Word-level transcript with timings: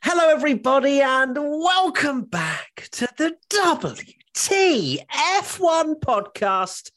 Hello, 0.00 0.28
everybody, 0.28 1.00
and 1.00 1.36
welcome 1.36 2.22
back 2.22 2.88
to 2.92 3.08
the 3.16 3.34
WTF1 3.50 4.14
podcast 5.98 6.92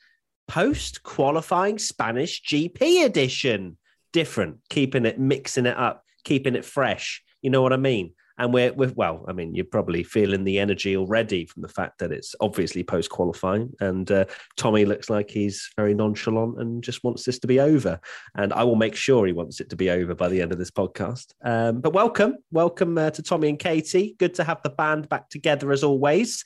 post 0.47 1.01
qualifying 1.01 1.79
Spanish 1.79 2.43
GP 2.43 3.03
edition. 3.03 3.79
Different, 4.13 4.59
keeping 4.69 5.07
it, 5.07 5.19
mixing 5.19 5.65
it 5.65 5.75
up, 5.75 6.05
keeping 6.23 6.53
it 6.53 6.63
fresh. 6.63 7.23
You 7.41 7.49
know 7.49 7.63
what 7.63 7.73
I 7.73 7.77
mean? 7.77 8.13
And 8.41 8.51
we're, 8.51 8.73
we're 8.73 8.91
well, 8.95 9.23
I 9.27 9.33
mean, 9.33 9.53
you're 9.53 9.65
probably 9.65 10.01
feeling 10.01 10.43
the 10.43 10.57
energy 10.57 10.97
already 10.97 11.45
from 11.45 11.61
the 11.61 11.67
fact 11.67 11.99
that 11.99 12.11
it's 12.11 12.33
obviously 12.41 12.83
post 12.83 13.11
qualifying. 13.11 13.71
And 13.79 14.11
uh, 14.11 14.25
Tommy 14.57 14.83
looks 14.83 15.11
like 15.11 15.29
he's 15.29 15.69
very 15.77 15.93
nonchalant 15.93 16.59
and 16.59 16.83
just 16.83 17.03
wants 17.03 17.23
this 17.23 17.37
to 17.37 17.47
be 17.47 17.59
over. 17.59 17.99
And 18.33 18.51
I 18.51 18.63
will 18.63 18.75
make 18.75 18.95
sure 18.95 19.27
he 19.27 19.31
wants 19.31 19.61
it 19.61 19.69
to 19.69 19.75
be 19.75 19.91
over 19.91 20.15
by 20.15 20.27
the 20.27 20.41
end 20.41 20.51
of 20.51 20.57
this 20.57 20.71
podcast. 20.71 21.35
Um, 21.43 21.81
but 21.81 21.93
welcome, 21.93 22.37
welcome 22.51 22.97
uh, 22.97 23.11
to 23.11 23.21
Tommy 23.21 23.47
and 23.47 23.59
Katie. 23.59 24.15
Good 24.17 24.33
to 24.33 24.43
have 24.43 24.63
the 24.63 24.71
band 24.71 25.07
back 25.07 25.29
together 25.29 25.71
as 25.71 25.83
always. 25.83 26.43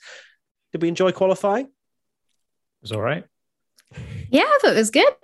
Did 0.72 0.82
we 0.82 0.88
enjoy 0.88 1.12
qualifying? 1.12 1.64
It 1.64 1.70
was 2.82 2.92
all 2.92 3.00
right. 3.00 3.24
Yeah, 4.28 4.42
I 4.42 4.58
thought 4.60 4.74
it 4.74 4.76
was 4.76 4.90
good. 4.90 5.14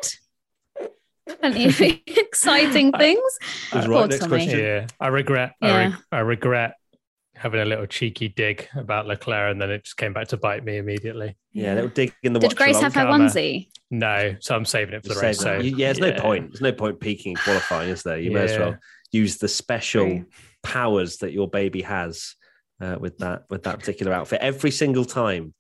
Plenty 1.41 1.67
of 1.67 1.81
exciting 2.07 2.93
things. 2.93 3.39
That's 3.73 3.87
right. 3.87 4.09
Next 4.11 4.27
question. 4.27 4.59
Yeah, 4.59 4.87
I 5.01 5.09
regret. 5.09 5.55
I, 5.63 5.67
Yeah. 5.69 5.97
I 6.11 6.19
regret 6.21 6.75
having 7.35 7.61
a 7.61 7.65
little 7.65 7.87
cheeky 7.87 8.29
dig 8.29 8.69
about 8.77 9.07
Leclerc, 9.07 9.51
and 9.53 9.61
then 9.61 9.71
it 9.71 9.85
just 9.85 9.97
came 9.97 10.13
back 10.13 10.29
to 10.29 10.37
bite 10.37 10.65
me 10.65 10.77
immediately. 10.79 11.37
Yeah, 11.53 11.75
little 11.75 11.91
dig 11.91 12.13
in 12.23 12.33
the 12.33 12.41
Did 12.41 12.49
watch 12.51 12.57
Grace 12.57 12.81
have 12.81 12.95
her 12.95 13.05
Karma. 13.05 13.25
onesie? 13.27 13.69
No, 13.91 14.37
so 14.41 14.55
I'm 14.57 14.65
saving 14.65 14.95
it 14.95 15.03
for 15.03 15.09
the 15.09 15.15
Just 15.15 15.23
race. 15.23 15.39
So 15.39 15.59
that. 15.59 15.65
yeah, 15.65 15.93
there's 15.93 15.99
no 15.99 16.13
point. 16.21 16.51
There's 16.51 16.61
no 16.61 16.73
point 16.73 16.99
peaking 17.01 17.33
in 17.33 17.37
qualifying, 17.37 17.91
is 17.91 18.03
there? 18.03 18.19
You 18.19 18.31
may 18.31 18.45
as 18.45 18.59
well 18.59 18.77
use 19.11 19.37
the 19.39 19.49
special 19.49 20.07
True. 20.07 20.25
powers 20.63 21.19
that 21.19 21.33
your 21.33 21.49
baby 21.49 21.83
has 21.83 22.35
uh, 22.81 22.97
with 22.99 23.19
that 23.19 23.45
with 23.51 23.65
that 23.65 23.79
particular 23.79 24.13
outfit. 24.13 24.41
Every 24.41 24.71
single 24.71 25.05
time 25.05 25.53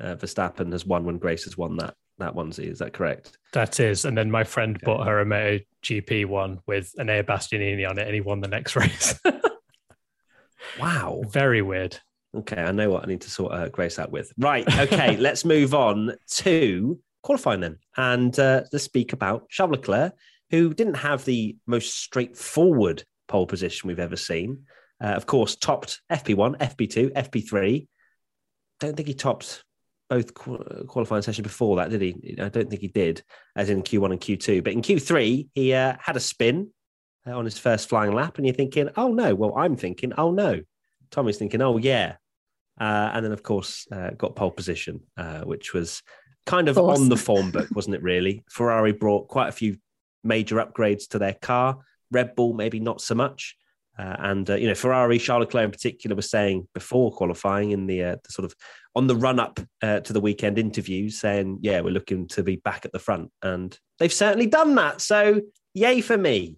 uh, 0.00 0.16
Verstappen 0.16 0.70
has 0.72 0.84
won 0.86 1.04
when 1.04 1.18
Grace 1.18 1.44
has 1.44 1.56
won 1.56 1.76
that 1.78 1.94
that 2.18 2.34
onesie. 2.34 2.70
Is 2.70 2.78
that 2.78 2.92
correct? 2.92 3.38
That 3.52 3.80
is, 3.80 4.04
and 4.04 4.16
then 4.16 4.30
my 4.30 4.44
friend 4.44 4.78
bought 4.82 5.06
her 5.06 5.20
a 5.20 5.26
Moto 5.26 5.64
GP 5.82 6.26
one 6.26 6.60
with 6.66 6.92
an 6.98 7.08
Enea 7.08 7.24
Bastianini 7.24 7.88
on 7.88 7.98
it, 7.98 8.06
and 8.06 8.14
he 8.14 8.20
won 8.20 8.40
the 8.40 8.48
next 8.48 8.76
race. 8.76 9.18
Wow. 10.78 11.22
Very 11.28 11.62
weird. 11.62 11.98
Okay, 12.36 12.60
I 12.60 12.72
know 12.72 12.90
what 12.90 13.04
I 13.04 13.06
need 13.06 13.22
to 13.22 13.30
sort 13.30 13.52
uh, 13.52 13.68
Grace 13.68 13.98
out 13.98 14.10
with. 14.10 14.32
Right. 14.38 14.66
Okay, 14.78 15.16
let's 15.18 15.44
move 15.44 15.74
on 15.74 16.14
to 16.28 17.00
qualifying 17.22 17.60
then, 17.60 17.78
and 17.96 18.38
uh, 18.38 18.62
let's 18.72 18.84
speak 18.84 19.12
about 19.12 19.48
Charles 19.48 19.72
Leclerc, 19.72 20.12
who 20.50 20.74
didn't 20.74 20.94
have 20.94 21.24
the 21.24 21.56
most 21.66 21.98
straightforward 21.98 23.04
pole 23.28 23.46
position 23.46 23.88
we've 23.88 23.98
ever 23.98 24.16
seen. 24.16 24.64
Uh, 25.02 25.08
of 25.08 25.26
course, 25.26 25.56
topped 25.56 26.00
FP1, 26.10 26.58
FP2, 26.58 27.12
FP3. 27.12 27.86
Don't 28.80 28.96
think 28.96 29.08
he 29.08 29.14
topped 29.14 29.64
both 30.08 30.34
qu- 30.34 30.84
qualifying 30.86 31.22
sessions 31.22 31.44
before 31.46 31.76
that, 31.76 31.90
did 31.90 32.00
he? 32.00 32.36
I 32.40 32.48
don't 32.48 32.68
think 32.68 32.80
he 32.80 32.88
did, 32.88 33.22
as 33.56 33.70
in 33.70 33.82
Q1 33.82 34.12
and 34.12 34.20
Q2. 34.20 34.64
But 34.64 34.72
in 34.72 34.82
Q3, 34.82 35.48
he 35.54 35.74
uh, 35.74 35.96
had 36.00 36.16
a 36.16 36.20
spin 36.20 36.70
uh, 37.26 37.36
on 37.36 37.44
his 37.44 37.58
first 37.58 37.88
flying 37.88 38.12
lap, 38.12 38.38
and 38.38 38.46
you're 38.46 38.54
thinking, 38.54 38.88
oh 38.96 39.12
no. 39.12 39.34
Well, 39.34 39.54
I'm 39.56 39.76
thinking, 39.76 40.12
oh 40.16 40.30
no. 40.30 40.60
Tommy's 41.10 41.38
thinking, 41.38 41.62
oh 41.62 41.76
yeah. 41.76 42.16
Uh, 42.80 43.10
and 43.12 43.24
then, 43.24 43.32
of 43.32 43.42
course, 43.42 43.86
uh, 43.90 44.10
got 44.10 44.36
pole 44.36 44.50
position, 44.50 45.00
uh, 45.16 45.40
which 45.40 45.74
was 45.74 46.02
kind 46.46 46.68
of 46.68 46.78
Of 46.78 46.88
on 46.88 47.08
the 47.08 47.16
form 47.16 47.50
book, 47.50 47.68
wasn't 47.74 47.96
it? 47.96 48.02
Really, 48.02 48.44
Ferrari 48.50 48.92
brought 48.92 49.28
quite 49.28 49.48
a 49.48 49.52
few 49.52 49.76
major 50.24 50.56
upgrades 50.56 51.08
to 51.08 51.18
their 51.18 51.34
car. 51.34 51.78
Red 52.10 52.34
Bull, 52.34 52.54
maybe 52.54 52.80
not 52.80 53.00
so 53.00 53.14
much. 53.14 53.56
Uh, 53.98 54.16
and 54.20 54.48
uh, 54.50 54.54
you 54.54 54.68
know, 54.68 54.74
Ferrari, 54.74 55.18
Charles 55.18 55.46
Leclerc 55.46 55.64
in 55.64 55.70
particular, 55.70 56.14
was 56.14 56.30
saying 56.30 56.68
before 56.72 57.10
qualifying 57.12 57.72
in 57.72 57.86
the, 57.86 58.02
uh, 58.02 58.16
the 58.22 58.32
sort 58.32 58.44
of 58.44 58.54
on 58.94 59.06
the 59.06 59.16
run 59.16 59.40
up 59.40 59.60
uh, 59.82 60.00
to 60.00 60.12
the 60.12 60.20
weekend 60.20 60.58
interviews, 60.58 61.18
saying, 61.18 61.58
"Yeah, 61.62 61.80
we're 61.80 61.90
looking 61.90 62.28
to 62.28 62.42
be 62.42 62.56
back 62.56 62.84
at 62.84 62.92
the 62.92 62.98
front," 62.98 63.30
and 63.42 63.76
they've 63.98 64.12
certainly 64.12 64.46
done 64.46 64.76
that. 64.76 65.00
So, 65.00 65.40
yay 65.74 66.00
for 66.00 66.16
me! 66.16 66.56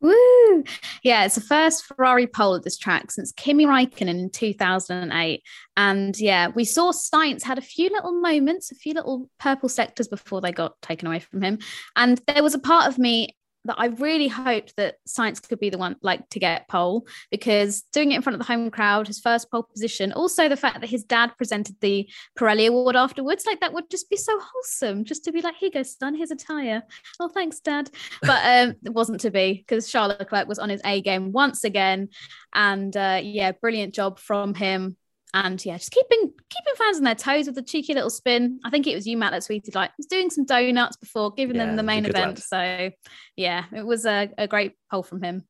Woo! 0.00 0.64
Yeah, 1.02 1.24
it's 1.24 1.34
the 1.34 1.42
first 1.42 1.84
Ferrari 1.84 2.26
pole 2.26 2.54
at 2.54 2.62
this 2.62 2.78
track 2.78 3.10
since 3.10 3.32
Kimi 3.32 3.66
Raikkonen 3.66 4.18
in 4.18 4.30
2008. 4.30 5.42
And 5.76 6.18
yeah, 6.18 6.48
we 6.48 6.64
saw 6.64 6.90
Sainz 6.92 7.42
had 7.42 7.58
a 7.58 7.62
few 7.62 7.90
little 7.90 8.12
moments, 8.12 8.72
a 8.72 8.74
few 8.74 8.94
little 8.94 9.30
purple 9.38 9.68
sectors 9.68 10.08
before 10.08 10.40
they 10.40 10.52
got 10.52 10.80
taken 10.80 11.06
away 11.06 11.18
from 11.18 11.42
him. 11.42 11.58
And 11.96 12.20
there 12.26 12.42
was 12.42 12.54
a 12.54 12.58
part 12.58 12.88
of 12.88 12.98
me 12.98 13.36
that 13.64 13.76
I 13.78 13.86
really 13.86 14.28
hoped 14.28 14.76
that 14.76 14.96
Sainz 15.06 15.46
could 15.46 15.60
be 15.60 15.70
the 15.70 15.78
one 15.78 15.96
like 16.02 16.28
to 16.30 16.38
get 16.38 16.68
pole 16.68 17.06
because 17.30 17.82
doing 17.92 18.12
it 18.12 18.16
in 18.16 18.22
front 18.22 18.34
of 18.34 18.46
the 18.46 18.52
home 18.52 18.70
crowd, 18.70 19.06
his 19.06 19.20
first 19.20 19.50
pole 19.50 19.62
position, 19.62 20.12
also 20.12 20.48
the 20.48 20.56
fact 20.56 20.80
that 20.80 20.90
his 20.90 21.04
dad 21.04 21.32
presented 21.36 21.76
the 21.80 22.08
Pirelli 22.38 22.68
Award 22.68 22.96
afterwards, 22.96 23.44
like 23.46 23.60
that 23.60 23.72
would 23.72 23.90
just 23.90 24.08
be 24.08 24.16
so 24.16 24.38
wholesome, 24.40 25.04
just 25.04 25.24
to 25.24 25.32
be 25.32 25.42
like, 25.42 25.56
here 25.56 25.70
goes 25.70 25.94
go, 25.94 26.06
son, 26.06 26.14
here's 26.14 26.30
a 26.30 26.36
tire. 26.36 26.82
Oh, 27.18 27.28
thanks, 27.28 27.60
dad. 27.60 27.90
But 28.22 28.40
um, 28.44 28.76
it 28.84 28.94
wasn't 28.94 29.20
to 29.20 29.30
be 29.30 29.54
because 29.54 29.90
Charles 29.90 30.14
Leclerc 30.18 30.48
was 30.48 30.58
on 30.58 30.70
his 30.70 30.80
A 30.84 31.00
game 31.02 31.32
once 31.32 31.64
again, 31.64 32.08
and 32.54 32.96
uh, 32.96 33.20
yeah, 33.22 33.52
brilliant 33.52 33.94
job 33.94 34.18
from 34.18 34.54
him. 34.54 34.96
And 35.32 35.64
yeah, 35.64 35.76
just 35.78 35.92
keeping 35.92 36.18
keeping 36.22 36.74
fans 36.76 36.96
on 36.96 37.04
their 37.04 37.14
toes 37.14 37.46
with 37.46 37.56
a 37.58 37.62
cheeky 37.62 37.94
little 37.94 38.10
spin. 38.10 38.58
I 38.64 38.70
think 38.70 38.86
it 38.86 38.96
was 38.96 39.06
you, 39.06 39.16
Matt, 39.16 39.32
that 39.32 39.42
tweeted 39.42 39.74
like 39.74 39.92
was 39.96 40.06
doing 40.06 40.28
some 40.30 40.44
donuts 40.44 40.96
before 40.96 41.30
giving 41.32 41.56
Yeah, 41.56 41.66
them 41.66 41.76
the 41.76 41.82
main 41.84 42.02
good 42.02 42.10
event. 42.10 42.38
So 42.40 42.90
yeah, 43.36 43.64
it 43.72 43.86
was 43.86 44.06
a, 44.06 44.30
a 44.36 44.48
great 44.48 44.72
pole 44.90 45.04
from 45.04 45.22
him. 45.22 45.44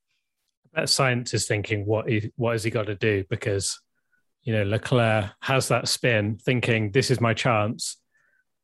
That 0.75 0.85
Sainz 0.85 1.33
is 1.33 1.47
thinking, 1.47 1.87
what 1.87 2.09
he, 2.09 2.31
what 2.37 2.53
has 2.53 2.63
he 2.63 2.71
got 2.71 2.87
to 2.87 2.95
do? 2.95 3.25
Because 3.31 3.81
you 4.43 4.53
know 4.53 4.65
Leclerc 4.65 5.31
has 5.41 5.69
that 5.69 5.89
spin, 5.89 6.37
thinking 6.37 6.93
this 6.93 7.11
is 7.11 7.21
my 7.21 7.33
chance, 7.33 7.97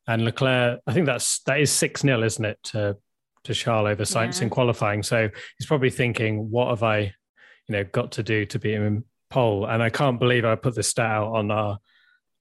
and 0.07 0.23
Leclerc, 0.23 0.81
I 0.87 0.93
think 0.93 1.07
that's 1.07 1.43
that 1.45 1.61
is 1.61 1.73
six 1.73 2.03
0 2.03 2.23
isn't 2.23 2.45
it, 2.45 2.59
to 2.65 2.97
to 3.45 3.55
Charles 3.55 3.89
over 3.89 4.03
Sainz 4.03 4.39
Yeah. 4.39 4.45
in 4.45 4.51
qualifying? 4.51 5.03
So 5.03 5.31
he's 5.59 5.67
probably 5.67 5.91
thinking, 5.91 6.51
what 6.51 6.69
have 6.69 6.83
I, 6.83 6.99
you 6.99 7.13
know, 7.71 7.85
got 7.85 8.13
to 8.13 8.23
do 8.23 8.45
to 8.47 8.59
beat 8.59 8.75
him 8.75 9.05
in 9.37 9.43
pole? 9.43 9.67
And 9.67 9.83
I 9.83 9.91
can't 9.91 10.19
believe 10.19 10.45
I 10.45 10.55
put 10.55 10.75
this 10.75 10.89
stat 10.89 11.07
out 11.11 11.35
on 11.35 11.51
our 11.51 11.79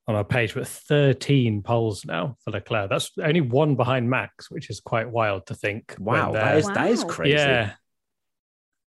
on 0.08 0.16
our 0.16 0.24
page, 0.24 0.54
but 0.54 0.68
13 0.68 1.64
poles 1.64 2.06
now 2.06 2.38
for 2.44 2.52
Leclerc. 2.52 2.90
That's 2.92 3.12
only 3.24 3.42
one 3.42 3.76
behind 3.76 4.08
Max, 4.08 4.52
which 4.52 4.70
is 4.70 4.80
quite 4.80 5.10
wild 5.10 5.48
to 5.48 5.56
think. 5.56 5.96
Wow, 5.98 6.32
that 6.34 6.64
they're- 6.64 6.74
that 6.76 6.90
is 6.92 7.04
crazy. 7.04 7.34
yeah. 7.34 7.72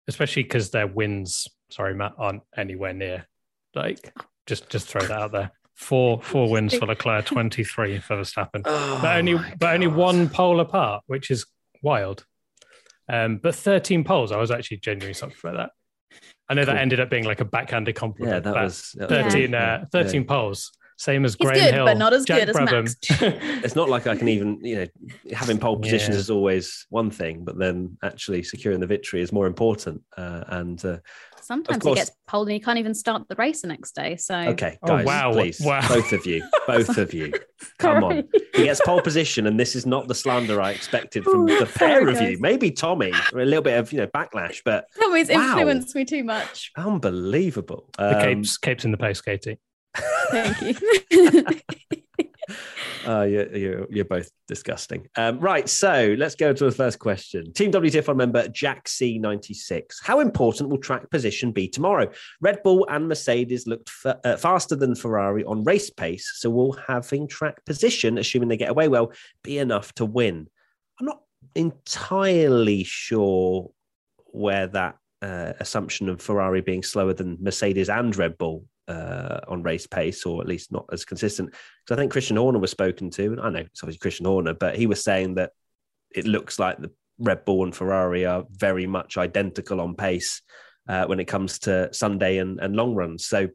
Especially 0.09 0.43
because 0.43 0.71
their 0.71 0.87
wins, 0.87 1.49
sorry, 1.71 1.95
Matt, 1.95 2.15
aren't 2.19 2.43
anywhere 2.57 2.93
near. 2.93 3.27
Like, 3.75 4.13
just 4.47 4.69
just 4.69 4.89
throw 4.89 5.01
that 5.03 5.11
out 5.23 5.33
there. 5.33 5.53
Four 5.75 6.23
four 6.23 6.49
wins 6.51 6.75
for 6.75 6.87
Leclerc, 6.87 7.25
23 7.27 7.99
for 7.99 8.17
Verstappen. 8.17 8.63
Oh, 8.65 8.99
but 9.03 9.17
only 9.19 9.35
my 9.35 9.55
but 9.59 9.75
only 9.75 9.87
one 9.89 10.29
pole 10.29 10.61
apart, 10.61 11.03
which 11.07 11.31
is 11.31 11.47
wild. 11.83 12.25
Um, 13.09 13.39
but 13.39 13.55
13 13.55 14.03
poles, 14.05 14.33
I 14.33 14.39
was 14.39 14.51
actually 14.51 14.79
genuinely 14.79 15.15
shocked 15.15 15.41
by 15.43 15.53
that. 15.53 15.71
I 16.49 16.55
know 16.55 16.65
that 16.65 16.77
ended 16.77 17.01
up 17.01 17.11
being 17.11 17.25
like 17.25 17.41
a 17.41 17.45
backhanded 17.45 17.95
compliment. 17.97 18.45
Yeah, 18.45 18.53
that 18.53 18.63
was 18.63 18.95
that 18.99 19.11
was 19.11 19.33
13, 19.35 19.51
great. 19.51 19.55
uh, 19.61 19.85
13 19.93 20.25
poles. 20.25 20.73
Same 20.99 21.25
as 21.27 21.37
He's 21.39 21.47
Graham 21.47 21.65
good, 21.67 21.75
Hill, 21.75 21.85
but 21.87 21.99
not 21.99 22.13
as 22.15 22.25
Jack 22.25 22.41
good 22.41 22.49
as 22.51 22.57
Brabham. 22.57 22.85
Max. 22.85 22.97
It's 23.65 23.77
not 23.77 23.89
like 23.91 24.07
I 24.07 24.15
can 24.17 24.29
even, 24.29 24.59
you 24.65 24.77
know, 24.77 24.87
having 25.35 25.59
pole 25.59 25.77
positions 25.81 26.15
Yeah. 26.17 26.21
is 26.21 26.31
always 26.31 26.87
one 26.89 27.11
thing, 27.11 27.45
but 27.45 27.59
then 27.59 27.99
actually 28.03 28.43
securing 28.43 28.81
the 28.81 28.87
victory 28.87 29.21
is 29.21 29.33
more 29.33 29.47
important. 29.47 30.03
Uh, 30.17 30.45
and 30.49 30.83
uh, 30.85 30.99
Sometimes 31.43 31.85
he 31.85 31.95
gets 31.95 32.11
pole 32.27 32.43
and 32.43 32.53
he 32.53 32.61
can't 32.61 32.79
even 32.79 32.95
start 32.95 33.29
the 33.29 33.37
race 33.37 33.61
the 33.63 33.69
next 33.69 33.95
day. 33.95 34.17
So 34.17 34.35
okay, 34.37 34.79
Oh, 34.83 34.89
guys, 34.89 35.07
wow. 35.07 35.33
please, 35.33 35.61
Wow. 35.61 35.87
both 35.87 36.13
of 36.13 36.25
you, 36.27 36.43
both 36.67 36.97
of 36.99 37.13
you, 37.15 37.33
come 37.79 38.03
on. 38.03 38.29
He 38.57 38.65
gets 38.65 38.81
pole 38.81 39.01
position, 39.01 39.47
and 39.47 39.61
this 39.61 39.77
is 39.77 39.85
not 39.87 40.09
the 40.09 40.15
slander 40.15 40.61
I 40.61 40.73
expected 40.73 41.25
from 41.25 41.43
Ooh, 41.51 41.59
the 41.59 41.67
pair 41.67 42.01
sorry, 42.01 42.13
of 42.13 42.21
you. 42.23 42.39
Maybe 42.41 42.71
Tommy, 42.71 43.11
a 43.33 43.37
little 43.37 43.63
bit 43.63 43.79
of 43.79 43.93
you 43.93 43.99
know 43.99 44.07
backlash, 44.09 44.61
but 44.65 44.87
Tommy's 45.01 45.29
Wow. 45.29 45.51
influenced 45.59 45.95
me 45.95 46.05
too 46.05 46.25
much. 46.25 46.73
unbelievable. 46.77 47.91
The 47.99 48.15
Um, 48.17 48.21
capes, 48.21 48.57
capes 48.59 48.85
in 48.85 48.91
the 48.93 48.97
post, 48.97 49.25
Katie. 49.25 49.59
Thank 50.31 50.81
you. 51.11 51.45
Uh, 53.07 53.23
you're, 53.23 53.57
you're, 53.57 53.87
you're 53.91 54.05
both 54.05 54.31
disgusting. 54.49 55.07
Um, 55.17 55.39
right, 55.39 55.69
so 55.69 56.15
let's 56.19 56.35
go 56.35 56.53
to 56.53 56.65
the 56.65 56.73
first 56.73 56.99
question. 56.99 57.53
Team 57.53 57.71
WTF1 57.71 58.17
member 58.17 58.49
Jack 58.49 58.87
C96. 58.87 59.97
How 60.03 60.21
important 60.21 60.71
will 60.71 60.79
track 60.79 61.09
position 61.11 61.53
be 61.53 61.69
tomorrow? 61.69 62.11
Red 62.41 62.63
Bull 62.65 62.87
and 62.91 63.09
Mercedes 63.09 63.67
looked 63.67 63.91
fa- 63.91 64.19
uh, 64.25 64.37
faster 64.37 64.75
than 64.75 64.97
Ferrari 64.97 65.45
on 65.45 65.63
race 65.63 65.91
pace, 65.91 66.33
so 66.37 66.51
will 66.51 66.73
having 66.89 67.29
track 67.29 67.65
position, 67.65 68.19
assuming 68.19 68.49
they 68.49 68.57
get 68.57 68.71
away 68.71 68.89
well, 68.89 69.13
be 69.43 69.59
enough 69.59 69.93
to 69.95 70.05
win? 70.05 70.49
I'm 70.99 71.07
not 71.07 71.21
entirely 71.55 72.83
sure 72.83 73.71
where 74.27 74.67
that 74.67 74.99
uh, 75.23 75.53
assumption 75.61 76.09
of 76.09 76.21
Ferrari 76.21 76.61
being 76.61 76.83
slower 76.83 77.13
than 77.13 77.39
Mercedes 77.41 77.89
and 77.89 78.15
Red 78.17 78.37
Bull 78.37 78.65
uh, 78.89 79.41
on 79.49 79.63
race 79.63 79.87
pace, 79.87 80.25
or 80.25 80.41
at 80.41 80.49
least 80.49 80.73
not 80.73 80.87
as 80.93 81.05
consistent. 81.05 81.51
Because 81.51 81.97
I 81.97 82.01
think 82.01 82.13
Christian 82.13 82.37
Horner 82.37 82.59
was 82.59 82.71
spoken 82.71 83.11
to, 83.11 83.33
and 83.33 83.41
I 83.41 83.51
know 83.51 83.61
it's 83.61 83.83
obviously 83.83 84.01
Christian 84.01 84.27
Horner, 84.27 84.55
but 84.55 84.77
he 84.77 84.87
was 84.87 85.03
saying 85.03 85.35
that 85.35 85.53
it 86.11 86.27
looks 86.27 86.59
like 86.59 86.79
the 86.79 86.91
Red 87.19 87.45
Bull 87.45 87.65
and 87.65 87.75
Ferrari 87.75 88.27
are 88.27 88.45
very 88.51 88.87
much 88.87 89.17
identical 89.17 89.81
on 89.81 89.95
pace 89.95 90.43
uh, 90.89 91.07
when 91.07 91.21
it 91.21 91.27
comes 91.27 91.59
to 91.61 91.93
Sunday 91.93 92.39
and, 92.39 92.61
and 92.61 92.77
long 92.77 92.95
runs. 92.95 93.27
So 93.27 93.49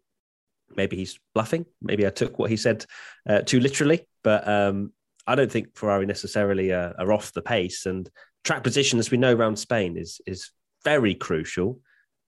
maybe 0.76 0.98
he's 0.98 1.20
bluffing. 1.34 1.66
Maybe 1.82 2.06
I 2.06 2.10
took 2.10 2.40
what 2.40 2.50
he 2.50 2.58
said 2.58 2.86
uh, 3.28 3.42
too 3.42 3.60
literally, 3.60 4.08
but 4.24 4.48
um, 4.48 4.94
I 5.28 5.36
don't 5.36 5.52
think 5.52 5.76
Ferrari 5.76 6.06
necessarily 6.06 6.72
are, 6.72 6.94
are 6.98 7.14
off 7.14 7.34
the 7.34 7.42
pace. 7.42 7.86
And 7.86 8.10
track 8.44 8.64
position, 8.64 9.00
as 9.00 9.12
we 9.12 9.18
know 9.18 9.34
around 9.34 9.58
Spain, 9.58 9.98
is 9.98 10.20
is 10.26 10.52
very 10.84 11.16
crucial. 11.16 11.80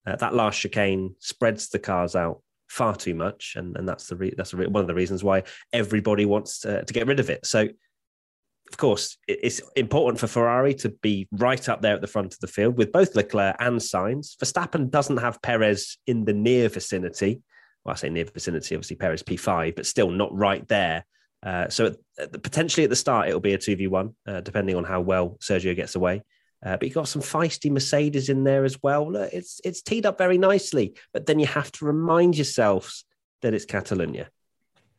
Uh, 0.06 0.16
that 0.18 0.36
last 0.36 0.60
chicane 0.60 1.16
spreads 1.20 1.70
the 1.70 1.80
cars 1.80 2.16
out 2.16 2.42
far 2.74 2.96
too 2.96 3.14
much, 3.14 3.54
and, 3.56 3.78
and 3.78 3.88
that's 3.88 4.08
the 4.08 4.16
re- 4.16 4.34
that's 4.36 4.54
re- 4.54 4.68
one 4.68 4.82
of 4.82 4.88
the 4.88 4.96
reasons 4.96 5.24
why 5.24 5.44
everybody 5.72 6.26
wants 6.26 6.60
to, 6.62 6.84
to 6.84 6.94
get 6.94 7.06
rid 7.06 7.20
of 7.20 7.30
it. 7.30 7.46
So, 7.46 7.62
of 7.62 8.78
course, 8.78 9.18
it's 9.28 9.62
important 9.76 10.20
for 10.20 10.26
Ferrari 10.26 10.74
to 10.76 10.90
be 10.90 11.28
right 11.32 11.70
up 11.70 11.84
there 11.84 11.94
at 11.94 12.02
the 12.02 12.08
front 12.08 12.34
of 12.34 12.40
the 12.40 12.48
field 12.48 12.76
with 12.76 12.92
both 12.92 13.16
Leclerc 13.16 13.56
and 13.60 13.80
Sainz. 13.80 14.36
Verstappen 14.38 14.90
doesn't 14.90 15.18
have 15.18 15.42
Perez 15.44 15.98
in 16.08 16.26
the 16.26 16.34
near 16.34 16.68
vicinity. 16.68 17.44
Well, 17.86 17.94
I 17.94 17.96
say 17.96 18.10
near 18.10 18.26
vicinity, 18.26 18.74
obviously 18.74 18.96
Perez 18.96 19.22
P5, 19.22 19.76
but 19.76 19.86
still 19.86 20.10
not 20.10 20.36
right 20.36 20.68
there. 20.68 21.06
Uh, 21.44 21.70
so 21.70 21.88
at, 21.88 21.96
at 22.18 22.32
the, 22.32 22.40
potentially 22.40 22.86
at 22.86 22.90
the 22.90 22.96
start, 22.96 23.28
it'll 23.28 23.40
be 23.40 23.54
a 23.54 23.58
2v1, 23.58 24.14
uh, 24.28 24.42
depending 24.42 24.76
on 24.76 24.86
how 24.86 25.02
well 25.02 25.38
Sergio 25.42 25.76
gets 25.76 25.96
away. 25.96 26.24
Uh, 26.64 26.78
but 26.78 26.84
you've 26.84 26.96
got 26.96 27.08
some 27.08 27.22
feisty 27.22 27.70
Mercedes 27.70 28.30
in 28.30 28.44
there 28.44 28.64
as 28.64 28.82
well. 28.82 29.12
Look, 29.12 29.34
it's 29.34 29.60
it's 29.66 29.82
teed 29.82 30.06
up 30.06 30.18
very 30.18 30.38
nicely, 30.38 30.96
but 31.12 31.26
then 31.26 31.40
you 31.40 31.46
have 31.46 31.72
to 31.74 31.86
remind 31.86 32.38
yourselves 32.38 33.06
that 33.42 33.54
it's 33.54 33.66
Catalonia. 33.66 34.30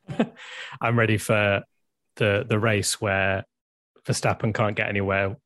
I'm 0.81 0.97
ready 0.97 1.17
for 1.17 1.63
the 2.17 2.45
the 2.47 2.59
race 2.59 3.01
where 3.01 3.45
Verstappen 4.05 4.53
can't 4.53 4.75
get 4.75 4.89
anywhere 4.89 5.37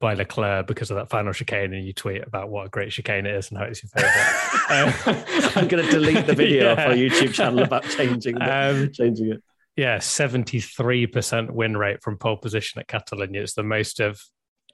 by 0.00 0.14
Leclerc 0.14 0.66
because 0.66 0.90
of 0.90 0.96
that 0.96 1.08
final 1.08 1.32
chicane, 1.32 1.72
and 1.72 1.86
you 1.86 1.92
tweet 1.92 2.26
about 2.26 2.50
what 2.50 2.66
a 2.66 2.68
great 2.68 2.90
chicane 2.90 3.24
it 3.24 3.34
is 3.34 3.50
and 3.50 3.58
how 3.58 3.64
it's 3.64 3.82
your 3.82 3.90
favorite. 3.90 5.56
I'm 5.56 5.68
going 5.68 5.84
to 5.84 5.90
delete 5.90 6.26
the 6.26 6.34
video 6.34 6.64
yeah. 6.64 6.72
off 6.72 6.78
our 6.78 6.92
YouTube 6.94 7.32
channel 7.32 7.62
about 7.62 7.84
changing 7.84 8.34
the, 8.34 8.70
um, 8.70 8.90
changing 8.92 9.32
it. 9.32 9.42
Yeah, 9.76 9.98
73% 9.98 11.50
win 11.50 11.76
rate 11.76 12.02
from 12.02 12.16
pole 12.16 12.36
position 12.36 12.80
at 12.80 12.88
Catalonia. 12.88 13.42
It's 13.42 13.54
the 13.54 13.62
most 13.62 14.00
of 14.00 14.20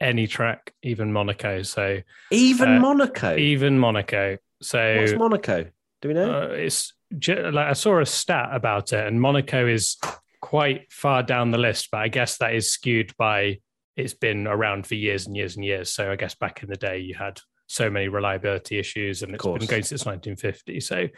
any 0.01 0.27
track, 0.27 0.73
even 0.83 1.13
Monaco. 1.13 1.63
So 1.63 2.01
even 2.31 2.77
uh, 2.77 2.81
Monaco, 2.81 3.37
even 3.37 3.79
Monaco. 3.79 4.39
So 4.63 4.97
what's 4.99 5.13
Monaco? 5.15 5.67
Do 6.03 6.09
we 6.09 6.15
know? 6.15 6.43
Uh, 6.43 6.47
it's 6.49 6.93
like 7.11 7.55
I 7.55 7.73
saw 7.73 8.01
a 8.01 8.07
stat 8.07 8.51
about 8.53 8.93
it, 8.93 9.07
and 9.07 9.21
Monaco 9.21 9.67
is 9.67 9.97
quite 10.41 10.93
far 10.93 11.23
down 11.23 11.51
the 11.51 11.59
list, 11.59 11.89
but 11.91 11.99
I 11.99 12.09
guess 12.09 12.39
that 12.39 12.55
is 12.55 12.73
skewed 12.73 13.17
by 13.17 13.59
it's 13.97 14.15
been 14.15 14.47
around 14.47 14.87
for 14.87 14.95
years 14.95 15.27
and 15.27 15.37
years 15.37 15.57
and 15.57 15.65
years. 15.65 15.91
So 15.91 16.11
I 16.11 16.17
guess 16.17 16.35
back 16.35 16.63
in 16.63 16.71
the 16.71 16.77
day 16.77 16.99
you 16.99 17.15
had 17.15 17.41
so 17.67 17.91
many 17.91 18.09
reliability 18.09 18.79
issues, 18.79 19.23
and 19.23 19.35
it's 19.35 19.45
been 19.45 19.67
going 19.67 19.83
since 19.83 20.07
1950. 20.07 20.81
So, 20.81 21.09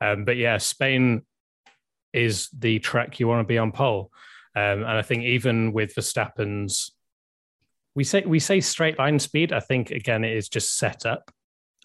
um, 0.00 0.24
but 0.24 0.36
yeah, 0.36 0.58
Spain 0.58 1.22
is 2.12 2.48
the 2.56 2.78
track 2.78 3.20
you 3.20 3.28
want 3.28 3.40
to 3.40 3.48
be 3.48 3.58
on 3.58 3.72
pole, 3.72 4.12
um, 4.54 4.84
and 4.84 4.86
I 4.86 5.02
think 5.02 5.24
even 5.24 5.72
with 5.72 5.94
Verstappen's 5.94 6.92
we 7.94 8.04
say 8.04 8.22
we 8.26 8.38
say 8.38 8.60
straight 8.60 8.98
line 8.98 9.18
speed. 9.18 9.52
I 9.52 9.60
think 9.60 9.90
again 9.90 10.24
it 10.24 10.36
is 10.36 10.48
just 10.48 10.76
set 10.78 11.06
up, 11.06 11.30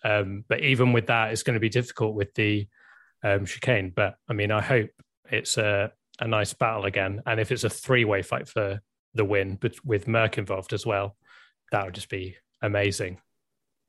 um, 0.03 0.45
but 0.47 0.61
even 0.61 0.93
with 0.93 1.07
that, 1.07 1.31
it's 1.31 1.43
going 1.43 1.55
to 1.55 1.59
be 1.59 1.69
difficult 1.69 2.15
with 2.15 2.33
the 2.33 2.67
um, 3.23 3.45
chicane. 3.45 3.91
But 3.95 4.15
I 4.29 4.33
mean, 4.33 4.51
I 4.51 4.61
hope 4.61 4.89
it's 5.31 5.57
a 5.57 5.91
a 6.19 6.27
nice 6.27 6.53
battle 6.53 6.85
again, 6.85 7.21
and 7.25 7.39
if 7.39 7.51
it's 7.51 7.63
a 7.63 7.69
three 7.69 8.05
way 8.05 8.21
fight 8.21 8.47
for 8.47 8.79
the 9.13 9.25
win, 9.25 9.57
but 9.59 9.73
with 9.85 10.07
Merc 10.07 10.37
involved 10.37 10.73
as 10.73 10.85
well, 10.85 11.15
that 11.71 11.85
would 11.85 11.95
just 11.95 12.09
be 12.09 12.35
amazing. 12.61 13.19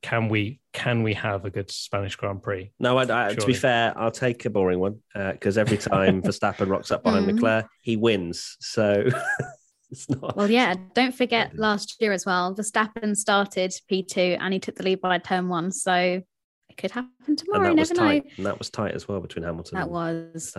Can 0.03 0.29
we 0.29 0.61
can 0.75 1.03
we 1.03 1.15
have 1.15 1.47
a 1.47 1.51
good 1.51 1.71
Spanish 1.71 2.17
Grand 2.17 2.43
Prix? 2.43 2.73
No, 2.79 2.99
I, 2.99 3.29
I, 3.29 3.35
to 3.35 3.47
be 3.47 3.55
fair, 3.55 3.95
I'll 3.97 4.11
take 4.11 4.45
a 4.45 4.51
boring 4.51 4.79
one 4.79 5.01
because 5.15 5.57
uh, 5.57 5.63
every 5.63 5.79
time 5.79 6.21
Verstappen 6.25 6.69
rocks 6.69 6.91
up 6.91 7.03
behind 7.03 7.27
mm. 7.27 7.35
Leclerc, 7.35 7.67
he 7.81 7.97
wins. 7.97 8.57
So 8.61 9.05
it's 9.95 10.11
not. 10.11 10.37
Well, 10.37 10.51
yeah. 10.51 10.75
Don't 10.95 11.15
forget 11.15 11.57
last 11.57 11.97
year 12.01 12.13
as 12.13 12.27
well. 12.27 12.55
Verstappen 12.55 13.17
started 13.17 13.73
P2 13.91 14.39
and 14.41 14.53
he 14.53 14.59
took 14.59 14.75
the 14.75 14.83
lead 14.83 15.01
by 15.01 15.19
turn 15.19 15.49
one. 15.49 15.71
So 15.71 15.95
it 15.95 16.77
could 16.77 16.91
happen 16.91 17.37
tomorrow. 17.37 17.69
And 17.69 17.79
that 17.79 17.83
was 17.83 17.91
tight. 17.91 18.25
Know. 18.25 18.31
And 18.39 18.47
that 18.47 18.59
was 18.59 18.71
tight 18.71 18.95
as 18.95 19.07
well 19.07 19.21
between 19.21 19.45
Hamilton. 19.45 19.79
That 19.79 19.91
was. 19.91 20.57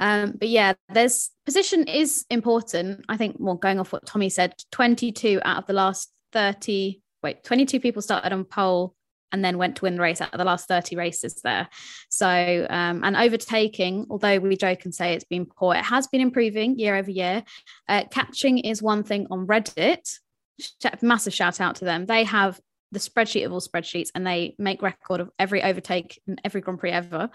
Um, 0.00 0.34
but 0.38 0.48
yeah, 0.48 0.74
there's 0.90 1.30
position 1.44 1.88
is 1.88 2.24
important. 2.30 3.04
I 3.08 3.16
think, 3.16 3.36
well, 3.40 3.56
going 3.56 3.80
off 3.80 3.92
what 3.92 4.06
Tommy 4.06 4.28
said, 4.28 4.54
22 4.70 5.40
out 5.44 5.58
of 5.58 5.66
the 5.66 5.72
last 5.72 6.12
30, 6.32 7.02
wait, 7.22 7.42
22 7.42 7.80
people 7.80 8.00
started 8.00 8.32
on 8.32 8.44
pole 8.44 8.94
and 9.32 9.44
then 9.44 9.58
went 9.58 9.76
to 9.76 9.82
win 9.82 9.96
the 9.96 10.02
race 10.02 10.20
out 10.20 10.32
of 10.32 10.38
the 10.38 10.44
last 10.44 10.68
30 10.68 10.96
races 10.96 11.40
there. 11.42 11.68
So, 12.08 12.26
um, 12.70 13.02
and 13.04 13.16
overtaking, 13.16 14.06
although 14.10 14.38
we 14.38 14.56
joke 14.56 14.84
and 14.84 14.94
say 14.94 15.12
it's 15.14 15.24
been 15.24 15.46
poor, 15.46 15.74
it 15.74 15.84
has 15.84 16.06
been 16.06 16.20
improving 16.20 16.78
year 16.78 16.96
over 16.96 17.10
year. 17.10 17.44
Uh, 17.88 18.04
catching 18.10 18.58
is 18.58 18.82
one 18.82 19.02
thing 19.02 19.26
on 19.30 19.46
Reddit. 19.46 20.18
Massive 21.02 21.34
shout 21.34 21.60
out 21.60 21.76
to 21.76 21.84
them. 21.84 22.06
They 22.06 22.24
have 22.24 22.60
the 22.92 22.98
spreadsheet 22.98 23.44
of 23.44 23.52
all 23.52 23.60
spreadsheets 23.60 24.08
and 24.14 24.26
they 24.26 24.54
make 24.58 24.82
record 24.82 25.20
of 25.20 25.30
every 25.38 25.62
overtake 25.62 26.20
in 26.26 26.36
every 26.44 26.60
Grand 26.60 26.80
Prix 26.80 26.90
ever. 26.90 27.28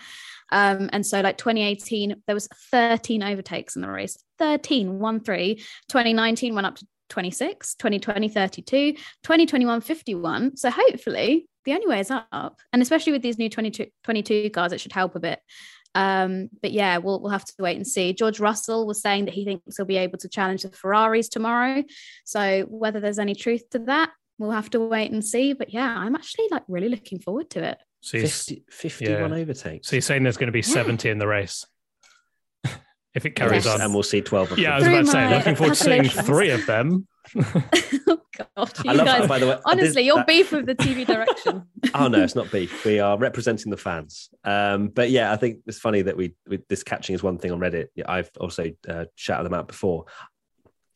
Um, 0.52 0.90
and 0.92 1.06
so 1.06 1.22
like 1.22 1.38
2018, 1.38 2.24
there 2.26 2.36
was 2.36 2.48
13 2.72 3.24
overtakes 3.24 3.76
in 3.76 3.82
the 3.82 3.90
race, 3.90 4.18
13, 4.40 5.00
one, 5.00 5.20
three. 5.20 5.56
2019 5.90 6.56
went 6.56 6.68
up 6.68 6.76
to 6.78 6.88
26, 7.10 7.76
2020, 7.76 8.30
32, 8.30 8.94
2021, 8.94 9.82
51. 9.82 10.58
So 10.58 10.72
hopefully 10.72 11.48
the 11.66 11.74
only 11.74 11.88
way 11.88 12.00
is 12.00 12.12
up. 12.12 12.60
And 12.72 12.82
especially 12.82 13.14
with 13.14 13.22
these 13.22 13.38
new 13.38 13.50
22, 13.50 13.88
22 14.04 14.50
cars, 14.50 14.74
it 14.74 14.82
should 14.82 14.92
help 14.92 15.16
a 15.16 15.20
bit. 15.20 15.40
Um, 15.96 16.50
but 16.62 16.72
yeah, 16.72 16.98
we'll 16.98 17.22
we'll 17.22 17.32
have 17.32 17.46
to 17.46 17.54
wait 17.60 17.78
and 17.78 17.86
see. 17.86 18.14
George 18.14 18.40
Russell 18.40 18.88
was 18.88 19.02
saying 19.02 19.26
that 19.26 19.34
he 19.34 19.46
thinks 19.46 19.78
he'll 19.78 19.86
be 19.86 19.98
able 19.98 20.18
to 20.20 20.30
challenge 20.30 20.64
the 20.64 20.72
Ferraris 20.72 21.30
tomorrow. 21.30 21.84
So 22.26 22.64
whether 22.64 23.00
there's 23.00 23.20
any 23.20 23.36
truth 23.36 23.70
to 23.72 23.80
that, 23.80 24.10
we'll 24.40 24.52
have 24.52 24.72
to 24.72 24.80
wait 24.80 25.12
and 25.12 25.24
see. 25.24 25.54
But 25.54 25.74
yeah, 25.74 25.96
I'm 25.96 26.16
actually 26.16 26.48
like 26.50 26.64
really 26.68 26.90
looking 26.90 27.20
forward 27.20 27.50
to 27.52 27.64
it. 27.64 27.78
So 28.02 28.20
50, 28.20 28.66
51 28.70 29.30
yeah. 29.30 29.38
overtakes. 29.38 29.88
So 29.88 29.96
you're 29.96 30.02
saying 30.02 30.24
there's 30.24 30.38
going 30.38 30.48
to 30.48 30.52
be 30.52 30.60
yeah. 30.60 30.74
70 30.74 31.10
in 31.10 31.20
the 31.20 31.28
race? 31.28 31.66
if 33.14 33.26
it 33.26 33.32
carries 33.36 33.66
yes. 33.66 33.76
on. 33.76 33.82
And 33.82 33.94
we'll 33.94 34.04
see 34.04 34.22
12 34.22 34.58
Yeah, 34.58 34.74
I 34.74 34.80
was 34.80 34.88
about 34.88 35.06
to 35.06 35.08
say, 35.08 35.30
looking 35.30 35.56
forward 35.56 35.76
to 35.76 35.84
seeing 35.84 36.10
three 36.10 36.50
of 36.50 36.66
them. 36.66 37.08
oh 37.38 38.22
God, 38.56 38.72
you 38.84 38.98
guys, 38.98 39.22
that, 39.22 39.30
by 39.30 39.40
the 39.40 39.48
way. 39.48 39.58
Honestly, 39.66 40.04
you're 40.04 40.24
beef 40.26 40.52
with 40.52 40.66
the 40.66 40.76
TV 40.76 41.06
direction. 41.06 41.64
oh 41.94 42.08
no, 42.08 42.22
it's 42.22 42.36
not 42.42 42.52
beef. 42.52 42.84
We 42.86 43.00
are 43.00 43.18
representing 43.18 43.70
the 43.70 43.78
fans. 43.78 44.30
Um, 44.44 44.90
but 44.90 45.10
yeah, 45.10 45.32
I 45.32 45.38
think 45.38 45.60
it's 45.66 45.80
funny 45.80 46.02
that 46.04 46.18
we, 46.18 46.36
we 46.48 46.60
this 46.70 46.84
catching 46.84 47.16
is 47.16 47.24
one 47.24 47.38
thing 47.38 47.52
on 47.52 47.60
Reddit. 47.60 47.88
I've 48.06 48.32
also 48.40 48.72
uh, 48.88 49.06
shouted 49.16 49.46
them 49.46 49.54
out 49.54 49.68
before. 49.68 50.06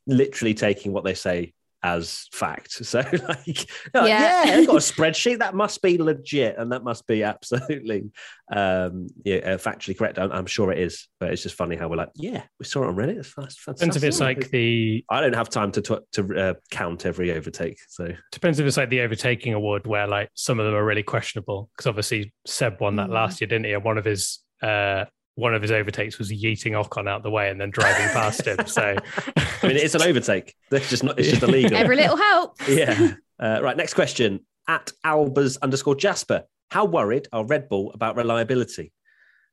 Literally 0.06 0.54
taking 0.54 0.94
what 0.94 1.04
they 1.04 1.14
say 1.14 1.54
as 1.84 2.28
fact. 2.32 2.82
So 2.88 3.00
like, 3.00 3.70
yeah, 3.94 4.06
yeah 4.06 4.56
they've 4.56 4.68
got 4.68 4.78
a 4.78 4.80
spreadsheet 4.80 5.40
that 5.40 5.56
must 5.56 5.82
be 5.82 5.98
legit 5.98 6.58
and 6.58 6.72
that 6.72 6.84
must 6.84 7.06
be 7.06 7.24
absolutely 7.24 8.12
um, 8.52 9.08
yeah, 9.26 9.38
uh, 9.38 9.58
factually 9.58 9.98
correct. 9.98 10.18
I'm, 10.18 10.32
I'm, 10.32 10.46
sure 10.46 10.72
it 10.72 10.80
is, 10.80 11.08
but 11.20 11.32
it's 11.32 11.44
just 11.44 11.56
funny 11.56 11.76
how 11.76 11.90
we're 11.90 11.98
like, 11.98 12.12
yeah, 12.16 12.44
we 12.60 12.66
saw 12.66 12.84
it 12.84 12.88
on 12.88 12.96
Reddit. 12.96 13.18
It's 13.18 13.32
fantastic. 13.32 13.76
Depends 13.76 13.98
if 13.98 14.04
it's 14.04 14.20
like 14.22 14.50
the. 14.52 15.04
I 15.10 15.20
don't 15.20 15.36
have 15.36 15.50
time 15.50 15.72
to 15.74 15.82
to, 15.82 16.04
to 16.14 16.40
uh, 16.40 16.54
count 16.72 17.06
every 17.06 17.34
overtake. 17.34 17.78
So 17.90 18.10
depends 18.32 18.60
if 18.60 18.66
it's 18.66 18.78
like 18.78 18.90
the 18.90 19.02
overtaking 19.02 19.54
award 19.54 19.86
where 19.86 20.08
like 20.08 20.30
some 20.34 20.60
of 20.60 20.66
them 20.66 20.76
are 20.76 20.86
really 20.86 21.04
questionable 21.04 21.70
because 21.76 21.88
obviously 21.88 22.34
Seb 22.46 22.80
won 22.80 22.96
that 22.98 23.10
mm. 23.10 23.14
last 23.14 23.42
year, 23.42 23.48
didn't 23.48 23.66
he? 23.66 23.74
And 23.74 23.84
one 23.84 23.98
of 23.98 24.06
his 24.06 24.40
uh, 24.62 25.06
one 25.38 25.54
of 25.54 25.62
his 25.62 25.72
overtakes 25.72 26.18
was 26.18 26.32
yeeting 26.32 26.72
Ocon 26.72 27.08
out 27.08 27.22
the 27.22 27.30
way 27.30 27.50
and 27.50 27.62
then 27.62 27.70
driving 27.70 28.08
past 28.08 28.46
him. 28.46 28.66
So, 28.66 28.96
I 29.38 29.68
mean, 29.68 29.78
it's 29.78 29.94
an 29.94 30.02
overtake. 30.02 30.56
It's 30.72 30.90
just 30.90 31.04
not. 31.04 31.20
It's 31.20 31.30
just 31.30 31.44
illegal. 31.44 31.78
Every 31.78 31.96
little 31.96 32.18
helps. 32.18 32.68
Yeah. 32.78 33.14
Uh, 33.40 33.60
right. 33.62 33.78
Next 33.78 33.94
question. 33.94 34.46
At 34.68 34.92
Albers 35.06 35.58
underscore 35.62 35.96
Jasper. 35.96 36.44
How 36.72 36.86
worried 36.86 37.28
are 37.32 37.46
Red 37.46 37.70
Bull 37.70 37.92
about 37.94 38.16
reliability? 38.16 38.92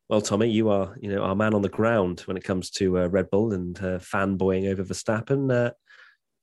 Well, 0.09 0.23
Tommy, 0.23 0.49
you 0.49 0.71
are 0.71 0.97
you 1.01 1.11
know 1.11 1.23
our 1.23 1.37
man 1.37 1.53
on 1.53 1.61
the 1.61 1.69
ground 1.69 2.21
when 2.21 2.39
it 2.39 2.45
comes 2.45 2.71
to 2.73 3.01
uh, 3.01 3.07
Red 3.09 3.31
Bull 3.31 3.53
and 3.53 3.79
uh, 3.79 3.99
fanboying 3.99 4.71
over 4.71 4.83
Verstappen. 4.83 5.53
Uh, 5.53 5.73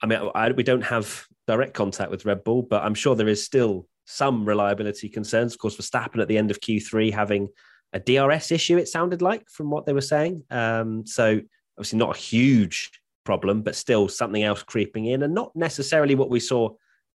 I 0.03 0.05
mean, 0.05 0.29
I, 0.35 0.51
we 0.51 0.63
don't 0.63 0.83
have 0.83 1.25
direct 1.47 1.73
contact 1.73 2.11
with 2.11 2.25
Red 2.25 2.43
Bull, 2.43 2.61
but 2.61 2.83
I'm 2.83 2.93
sure 2.93 3.15
there 3.15 3.27
is 3.27 3.43
still 3.43 3.87
some 4.05 4.45
reliability 4.45 5.09
concerns. 5.09 5.53
Of 5.53 5.59
course, 5.59 5.77
Verstappen 5.77 6.21
at 6.21 6.27
the 6.27 6.37
end 6.37 6.51
of 6.51 6.59
Q3 6.59 7.11
having 7.11 7.49
a 7.93 7.99
DRS 7.99 8.51
issue, 8.51 8.77
it 8.77 8.87
sounded 8.87 9.21
like 9.21 9.49
from 9.49 9.69
what 9.69 9.85
they 9.85 9.93
were 9.93 10.01
saying. 10.01 10.43
Um, 10.49 11.05
so 11.05 11.41
obviously 11.77 11.99
not 11.99 12.15
a 12.15 12.19
huge 12.19 12.91
problem, 13.23 13.61
but 13.61 13.75
still 13.75 14.07
something 14.07 14.43
else 14.43 14.63
creeping 14.63 15.05
in, 15.05 15.23
and 15.23 15.33
not 15.33 15.55
necessarily 15.55 16.15
what 16.15 16.29
we 16.29 16.39
saw 16.39 16.69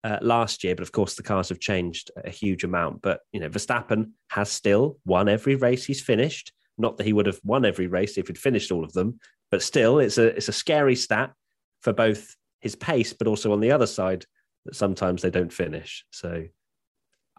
uh, 0.04 0.20
last 0.22 0.64
year. 0.64 0.76
But 0.76 0.84
of 0.84 0.92
course, 0.92 1.16
the 1.16 1.24
cars 1.24 1.50
have 1.50 1.60
changed 1.60 2.12
a 2.24 2.30
huge 2.30 2.64
amount. 2.64 3.02
But 3.02 3.22
you 3.32 3.40
know, 3.40 3.50
Verstappen 3.50 4.12
has 4.30 4.52
still 4.52 4.98
won 5.06 5.30
every 5.30 5.56
race 5.56 5.86
he's 5.86 6.02
finished. 6.02 6.52
Not 6.78 6.98
that 6.98 7.06
he 7.06 7.14
would 7.14 7.26
have 7.26 7.40
won 7.44 7.66
every 7.66 7.88
race 7.88 8.18
if 8.18 8.28
he'd 8.28 8.38
finished 8.38 8.72
all 8.72 8.84
of 8.84 8.94
them, 8.94 9.20
but 9.50 9.64
still, 9.64 10.00
it's 10.00 10.18
a 10.18 10.36
it's 10.36 10.50
a 10.50 10.54
scary 10.54 10.96
stat 10.96 11.34
for 11.82 11.94
both 11.94 12.36
his 12.60 12.76
pace, 12.76 13.14
but 13.14 13.28
also 13.28 13.54
on 13.54 13.62
the 13.62 13.72
other 13.72 13.88
side 13.88 14.26
that 14.66 14.76
sometimes 14.76 15.22
they 15.22 15.30
don't 15.30 15.54
finish. 15.54 16.04
So 16.12 16.44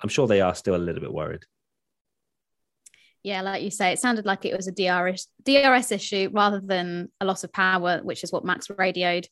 I'm 0.03 0.09
sure 0.09 0.27
they 0.27 0.41
are 0.41 0.55
still 0.55 0.77
a 0.77 0.79
little 0.79 1.01
bit 1.01 1.13
worried. 1.13 1.43
Yeah, 3.27 3.43
like 3.43 3.65
you 3.65 3.73
say, 3.73 3.91
it 3.91 3.99
sounded 3.99 4.25
like 4.25 4.45
it 4.45 4.57
was 4.57 4.69
a 4.69 4.71
DRS 4.71 5.27
DRS 5.45 5.91
issue 5.91 6.31
rather 6.33 6.61
than 6.61 7.11
a 7.21 7.25
loss 7.25 7.43
of 7.43 7.53
power, 7.53 7.99
which 8.05 8.23
is 8.23 8.31
what 8.31 8.45
Max 8.45 8.71
radioed. 8.71 9.27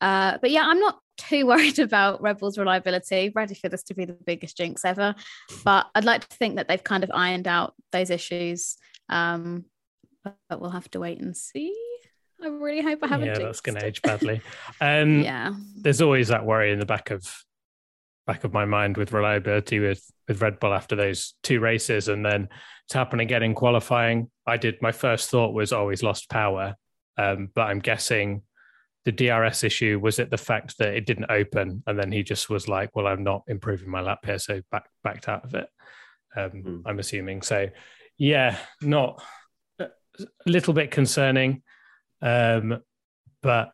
Uh, 0.00 0.38
but 0.40 0.50
yeah, 0.50 0.62
I'm 0.64 0.80
not 0.80 0.98
too 1.18 1.44
worried 1.46 1.78
about 1.78 2.22
Red 2.22 2.38
Bull's 2.38 2.56
reliability. 2.56 3.32
Ready 3.34 3.54
for 3.54 3.68
this 3.68 3.82
to 3.82 3.94
be 3.94 4.06
the 4.06 4.14
biggest 4.14 4.56
jinx 4.56 4.82
ever, 4.82 5.14
but 5.62 5.84
I'd 5.94 6.06
like 6.06 6.26
to 6.26 6.36
think 6.38 6.56
that 6.56 6.68
they've 6.68 6.82
kind 6.82 7.04
of 7.04 7.10
ironed 7.12 7.46
out 7.46 7.74
those 7.92 8.08
issues. 8.08 8.78
Um, 9.10 9.66
but, 10.48 10.58
we'll 10.58 10.70
have 10.70 10.90
to 10.92 11.00
wait 11.00 11.20
and 11.20 11.36
see. 11.36 11.76
I 12.42 12.46
really 12.46 12.80
hope 12.80 13.00
I 13.02 13.08
haven't. 13.08 13.26
Yeah, 13.26 13.38
that's 13.40 13.60
going 13.60 13.78
to 13.78 13.84
age 13.84 14.00
badly. 14.00 14.40
Um, 14.80 15.20
yeah, 15.20 15.52
there's 15.76 16.00
always 16.00 16.28
that 16.28 16.46
worry 16.46 16.72
in 16.72 16.78
the 16.78 16.86
back 16.86 17.10
of 17.10 17.30
back 18.26 18.44
of 18.44 18.52
my 18.52 18.64
mind 18.64 18.96
with 18.96 19.12
reliability 19.12 19.80
with 19.80 20.02
with 20.28 20.40
Red 20.40 20.58
Bull 20.58 20.72
after 20.72 20.96
those 20.96 21.34
two 21.42 21.60
races, 21.60 22.08
and 22.08 22.24
then 22.24 22.48
to 22.88 22.98
happen 22.98 23.20
again 23.20 23.42
in 23.42 23.54
qualifying. 23.54 24.30
I 24.46 24.56
did. 24.56 24.80
My 24.80 24.92
first 24.92 25.30
thought 25.30 25.54
was 25.54 25.72
always 25.72 26.02
oh, 26.02 26.06
lost 26.06 26.30
power, 26.30 26.74
um, 27.18 27.48
but 27.54 27.62
I'm 27.62 27.80
guessing 27.80 28.42
the 29.04 29.12
DRS 29.12 29.64
issue 29.64 30.00
was 30.02 30.18
it 30.18 30.30
the 30.30 30.38
fact 30.38 30.78
that 30.78 30.94
it 30.94 31.06
didn't 31.06 31.30
open, 31.30 31.82
and 31.86 31.98
then 31.98 32.10
he 32.10 32.22
just 32.22 32.48
was 32.48 32.68
like, 32.68 32.94
"Well, 32.94 33.06
I'm 33.06 33.24
not 33.24 33.42
improving 33.46 33.90
my 33.90 34.00
lap 34.00 34.24
here," 34.24 34.38
so 34.38 34.60
back 34.70 34.88
backed 35.02 35.28
out 35.28 35.44
of 35.44 35.54
it. 35.54 35.68
Um, 36.36 36.50
mm. 36.50 36.82
I'm 36.86 36.98
assuming. 36.98 37.42
So, 37.42 37.68
yeah, 38.18 38.56
not 38.80 39.22
a 39.78 39.88
little 40.46 40.74
bit 40.74 40.90
concerning, 40.90 41.62
um, 42.22 42.82
but 43.42 43.72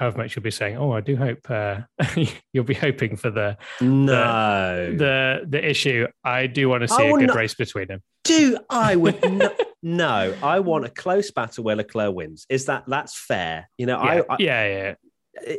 however 0.00 0.18
much 0.18 0.34
you'll 0.34 0.42
be 0.42 0.50
saying, 0.50 0.78
"Oh, 0.78 0.92
I 0.92 1.02
do 1.02 1.14
hope 1.14 1.48
uh, 1.50 1.80
you'll 2.52 2.64
be 2.64 2.74
hoping 2.74 3.16
for 3.16 3.30
the 3.30 3.56
no 3.80 4.90
the 4.90 4.96
the, 4.96 5.46
the 5.46 5.70
issue." 5.70 6.06
I 6.24 6.46
do 6.46 6.68
want 6.68 6.82
to 6.82 6.88
see 6.88 7.06
a 7.06 7.12
good 7.12 7.28
not, 7.28 7.36
race 7.36 7.54
between 7.54 7.88
them. 7.88 8.02
Do 8.24 8.58
I 8.70 8.96
would 8.96 9.22
no, 9.22 9.54
no, 9.82 10.34
I 10.42 10.60
want 10.60 10.86
a 10.86 10.88
close 10.88 11.30
battle 11.30 11.64
where 11.64 11.76
Leclerc 11.76 12.14
wins. 12.14 12.46
Is 12.48 12.64
that 12.66 12.84
that's 12.86 13.16
fair? 13.16 13.68
You 13.76 13.86
know, 13.86 14.02
yeah, 14.02 14.22
I, 14.28 14.34
I 14.34 14.36
yeah 14.40 14.66
yeah. 14.66 14.94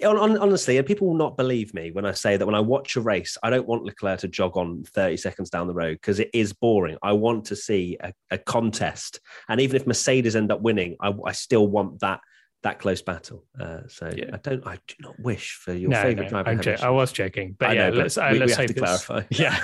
Honestly, 0.04 0.78
and 0.78 0.86
people 0.86 1.08
will 1.08 1.16
not 1.16 1.38
believe 1.38 1.74
me 1.74 1.92
when 1.92 2.06
I 2.06 2.12
say 2.12 2.36
that 2.36 2.46
when 2.46 2.56
I 2.56 2.60
watch 2.60 2.98
a 2.98 3.02
race, 3.02 3.38
I 3.42 3.50
don't 3.50 3.68
want 3.68 3.86
Leclerc 3.86 4.20
to 4.20 4.28
jog 4.28 4.58
on 4.58 4.84
30 4.84 5.18
seconds 5.18 5.50
down 5.50 5.68
the 5.68 5.74
road 5.74 5.94
because 5.94 6.20
it 6.20 6.30
is 6.34 6.52
boring. 6.52 6.98
I 7.02 7.14
want 7.14 7.46
to 7.46 7.56
see 7.56 7.98
a, 8.02 8.14
a, 8.30 8.38
contest. 8.38 9.22
And 9.48 9.62
even 9.62 9.78
if 9.78 9.88
Mercedes 9.88 10.36
end 10.36 10.52
up 10.52 10.62
winning, 10.62 10.98
I, 11.00 11.14
I 11.26 11.32
still 11.32 11.68
want 11.68 12.02
that 12.02 12.20
that 12.64 12.80
close 12.80 13.02
battle. 13.02 13.44
Uh, 13.60 13.82
so 13.88 14.12
yeah. 14.16 14.32
I 14.34 14.38
don't, 14.38 14.66
I 14.66 14.78
do 14.88 14.96
not 15.00 15.20
wish 15.20 15.56
for 15.56 15.74
your 15.74 15.90
no, 15.90 16.02
favorite 16.02 16.32
no, 16.32 16.44
driver. 16.44 16.62
Jo- 16.62 16.78
I 16.82 16.90
was 16.90 17.12
joking, 17.12 17.56
but 17.58 17.72
I 17.72 17.74
yeah, 17.74 17.90
know, 17.90 17.98
let's, 17.98 18.18
uh, 18.18 18.30
we, 18.32 18.40
let's 18.40 18.58
we 18.58 18.62
have 18.64 18.74
to 18.74 18.80
clarify. 18.80 19.22
Yeah. 19.32 19.60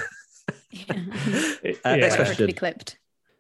yeah. 0.72 0.86
uh, 1.86 1.96
next 1.96 2.16
question. 2.16 2.52
clipped. 2.54 2.98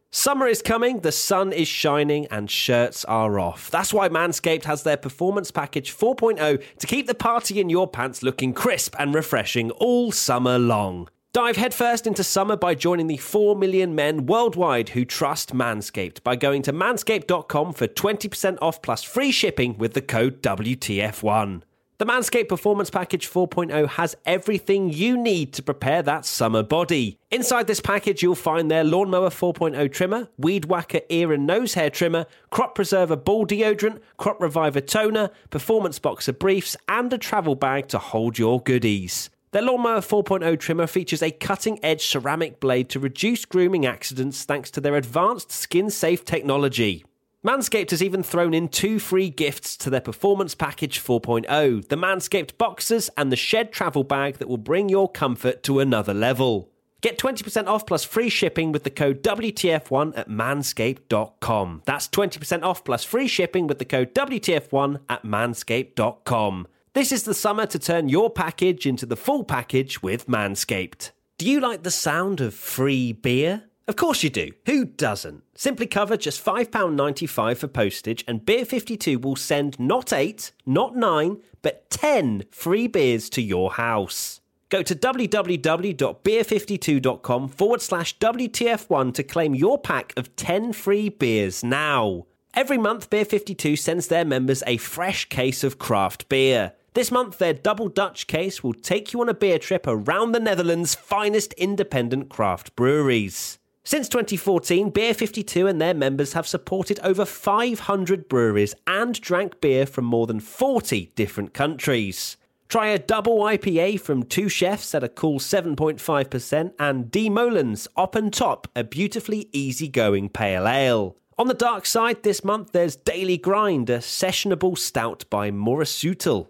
Summer 0.10 0.48
is 0.48 0.62
coming, 0.62 1.02
the 1.02 1.12
sun 1.12 1.52
is 1.52 1.68
shining, 1.68 2.28
and 2.28 2.50
shirts 2.50 3.04
are 3.06 3.40
off. 3.40 3.70
That's 3.70 3.94
why 3.94 4.08
Manscaped 4.08 4.64
has 4.64 4.84
their 4.84 4.96
Performance 4.96 5.52
Package 5.52 5.94
4.0 5.94 6.64
to 6.80 6.88
keep 6.88 7.08
the 7.08 7.14
party 7.14 7.60
in 7.60 7.70
your 7.70 7.88
pants 7.90 8.24
looking 8.24 8.54
crisp 8.54 8.96
and 8.98 9.14
refreshing 9.14 9.70
all 9.72 10.14
summer 10.14 10.58
long. 10.58 11.10
Dive 11.38 11.58
headfirst 11.58 12.08
into 12.08 12.24
summer 12.24 12.58
by 12.58 12.74
joining 12.74 13.06
the 13.06 13.18
4 13.18 13.56
million 13.56 13.94
men 13.94 14.26
worldwide 14.26 14.90
who 14.90 15.06
trust 15.06 15.54
Manscaped 15.54 16.24
by 16.24 16.36
going 16.36 16.64
to 16.64 16.74
manscaped.com 16.74 17.74
for 17.74 17.88
20% 17.88 18.58
off 18.60 18.82
plus 18.82 19.04
free 19.04 19.32
shipping 19.32 19.78
with 19.78 19.94
the 19.94 20.02
code 20.02 20.42
WTF1. 20.42 21.62
The 22.00 22.06
Manscaped 22.08 22.50
Performance 22.50 22.90
Package 22.90 23.30
4.0 23.30 23.88
has 23.88 24.16
everything 24.26 24.92
you 24.92 25.16
need 25.16 25.54
to 25.54 25.62
prepare 25.62 26.02
that 26.02 26.26
summer 26.26 26.64
body. 26.64 27.20
Inside 27.30 27.68
this 27.68 27.82
package, 27.82 28.24
you'll 28.24 28.34
find 28.34 28.72
their 28.72 28.84
Lawnmower 28.84 29.30
4.0 29.30 29.92
trimmer, 29.94 30.30
Weed 30.40 30.66
Whacker 30.66 31.02
ear 31.10 31.32
and 31.32 31.46
nose 31.46 31.76
hair 31.76 31.92
trimmer, 31.92 32.26
Crop 32.50 32.74
Preserver 32.74 33.16
ball 33.16 33.46
deodorant, 33.46 34.00
Crop 34.18 34.42
Reviver 34.42 34.82
toner, 34.82 35.30
Performance 35.52 36.00
Boxer 36.00 36.34
briefs, 36.34 36.76
and 36.90 37.14
a 37.14 37.20
travel 37.20 37.54
bag 37.54 37.90
to 37.90 38.00
hold 38.00 38.40
your 38.40 38.60
goodies. 38.60 39.30
Their 39.52 39.62
Lawnmower 39.62 40.02
4.0 40.02 40.60
trimmer 40.60 40.88
features 40.88 41.24
a 41.24 41.32
cutting 41.32 41.80
edge 41.84 42.06
ceramic 42.06 42.60
blade 42.60 42.90
to 42.90 43.00
reduce 43.00 43.46
grooming 43.46 43.86
accidents 43.86 44.44
thanks 44.44 44.70
to 44.72 44.82
their 44.82 44.96
advanced 44.96 45.52
skin 45.52 45.90
safe 45.90 46.26
technology. 46.26 47.06
Manscaped 47.46 47.92
has 47.92 48.04
even 48.04 48.24
thrown 48.24 48.54
in 48.54 48.68
two 48.68 49.00
free 49.00 49.30
gifts 49.30 49.78
to 49.78 49.90
their 49.90 50.02
Performance 50.02 50.54
Package 50.54 51.02
4.0 51.02 51.88
the 51.88 51.96
Manscaped 51.96 52.58
Boxers 52.58 53.10
and 53.16 53.32
the 53.32 53.38
Shed 53.38 53.72
Travel 53.72 54.04
Bag 54.04 54.38
that 54.40 54.50
will 54.50 54.58
bring 54.58 54.90
your 54.90 55.10
comfort 55.10 55.64
to 55.64 55.80
another 55.80 56.14
level. 56.14 56.70
Get 57.00 57.18
20% 57.18 57.68
off 57.68 57.86
plus 57.86 58.04
free 58.04 58.28
shipping 58.28 58.74
with 58.74 58.84
the 58.84 58.90
code 58.90 59.24
WTF1 59.24 60.18
at 60.18 60.28
manscaped.com. 60.28 61.84
That's 61.86 62.10
20% 62.10 62.64
off 62.64 62.84
plus 62.84 63.06
free 63.06 63.28
shipping 63.28 63.68
with 63.68 63.80
the 63.80 63.86
code 63.86 64.14
WTF1 64.14 65.00
at 65.08 65.24
manscaped.com. 65.24 66.68
This 66.98 67.12
is 67.12 67.26
the 67.26 67.36
summer 67.36 67.68
to 67.68 67.78
turn 67.78 68.10
your 68.10 68.32
package 68.32 68.88
into 68.88 69.06
the 69.06 69.16
full 69.16 69.44
package 69.44 70.02
with 70.02 70.26
Manscaped. 70.26 71.12
Do 71.38 71.48
you 71.48 71.60
like 71.60 71.84
the 71.84 71.92
sound 71.92 72.42
of 72.42 72.56
free 72.56 73.12
beer? 73.12 73.66
Of 73.88 73.96
course 73.96 74.24
you 74.24 74.32
do. 74.32 74.54
Who 74.66 74.84
doesn't? 74.84 75.44
Simply 75.54 75.86
cover 75.86 76.18
just 76.18 76.44
£5.95 76.44 77.58
for 77.58 77.68
postage, 77.68 78.26
and 78.28 78.44
Beer 78.44 78.66
52 78.66 79.20
will 79.20 79.36
send 79.36 79.80
not 79.80 80.12
eight, 80.12 80.54
not 80.66 80.96
nine, 80.96 81.44
but 81.62 81.88
10 81.92 82.46
free 82.50 82.88
beers 82.88 83.30
to 83.30 83.44
your 83.44 83.74
house. 83.74 84.42
Go 84.70 84.82
to 84.82 84.96
www.beer52.com 84.96 87.48
forward 87.48 87.82
slash 87.84 88.18
WTF1 88.18 89.14
to 89.14 89.22
claim 89.22 89.54
your 89.54 89.78
pack 89.78 90.14
of 90.18 90.36
10 90.36 90.74
free 90.74 91.10
beers 91.10 91.64
now. 91.64 92.26
Every 92.56 92.80
month, 92.80 93.12
Beer 93.12 93.24
52 93.24 93.76
sends 93.76 94.08
their 94.08 94.26
members 94.26 94.64
a 94.66 94.78
fresh 94.78 95.26
case 95.26 95.64
of 95.64 95.78
craft 95.78 96.28
beer. 96.28 96.74
This 96.98 97.12
month, 97.12 97.38
their 97.38 97.54
double 97.54 97.90
Dutch 97.90 98.26
case 98.26 98.64
will 98.64 98.74
take 98.74 99.14
you 99.14 99.22
on 99.22 99.30
a 99.30 99.34
beer 99.36 99.60
trip 99.60 99.86
around 99.86 100.32
the 100.32 100.40
Netherlands' 100.40 100.96
finest 100.96 101.54
independent 101.54 102.28
craft 102.28 102.76
breweries. 102.76 103.60
Since 103.84 104.10
2014, 104.10 104.90
Beer 104.90 105.14
52 105.14 105.68
and 105.68 105.80
their 105.80 105.94
members 105.94 106.34
have 106.34 106.48
supported 106.48 107.00
over 107.04 107.24
500 107.24 108.28
breweries 108.28 108.74
and 108.88 109.14
drank 109.22 109.62
beer 109.62 109.86
from 109.86 110.06
more 110.06 110.26
than 110.26 110.40
40 110.40 111.12
different 111.14 111.54
countries. 111.54 112.36
Try 112.68 112.88
a 112.88 112.98
double 112.98 113.42
IPA 113.42 114.02
from 114.02 114.24
two 114.24 114.50
chefs 114.50 114.96
at 114.96 115.04
a 115.04 115.08
cool 115.08 115.38
7.5% 115.38 116.74
and 116.80 117.12
De 117.12 117.30
Molen's 117.30 117.88
Op 117.96 118.16
and 118.16 118.34
Top, 118.34 118.68
a 118.76 118.84
beautifully 118.84 119.50
easygoing 119.52 120.30
pale 120.30 120.68
ale. 120.68 121.16
On 121.38 121.48
the 121.48 121.54
dark 121.54 121.86
side 121.86 122.24
this 122.24 122.44
month, 122.44 122.72
there's 122.72 122.96
Daily 122.96 123.38
Grind, 123.38 123.92
a 123.92 124.00
sessionable 124.00 124.76
stout 124.76 125.26
by 125.30 125.52
Moersleutel. 125.52 126.48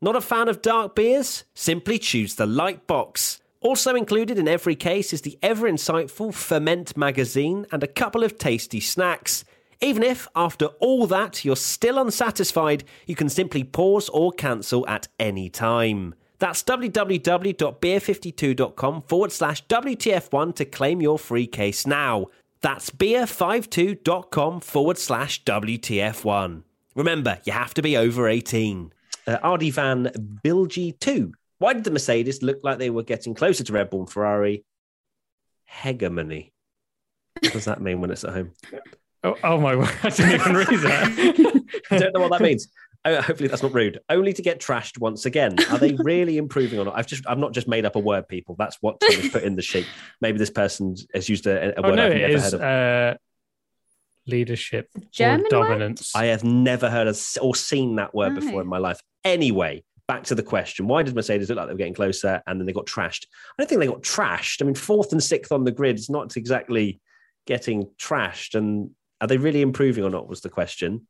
Not 0.00 0.14
a 0.14 0.20
fan 0.20 0.48
of 0.48 0.60
dark 0.60 0.94
beers? 0.94 1.44
Simply 1.54 1.98
choose 1.98 2.34
the 2.34 2.44
light 2.44 2.86
box. 2.86 3.40
Also 3.62 3.94
included 3.94 4.38
in 4.38 4.46
every 4.46 4.74
case 4.74 5.14
is 5.14 5.22
the 5.22 5.38
ever 5.42 5.70
insightful 5.70 6.34
Ferment 6.34 6.98
magazine 6.98 7.64
and 7.72 7.82
a 7.82 7.88
couple 7.88 8.22
of 8.22 8.36
tasty 8.36 8.78
snacks. 8.78 9.42
Even 9.80 10.02
if, 10.02 10.28
after 10.36 10.66
all 10.80 11.06
that, 11.06 11.46
you're 11.46 11.56
still 11.56 11.98
unsatisfied, 11.98 12.84
you 13.06 13.14
can 13.14 13.30
simply 13.30 13.64
pause 13.64 14.10
or 14.10 14.32
cancel 14.32 14.86
at 14.86 15.08
any 15.18 15.48
time. 15.48 16.14
That's 16.38 16.62
www.beer52.com 16.62 19.02
forward 19.02 19.32
slash 19.32 19.66
WTF1 19.66 20.54
to 20.56 20.64
claim 20.66 21.00
your 21.00 21.18
free 21.18 21.46
case 21.46 21.86
now. 21.86 22.26
That's 22.60 22.90
beer52.com 22.90 24.60
forward 24.60 24.98
slash 24.98 25.42
WTF1. 25.44 26.64
Remember, 26.94 27.38
you 27.44 27.52
have 27.52 27.72
to 27.74 27.82
be 27.82 27.96
over 27.96 28.28
18 28.28 28.92
uh, 29.26 29.56
van 29.56 30.10
Bilgi 30.44 30.98
2. 30.98 31.32
Why 31.58 31.72
did 31.72 31.84
the 31.84 31.90
Mercedes 31.90 32.42
look 32.42 32.58
like 32.62 32.78
they 32.78 32.90
were 32.90 33.02
getting 33.02 33.34
closer 33.34 33.64
to 33.64 33.72
Red 33.72 33.90
Bull 33.90 34.00
and 34.00 34.10
Ferrari? 34.10 34.64
Hegemony. 35.64 36.52
What 37.40 37.52
does 37.52 37.64
that 37.66 37.80
mean 37.80 38.00
when 38.00 38.10
it's 38.10 38.24
at 38.24 38.32
home? 38.34 38.52
Oh, 39.24 39.36
oh 39.42 39.60
my 39.60 39.76
word! 39.76 39.90
I 40.02 40.10
didn't 40.10 40.40
even 40.40 40.54
read 40.54 40.68
that. 40.68 41.64
I 41.90 41.98
don't 41.98 42.14
know 42.14 42.20
what 42.20 42.30
that 42.30 42.42
means. 42.42 42.68
Oh, 43.04 43.20
hopefully 43.22 43.48
that's 43.48 43.62
not 43.62 43.72
rude. 43.72 44.00
Only 44.08 44.32
to 44.32 44.42
get 44.42 44.60
trashed 44.60 44.98
once 44.98 45.26
again. 45.26 45.56
Are 45.70 45.78
they 45.78 45.92
really 46.00 46.38
improving 46.38 46.78
or 46.78 46.84
not? 46.84 46.96
I've 46.96 47.06
just 47.06 47.26
I've 47.26 47.38
not 47.38 47.52
just 47.52 47.68
made 47.68 47.84
up 47.84 47.96
a 47.96 47.98
word, 47.98 48.26
people. 48.28 48.56
That's 48.58 48.76
what 48.80 49.00
Tom 49.00 49.12
has 49.12 49.30
put 49.30 49.42
in 49.42 49.54
the 49.54 49.62
sheet. 49.62 49.86
Maybe 50.20 50.38
this 50.38 50.50
person 50.50 50.96
has 51.14 51.28
used 51.28 51.46
a, 51.46 51.70
a 51.70 51.84
oh 51.84 51.88
word 51.88 51.96
no, 51.96 52.06
I've 52.06 52.14
never 52.14 52.26
is 52.26 52.42
heard 52.42 52.54
of. 52.54 52.60
uh, 52.60 53.16
leadership 54.26 54.88
German 55.12 55.46
or 55.52 55.60
word? 55.60 55.68
dominance. 55.68 56.14
I 56.14 56.26
have 56.26 56.44
never 56.44 56.90
heard 56.90 57.06
of, 57.06 57.20
or 57.40 57.54
seen 57.54 57.96
that 57.96 58.14
word 58.14 58.34
before 58.34 58.60
in 58.60 58.66
my 58.66 58.78
life. 58.78 59.00
Anyway, 59.24 59.84
back 60.08 60.24
to 60.24 60.34
the 60.34 60.42
question: 60.42 60.86
Why 60.86 61.02
did 61.02 61.14
Mercedes 61.14 61.48
look 61.48 61.58
like 61.58 61.66
they 61.66 61.74
were 61.74 61.78
getting 61.78 61.94
closer 61.94 62.42
and 62.46 62.60
then 62.60 62.66
they 62.66 62.72
got 62.72 62.86
trashed? 62.86 63.26
I 63.26 63.62
don't 63.62 63.68
think 63.68 63.80
they 63.80 63.86
got 63.86 64.02
trashed. 64.02 64.62
I 64.62 64.64
mean, 64.64 64.74
fourth 64.74 65.12
and 65.12 65.22
sixth 65.22 65.52
on 65.52 65.64
the 65.64 65.72
grid 65.72 65.98
is 65.98 66.10
not 66.10 66.36
exactly 66.36 67.00
getting 67.46 67.88
trashed. 68.00 68.54
And 68.54 68.90
are 69.20 69.26
they 69.26 69.38
really 69.38 69.62
improving 69.62 70.04
or 70.04 70.10
not? 70.10 70.28
Was 70.28 70.40
the 70.40 70.50
question. 70.50 71.06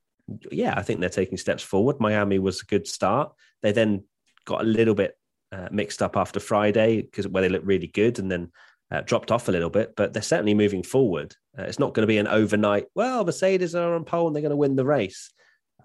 Yeah, 0.51 0.75
I 0.77 0.83
think 0.83 1.01
they're 1.01 1.09
taking 1.09 1.39
steps 1.39 1.63
forward. 1.63 2.01
Miami 2.01 2.39
was 2.39 2.61
a 2.61 2.67
good 2.67 2.87
start. 2.87 3.33
They 3.63 3.73
then 3.73 4.05
got 4.45 4.63
a 4.63 4.65
little 4.65 4.95
bit 4.95 5.17
uh, 5.53 5.69
mixed 5.71 6.03
up 6.03 6.17
after 6.17 6.41
Friday 6.41 7.03
because 7.03 7.29
where 7.29 7.43
they 7.43 7.49
looked 7.49 7.67
really 7.67 7.87
good 7.87 8.19
and 8.19 8.31
then 8.31 8.51
uh, 8.91 9.01
dropped 9.03 9.33
off 9.33 9.49
a 9.49 9.53
little 9.53 9.71
bit, 9.71 9.95
but 9.97 10.13
they're 10.13 10.23
certainly 10.23 10.55
moving 10.55 10.83
forward. 10.83 11.35
Uh, 11.59 11.63
it's 11.63 11.79
not 11.79 11.95
going 11.95 12.03
to 12.03 12.07
be 12.07 12.19
an 12.19 12.29
overnight. 12.29 12.87
Well, 12.95 13.25
Mercedes 13.25 13.75
are 13.75 13.95
on 13.95 14.05
pole 14.05 14.27
and 14.27 14.37
they're 14.37 14.43
going 14.43 14.51
to 14.51 14.57
win 14.57 14.77
the 14.77 14.85
race. 14.85 15.33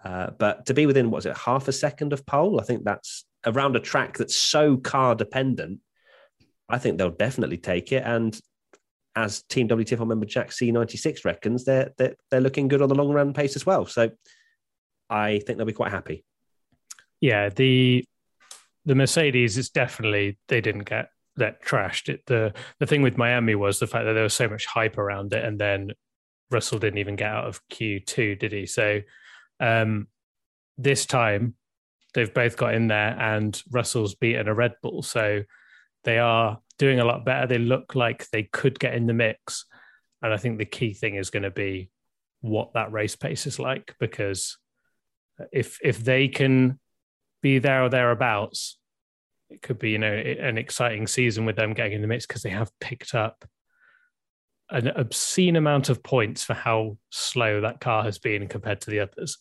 Uh, 0.03 0.31
but 0.37 0.65
to 0.65 0.73
be 0.73 0.85
within 0.85 1.11
what's 1.11 1.25
it, 1.25 1.37
half 1.37 1.67
a 1.67 1.71
second 1.71 2.13
of 2.13 2.25
pole, 2.25 2.59
I 2.59 2.63
think 2.63 2.83
that's 2.83 3.25
around 3.45 3.75
a 3.75 3.79
track 3.79 4.17
that's 4.17 4.35
so 4.35 4.77
car 4.77 5.15
dependent. 5.15 5.79
I 6.69 6.77
think 6.77 6.97
they'll 6.97 7.09
definitely 7.09 7.57
take 7.57 7.91
it. 7.91 8.03
And 8.05 8.39
as 9.15 9.43
Team 9.43 9.67
WTF 9.67 10.07
member 10.07 10.25
Jack 10.25 10.49
C96 10.49 11.25
reckons, 11.25 11.65
they're, 11.65 11.91
they're 11.97 12.15
they're 12.29 12.41
looking 12.41 12.67
good 12.67 12.81
on 12.81 12.89
the 12.89 12.95
long 12.95 13.11
run 13.11 13.33
pace 13.33 13.55
as 13.55 13.65
well. 13.65 13.85
So 13.85 14.09
I 15.09 15.39
think 15.45 15.57
they'll 15.57 15.65
be 15.65 15.73
quite 15.73 15.91
happy. 15.91 16.23
yeah, 17.19 17.49
the 17.49 18.05
the 18.85 18.95
Mercedes 18.95 19.57
is 19.57 19.69
definitely 19.69 20.39
they 20.47 20.61
didn't 20.61 20.85
get 20.85 21.09
that 21.37 21.63
trashed. 21.63 22.09
It, 22.09 22.23
the 22.25 22.53
the 22.79 22.85
thing 22.85 23.01
with 23.01 23.17
Miami 23.17 23.55
was 23.55 23.79
the 23.79 23.87
fact 23.87 24.05
that 24.05 24.13
there 24.13 24.23
was 24.23 24.33
so 24.33 24.47
much 24.47 24.65
hype 24.65 24.97
around 24.97 25.33
it, 25.33 25.43
and 25.43 25.59
then 25.59 25.91
Russell 26.49 26.79
didn't 26.79 26.99
even 26.99 27.15
get 27.15 27.31
out 27.31 27.47
of 27.47 27.67
Q 27.69 27.99
two, 27.99 28.35
did 28.35 28.51
he? 28.51 28.65
So 28.65 29.01
um, 29.59 30.07
this 30.77 31.05
time 31.05 31.55
they've 32.13 32.33
both 32.33 32.57
got 32.57 32.73
in 32.73 32.87
there, 32.87 33.15
and 33.19 33.61
Russell's 33.71 34.15
beaten 34.15 34.47
a 34.47 34.53
Red 34.53 34.73
Bull, 34.81 35.01
so 35.01 35.43
they 36.03 36.17
are 36.17 36.59
doing 36.77 36.99
a 36.99 37.05
lot 37.05 37.25
better. 37.25 37.47
They 37.47 37.59
look 37.59 37.95
like 37.95 38.29
they 38.29 38.43
could 38.43 38.79
get 38.79 38.95
in 38.95 39.07
the 39.07 39.13
mix, 39.13 39.65
and 40.21 40.33
I 40.33 40.37
think 40.37 40.57
the 40.57 40.65
key 40.65 40.93
thing 40.93 41.15
is 41.15 41.29
going 41.29 41.43
to 41.43 41.51
be 41.51 41.89
what 42.41 42.73
that 42.73 42.91
race 42.91 43.15
pace 43.15 43.45
is 43.45 43.59
like 43.59 43.95
because 43.99 44.57
if 45.51 45.77
if 45.83 46.03
they 46.03 46.27
can 46.27 46.79
be 47.41 47.59
there 47.59 47.83
or 47.83 47.89
thereabouts, 47.89 48.77
it 49.51 49.61
could 49.61 49.77
be 49.79 49.91
you 49.91 49.97
know 49.99 50.13
an 50.13 50.57
exciting 50.57 51.07
season 51.07 51.45
with 51.45 51.55
them 51.55 51.73
getting 51.73 51.93
in 51.93 52.01
the 52.01 52.07
mix 52.07 52.25
because 52.25 52.41
they 52.41 52.49
have 52.49 52.71
picked 52.79 53.13
up 53.13 53.45
an 54.69 54.87
obscene 54.87 55.57
amount 55.57 55.89
of 55.89 56.01
points 56.01 56.43
for 56.43 56.53
how 56.53 56.97
slow 57.09 57.61
that 57.61 57.81
car 57.81 58.03
has 58.03 58.19
been 58.19 58.47
compared 58.47 58.79
to 58.81 58.89
the 58.89 59.01
others, 59.01 59.37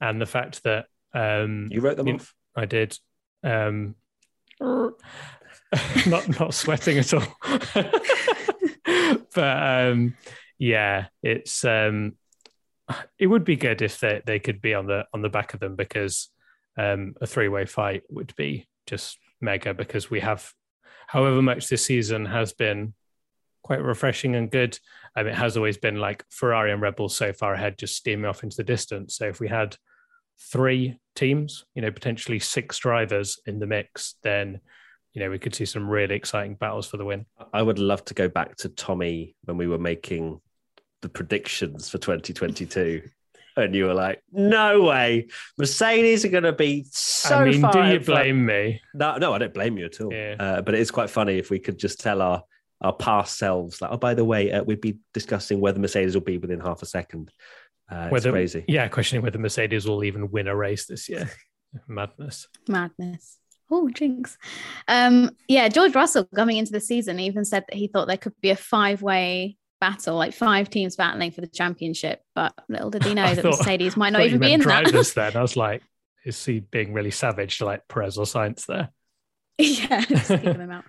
and 0.00 0.20
the 0.20 0.26
fact 0.26 0.62
that 0.64 0.86
um, 1.14 1.68
You 1.70 1.80
wrote 1.80 1.96
them 1.96 2.08
You- 2.08 2.14
off. 2.16 2.34
I 2.56 2.66
did. 2.66 2.96
Um, 3.42 3.94
not 4.60 6.38
not 6.40 6.54
sweating 6.54 6.98
at 6.98 7.12
all. 7.14 7.26
but 9.34 9.62
um, 9.92 10.16
yeah, 10.58 11.06
it's 11.22 11.64
um, 11.64 12.14
it 13.18 13.26
would 13.26 13.44
be 13.44 13.56
good 13.56 13.82
if 13.82 14.00
they, 14.00 14.22
they 14.24 14.38
could 14.38 14.60
be 14.60 14.74
on 14.74 14.86
the 14.86 15.06
on 15.12 15.22
the 15.22 15.28
back 15.28 15.54
of 15.54 15.60
them 15.60 15.74
because 15.76 16.28
um, 16.76 17.14
a 17.20 17.26
three 17.26 17.48
way 17.48 17.66
fight 17.66 18.02
would 18.10 18.34
be 18.36 18.66
just 18.86 19.18
mega 19.44 19.74
because 19.74 20.10
we 20.10 20.20
have 20.20 20.52
however 21.06 21.42
much 21.42 21.68
this 21.68 21.84
season 21.84 22.26
has 22.26 22.52
been 22.52 22.94
quite 23.62 23.82
refreshing 23.82 24.34
and 24.36 24.50
good. 24.50 24.78
Um, 25.16 25.26
it 25.26 25.34
has 25.34 25.56
always 25.56 25.78
been 25.78 25.96
like 25.96 26.24
Ferrari 26.30 26.72
and 26.72 26.82
Red 26.82 26.96
Bull 26.96 27.08
so 27.08 27.32
far 27.32 27.54
ahead, 27.54 27.78
just 27.78 27.96
steaming 27.96 28.26
off 28.26 28.42
into 28.42 28.56
the 28.56 28.64
distance. 28.64 29.16
So 29.16 29.26
if 29.26 29.40
we 29.40 29.48
had 29.48 29.76
three 30.52 30.98
teams, 31.14 31.64
you 31.74 31.82
know, 31.82 31.90
potentially 31.90 32.38
six 32.38 32.78
drivers 32.78 33.40
in 33.46 33.58
the 33.58 33.66
mix, 33.66 34.16
then 34.22 34.60
you 35.12 35.22
know 35.22 35.30
we 35.30 35.38
could 35.38 35.54
see 35.54 35.64
some 35.64 35.88
really 35.88 36.14
exciting 36.14 36.56
battles 36.56 36.88
for 36.88 36.96
the 36.96 37.04
win. 37.04 37.26
I 37.52 37.62
would 37.62 37.78
love 37.78 38.04
to 38.06 38.14
go 38.14 38.28
back 38.28 38.56
to 38.58 38.68
Tommy 38.68 39.36
when 39.44 39.56
we 39.56 39.66
were 39.66 39.78
making 39.78 40.40
the 41.02 41.08
predictions 41.08 41.88
for 41.88 41.98
2022. 41.98 43.02
And 43.56 43.74
you 43.74 43.86
were 43.86 43.94
like, 43.94 44.22
no 44.32 44.82
way. 44.82 45.28
Mercedes 45.56 46.24
are 46.24 46.28
going 46.28 46.42
to 46.44 46.52
be 46.52 46.84
so 46.90 47.36
I 47.36 47.50
mean, 47.50 47.60
far 47.60 47.72
do 47.72 47.92
you 47.92 48.00
blame 48.00 48.44
me? 48.44 48.80
No, 48.94 49.16
no, 49.16 49.32
I 49.32 49.38
don't 49.38 49.54
blame 49.54 49.78
you 49.78 49.86
at 49.86 50.00
all. 50.00 50.12
Yeah. 50.12 50.36
Uh, 50.38 50.62
but 50.62 50.74
it 50.74 50.80
is 50.80 50.90
quite 50.90 51.08
funny 51.10 51.38
if 51.38 51.50
we 51.50 51.58
could 51.60 51.78
just 51.78 52.00
tell 52.00 52.20
our 52.20 52.42
our 52.80 52.92
past 52.92 53.38
selves, 53.38 53.80
like, 53.80 53.90
oh, 53.92 53.96
by 53.96 54.12
the 54.12 54.24
way, 54.24 54.52
uh, 54.52 54.62
we'd 54.62 54.80
be 54.80 54.98
discussing 55.14 55.58
whether 55.58 55.78
Mercedes 55.78 56.14
will 56.14 56.20
be 56.20 56.36
within 56.36 56.60
half 56.60 56.82
a 56.82 56.86
second. 56.86 57.30
Uh, 57.90 58.08
Whether 58.08 58.30
it's 58.36 58.52
crazy. 58.54 58.64
yeah, 58.68 58.88
questioning 58.88 59.22
whether 59.22 59.38
Mercedes 59.38 59.86
will 59.86 60.04
even 60.04 60.30
win 60.30 60.48
a 60.48 60.56
race 60.56 60.86
this 60.86 61.08
year. 61.08 61.30
Madness. 61.88 62.48
Madness. 62.68 63.38
Oh, 63.70 63.88
jinx. 63.88 64.36
Um, 64.88 65.30
yeah, 65.48 65.68
George 65.68 65.94
Russell 65.94 66.28
coming 66.34 66.56
into 66.56 66.72
the 66.72 66.80
season 66.80 67.20
even 67.20 67.44
said 67.44 67.64
that 67.68 67.76
he 67.76 67.86
thought 67.88 68.08
there 68.08 68.16
could 68.16 68.38
be 68.40 68.50
a 68.50 68.56
five 68.56 69.02
way 69.02 69.56
battle, 69.92 70.16
like 70.16 70.32
five 70.32 70.70
teams 70.70 70.96
battling 70.96 71.30
for 71.30 71.40
the 71.40 71.46
championship. 71.46 72.20
But 72.34 72.54
little 72.68 72.90
did 72.90 73.04
he 73.04 73.14
know 73.18 73.24
I 73.24 73.34
that 73.34 73.42
thought- 73.42 73.58
Mercedes 73.58 73.96
might 73.96 74.12
not 74.12 74.22
even 74.22 74.40
be 74.40 74.52
in 74.52 74.60
that. 74.60 74.84
drivers 74.84 75.12
then. 75.14 75.36
I 75.36 75.42
was 75.42 75.56
like, 75.56 75.82
is 76.24 76.42
he 76.44 76.60
being 76.60 76.92
really 76.92 77.10
savage 77.10 77.58
to 77.58 77.66
like 77.66 77.86
Perez 77.88 78.16
or 78.16 78.24
Sainz 78.24 78.64
there? 78.66 78.90
yeah, 79.58 80.00
just 80.00 80.28
them 80.28 80.70
out. 80.70 80.84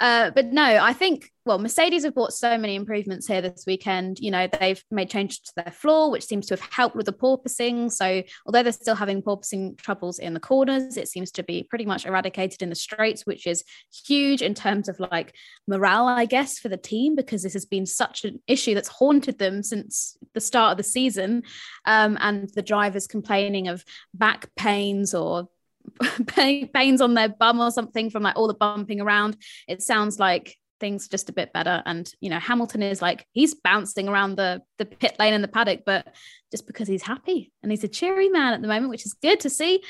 Uh, 0.00 0.30
but 0.30 0.46
no, 0.46 0.62
I 0.62 0.92
think 0.92 1.30
well, 1.46 1.58
Mercedes 1.58 2.04
have 2.04 2.14
brought 2.14 2.32
so 2.32 2.56
many 2.56 2.74
improvements 2.74 3.26
here 3.26 3.42
this 3.42 3.64
weekend. 3.66 4.18
You 4.18 4.30
know, 4.30 4.48
they've 4.60 4.82
made 4.90 5.10
changes 5.10 5.40
to 5.40 5.52
their 5.56 5.72
floor, 5.72 6.10
which 6.10 6.24
seems 6.24 6.46
to 6.46 6.54
have 6.56 6.72
helped 6.72 6.96
with 6.96 7.04
the 7.04 7.12
porpoising. 7.12 7.92
So, 7.92 8.22
although 8.46 8.62
they're 8.62 8.72
still 8.72 8.94
having 8.94 9.20
porpoising 9.20 9.76
troubles 9.76 10.18
in 10.18 10.32
the 10.32 10.40
corners, 10.40 10.96
it 10.96 11.08
seems 11.08 11.30
to 11.32 11.42
be 11.42 11.64
pretty 11.68 11.84
much 11.84 12.06
eradicated 12.06 12.62
in 12.62 12.70
the 12.70 12.74
straights, 12.74 13.26
which 13.26 13.46
is 13.46 13.62
huge 14.06 14.40
in 14.40 14.54
terms 14.54 14.88
of 14.88 14.98
like 14.98 15.34
morale, 15.68 16.06
I 16.06 16.24
guess, 16.24 16.58
for 16.58 16.70
the 16.70 16.78
team 16.78 17.14
because 17.14 17.42
this 17.42 17.52
has 17.52 17.66
been 17.66 17.84
such 17.84 18.24
an 18.24 18.40
issue 18.46 18.74
that's 18.74 18.88
haunted 18.88 19.38
them 19.38 19.62
since 19.62 20.16
the 20.32 20.40
start 20.40 20.72
of 20.72 20.76
the 20.78 20.82
season. 20.82 21.42
Um, 21.84 22.16
and 22.20 22.48
the 22.54 22.62
drivers 22.62 23.06
complaining 23.06 23.68
of 23.68 23.84
back 24.14 24.48
pains 24.56 25.14
or 25.14 25.48
pains 26.26 27.00
on 27.00 27.14
their 27.14 27.28
bum 27.28 27.60
or 27.60 27.70
something 27.70 28.10
from 28.10 28.22
like 28.22 28.36
all 28.36 28.48
the 28.48 28.54
bumping 28.54 29.00
around. 29.00 29.36
It 29.68 29.82
sounds 29.82 30.18
like 30.18 30.56
things 30.80 31.08
just 31.08 31.30
a 31.30 31.32
bit 31.32 31.52
better. 31.52 31.82
And 31.86 32.10
you 32.20 32.30
know, 32.30 32.38
Hamilton 32.38 32.82
is 32.82 33.00
like 33.00 33.26
he's 33.32 33.54
bouncing 33.54 34.08
around 34.08 34.36
the 34.36 34.62
the 34.78 34.84
pit 34.84 35.16
lane 35.18 35.34
and 35.34 35.44
the 35.44 35.48
paddock, 35.48 35.82
but 35.86 36.14
just 36.50 36.66
because 36.66 36.88
he's 36.88 37.02
happy 37.02 37.52
and 37.62 37.70
he's 37.70 37.84
a 37.84 37.88
cheery 37.88 38.28
man 38.28 38.54
at 38.54 38.62
the 38.62 38.68
moment, 38.68 38.90
which 38.90 39.06
is 39.06 39.14
good 39.14 39.40
to 39.40 39.50
see. 39.50 39.82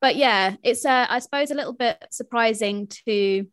But 0.00 0.16
yeah, 0.16 0.56
it's 0.62 0.84
uh, 0.84 1.06
I 1.08 1.18
suppose 1.18 1.50
a 1.50 1.54
little 1.54 1.74
bit 1.74 2.02
surprising 2.10 2.88
to 3.06 3.46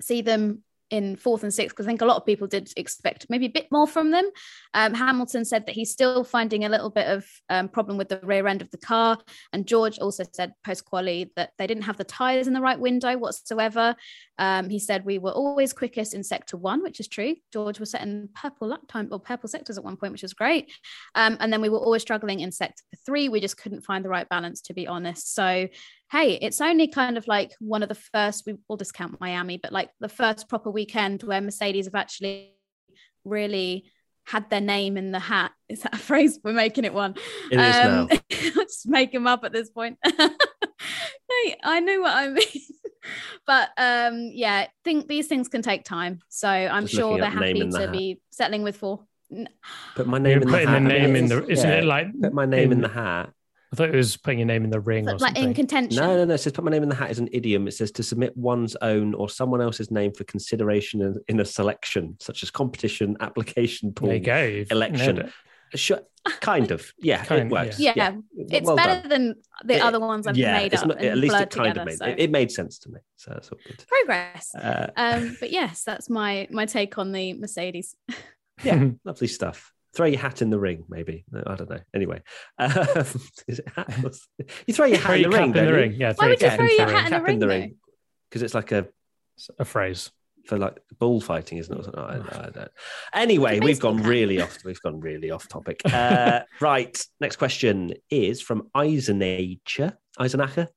see 0.00 0.22
them 0.22 0.62
in 0.92 1.16
fourth 1.16 1.42
and 1.42 1.52
sixth 1.52 1.74
because 1.74 1.86
I 1.86 1.88
think 1.88 2.02
a 2.02 2.06
lot 2.06 2.18
of 2.18 2.26
people 2.26 2.46
did 2.46 2.70
expect 2.76 3.26
maybe 3.30 3.46
a 3.46 3.50
bit 3.50 3.66
more 3.72 3.88
from 3.88 4.10
them. 4.10 4.30
Um, 4.74 4.92
Hamilton 4.92 5.44
said 5.44 5.66
that 5.66 5.74
he's 5.74 5.90
still 5.90 6.22
finding 6.22 6.64
a 6.64 6.68
little 6.68 6.90
bit 6.90 7.08
of 7.08 7.26
um, 7.48 7.68
problem 7.68 7.96
with 7.96 8.10
the 8.10 8.20
rear 8.22 8.46
end 8.46 8.60
of 8.60 8.70
the 8.70 8.78
car, 8.78 9.18
and 9.52 9.66
George 9.66 9.98
also 9.98 10.22
said 10.32 10.52
post 10.64 10.84
quali 10.84 11.32
that 11.34 11.52
they 11.58 11.66
didn't 11.66 11.84
have 11.84 11.96
the 11.96 12.04
tires 12.04 12.46
in 12.46 12.52
the 12.52 12.60
right 12.60 12.78
window 12.78 13.16
whatsoever. 13.16 13.96
Um, 14.38 14.68
he 14.68 14.78
said 14.78 15.04
we 15.04 15.18
were 15.18 15.32
always 15.32 15.72
quickest 15.72 16.14
in 16.14 16.22
sector 16.22 16.56
one, 16.56 16.82
which 16.82 17.00
is 17.00 17.08
true. 17.08 17.36
George 17.52 17.80
was 17.80 17.90
setting 17.90 18.28
purple 18.34 18.68
lap 18.68 18.80
time 18.86 19.08
or 19.10 19.18
purple 19.18 19.48
sectors 19.48 19.78
at 19.78 19.84
one 19.84 19.96
point, 19.96 20.12
which 20.12 20.22
was 20.22 20.34
great. 20.34 20.70
Um, 21.14 21.38
and 21.40 21.52
then 21.52 21.62
we 21.62 21.70
were 21.70 21.78
always 21.78 22.02
struggling 22.02 22.40
in 22.40 22.52
sector 22.52 22.82
three. 23.06 23.30
We 23.30 23.40
just 23.40 23.56
couldn't 23.56 23.82
find 23.82 24.04
the 24.04 24.10
right 24.10 24.28
balance, 24.28 24.60
to 24.62 24.74
be 24.74 24.86
honest. 24.86 25.34
So 25.34 25.68
hey, 26.12 26.34
it's 26.42 26.60
only 26.60 26.86
kind 26.88 27.16
of 27.16 27.26
like 27.26 27.52
one 27.58 27.82
of 27.82 27.88
the 27.88 27.94
first, 27.94 28.44
we 28.46 28.54
will 28.68 28.76
discount 28.76 29.18
Miami, 29.18 29.56
but 29.56 29.72
like 29.72 29.88
the 29.98 30.10
first 30.10 30.46
proper 30.46 30.70
weekend 30.70 31.22
where 31.22 31.40
Mercedes 31.40 31.86
have 31.86 31.94
actually 31.94 32.54
really 33.24 33.90
had 34.26 34.48
their 34.50 34.60
name 34.60 34.98
in 34.98 35.10
the 35.10 35.18
hat. 35.18 35.52
Is 35.70 35.80
that 35.82 35.94
a 35.94 35.98
phrase? 35.98 36.38
We're 36.44 36.52
making 36.52 36.84
it 36.84 36.92
one. 36.92 37.14
It 37.50 37.58
is 37.58 37.58
now. 37.58 38.08
Just 38.30 38.86
make 38.86 39.10
them 39.10 39.26
up 39.26 39.42
at 39.44 39.52
this 39.52 39.70
point. 39.70 39.96
hey, 40.04 41.56
I 41.64 41.80
know 41.80 42.00
what 42.02 42.14
I 42.14 42.28
mean. 42.28 42.46
but 43.46 43.70
um, 43.78 44.30
yeah, 44.34 44.66
think 44.84 45.08
these 45.08 45.28
things 45.28 45.48
can 45.48 45.62
take 45.62 45.82
time. 45.82 46.20
So 46.28 46.46
I'm 46.48 46.84
Just 46.84 46.94
sure 46.94 47.18
they're 47.18 47.30
happy 47.30 47.58
in 47.60 47.70
the 47.70 47.78
to 47.78 47.84
hat. 47.86 47.92
be 47.92 48.20
settling 48.30 48.62
with 48.62 48.76
four. 48.76 49.06
N- 49.32 49.48
Put 49.96 50.06
my 50.06 50.18
You're 50.18 50.24
name 50.24 50.42
in 50.42 50.46
the 50.48 50.52
putting 50.52 50.68
hat. 50.68 50.82
the 50.84 50.94
I 50.94 50.98
name 50.98 51.16
in 51.16 51.26
the 51.28 51.46
isn't 51.48 51.70
yeah, 51.70 51.78
it 51.78 51.84
like 51.84 52.08
Put 52.20 52.34
my 52.34 52.44
name 52.44 52.66
in 52.70 52.72
in- 52.72 52.80
the 52.82 52.88
hat. 52.88 53.30
I 53.72 53.76
thought 53.76 53.88
it 53.88 53.94
was 53.96 54.16
putting 54.18 54.38
your 54.40 54.46
name 54.46 54.64
in 54.64 54.70
the 54.70 54.80
ring 54.80 55.08
or 55.08 55.12
But, 55.12 55.20
like 55.22 55.28
something. 55.30 55.44
in 55.44 55.54
contention. 55.54 55.96
No, 56.02 56.14
no, 56.16 56.24
no. 56.26 56.34
It 56.34 56.38
says 56.38 56.52
put 56.52 56.62
my 56.64 56.70
name 56.70 56.82
in 56.82 56.90
the 56.90 56.94
hat 56.94 57.10
is 57.10 57.18
an 57.18 57.28
idiom. 57.32 57.66
It 57.66 57.72
says 57.72 57.90
to 57.92 58.02
submit 58.02 58.36
one's 58.36 58.76
own 58.82 59.14
or 59.14 59.30
someone 59.30 59.62
else's 59.62 59.90
name 59.90 60.12
for 60.12 60.24
consideration 60.24 61.00
in, 61.00 61.16
in 61.28 61.40
a 61.40 61.44
selection, 61.44 62.16
such 62.20 62.42
as 62.42 62.50
competition, 62.50 63.16
application 63.20 63.92
pool. 63.92 64.08
there 64.08 64.16
you 64.18 64.22
go. 64.22 64.42
You've 64.44 64.70
election. 64.72 65.32
Sure, 65.74 66.00
kind 66.40 66.70
of. 66.70 66.92
Yeah, 66.98 67.24
Kind- 67.24 67.46
it 67.46 67.50
works. 67.50 67.80
Yeah, 67.80 68.16
It's 68.36 68.66
Well 68.66 68.76
better 68.76 69.00
done. 69.00 69.08
than 69.08 69.34
the 69.64 69.76
It- 69.76 69.82
other 69.82 70.00
ones 70.00 70.26
I've 70.26 70.36
yeah, 70.36 70.58
made 70.58 70.74
it's 70.74 70.82
up. 70.82 70.88
not- 70.88 70.98
and 70.98 71.06
at 71.06 71.16
least 71.16 71.34
it 71.34 71.48
kind 71.48 71.68
together, 71.68 71.80
of 71.80 71.86
made 71.86 71.96
so. 71.96 72.04
it, 72.04 72.18
it 72.18 72.30
made 72.30 72.52
sense 72.52 72.78
to 72.80 72.90
me. 72.90 73.00
So 73.16 73.30
that's 73.32 73.48
all 73.48 73.58
good. 73.66 73.82
progress. 73.88 74.54
Uh, 74.54 74.88
Um, 74.98 75.34
but 75.40 75.50
yes, 75.50 75.82
that's 75.82 76.10
my 76.10 76.46
my 76.50 76.66
take 76.66 76.98
on 76.98 77.12
the 77.12 77.32
Mercedes. 77.32 77.96
yeah, 78.62 78.88
lovely 79.06 79.28
stuff. 79.28 79.72
Throw 79.94 80.06
your 80.06 80.20
hat 80.20 80.40
in 80.42 80.48
the 80.50 80.58
ring, 80.58 80.84
maybe. 80.88 81.24
No, 81.30 81.42
I 81.46 81.54
don't 81.54 81.68
know. 81.68 81.80
Anyway, 81.94 82.22
um, 82.58 82.70
is 83.46 83.58
it 83.58 83.66
hat? 83.76 83.92
you 84.66 84.72
throw 84.74 84.86
your 84.86 84.96
hat 84.98 85.06
Throw 85.06 85.14
in 85.16 85.20
your 85.22 85.30
the 85.30 85.36
ring. 85.38 85.44
in 85.48 85.52
the 85.52 85.60
don't 85.60 85.68
you? 85.68 85.74
ring. 85.74 85.92
Yeah, 85.92 86.12
Why 86.16 86.28
would 86.28 86.40
you 86.40 86.50
throw 86.50 86.66
your 86.66 86.88
hat 86.88 87.04
in 87.04 87.10
Cap 87.10 87.24
the 87.26 87.30
in 87.32 87.38
the 87.38 87.48
ring, 87.48 87.60
ring 87.60 87.74
because 88.30 88.42
it's 88.42 88.54
like 88.54 88.72
a 88.72 88.88
It's 89.36 89.50
a 89.58 89.64
phrase. 89.66 90.10
for 90.46 90.56
like 90.58 90.78
bullfighting, 90.98 91.58
isn't 91.58 91.78
it? 91.78 91.94
I, 91.94 92.00
I 92.46 92.50
don't. 92.50 92.70
Anyway, 93.14 93.60
we've 93.60 93.78
gone 93.80 93.98
cap. 93.98 94.06
really 94.06 94.40
off. 94.40 94.56
We've 94.64 94.80
gone 94.80 94.98
really 95.00 95.30
off 95.30 95.46
topic. 95.48 95.82
Uh, 95.84 96.40
right. 96.60 96.98
Next 97.20 97.36
question 97.36 97.92
is 98.10 98.40
from 98.40 98.68
Eisenacher. 98.74 99.94
Eisenacher. 100.18 100.68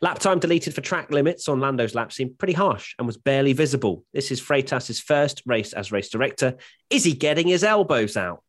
Lap 0.00 0.18
time 0.18 0.38
deleted 0.40 0.74
for 0.74 0.80
track 0.80 1.10
limits 1.12 1.48
on 1.48 1.60
Lando's 1.60 1.94
lap 1.94 2.12
seemed 2.12 2.38
pretty 2.38 2.52
harsh 2.54 2.94
and 2.98 3.06
was 3.06 3.16
barely 3.16 3.52
visible. 3.52 4.04
This 4.12 4.30
is 4.32 4.40
Freitas's 4.40 5.00
first 5.00 5.42
race 5.46 5.72
as 5.72 5.92
race 5.92 6.08
director. 6.08 6.56
Is 6.88 7.04
he 7.04 7.12
getting 7.14 7.46
his 7.46 7.62
elbows 7.62 8.16
out? 8.16 8.42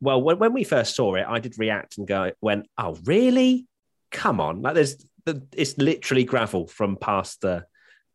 Well, 0.00 0.20
when, 0.20 0.38
when 0.38 0.52
we 0.52 0.64
first 0.64 0.94
saw 0.94 1.14
it, 1.14 1.26
I 1.26 1.38
did 1.38 1.58
react 1.58 1.98
and 1.98 2.06
go, 2.06 2.32
went, 2.40 2.66
oh, 2.78 2.98
really? 3.04 3.66
Come 4.10 4.40
on. 4.40 4.62
Like 4.62 4.74
there's, 4.74 5.04
it's 5.52 5.78
literally 5.78 6.24
gravel 6.24 6.66
from 6.66 6.96
past 6.96 7.40
the, 7.40 7.66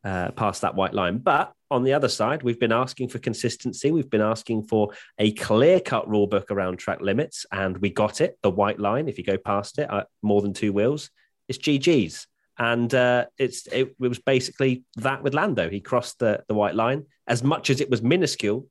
uh, 0.04 0.30
past 0.32 0.62
that 0.62 0.74
white 0.74 0.94
line. 0.94 1.18
But 1.18 1.52
on 1.70 1.84
the 1.84 1.94
other 1.94 2.08
side, 2.08 2.42
we've 2.42 2.60
been 2.60 2.72
asking 2.72 3.08
for 3.08 3.18
consistency. 3.18 3.90
We've 3.90 4.10
been 4.10 4.20
asking 4.20 4.64
for 4.64 4.90
a 5.18 5.32
clear 5.32 5.80
cut 5.80 6.08
rule 6.08 6.26
book 6.26 6.50
around 6.50 6.78
track 6.78 7.00
limits, 7.00 7.46
and 7.50 7.78
we 7.78 7.90
got 7.90 8.20
it. 8.20 8.38
The 8.42 8.50
white 8.50 8.78
line, 8.78 9.08
if 9.08 9.16
you 9.16 9.24
go 9.24 9.38
past 9.38 9.78
it, 9.78 9.90
uh, 9.90 10.04
more 10.20 10.42
than 10.42 10.52
two 10.52 10.72
wheels, 10.72 11.10
it's 11.48 11.58
GG's. 11.58 12.26
And 12.58 12.94
uh, 12.94 13.26
it's 13.38 13.66
it, 13.68 13.94
it 13.98 14.08
was 14.08 14.18
basically 14.18 14.84
that 14.96 15.22
with 15.22 15.34
Lando. 15.34 15.70
He 15.70 15.80
crossed 15.80 16.18
the, 16.18 16.44
the 16.46 16.54
white 16.54 16.74
line. 16.74 17.06
As 17.26 17.42
much 17.42 17.70
as 17.70 17.80
it 17.80 17.88
was 17.88 18.02
minuscule, 18.02 18.66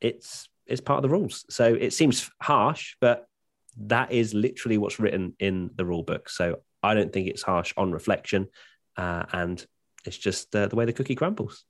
it's 0.00 0.48
it's 0.68 0.80
part 0.80 0.98
of 0.98 1.02
the 1.02 1.16
rules. 1.16 1.44
So 1.50 1.74
it 1.74 1.92
seems 1.92 2.30
harsh, 2.42 2.94
but 3.00 3.26
that 3.78 4.12
is 4.12 4.34
literally 4.34 4.78
what's 4.78 5.00
written 5.00 5.34
in 5.38 5.70
the 5.74 5.84
rule 5.84 6.02
book. 6.02 6.28
So 6.28 6.60
I 6.82 6.94
don't 6.94 7.12
think 7.12 7.28
it's 7.28 7.42
harsh 7.42 7.72
on 7.76 7.92
reflection. 7.92 8.48
Uh, 8.96 9.24
and 9.32 9.64
it's 10.04 10.18
just 10.18 10.54
uh, 10.54 10.66
the 10.66 10.76
way 10.76 10.84
the 10.84 10.92
cookie 10.92 11.14
crumbles. 11.14 11.64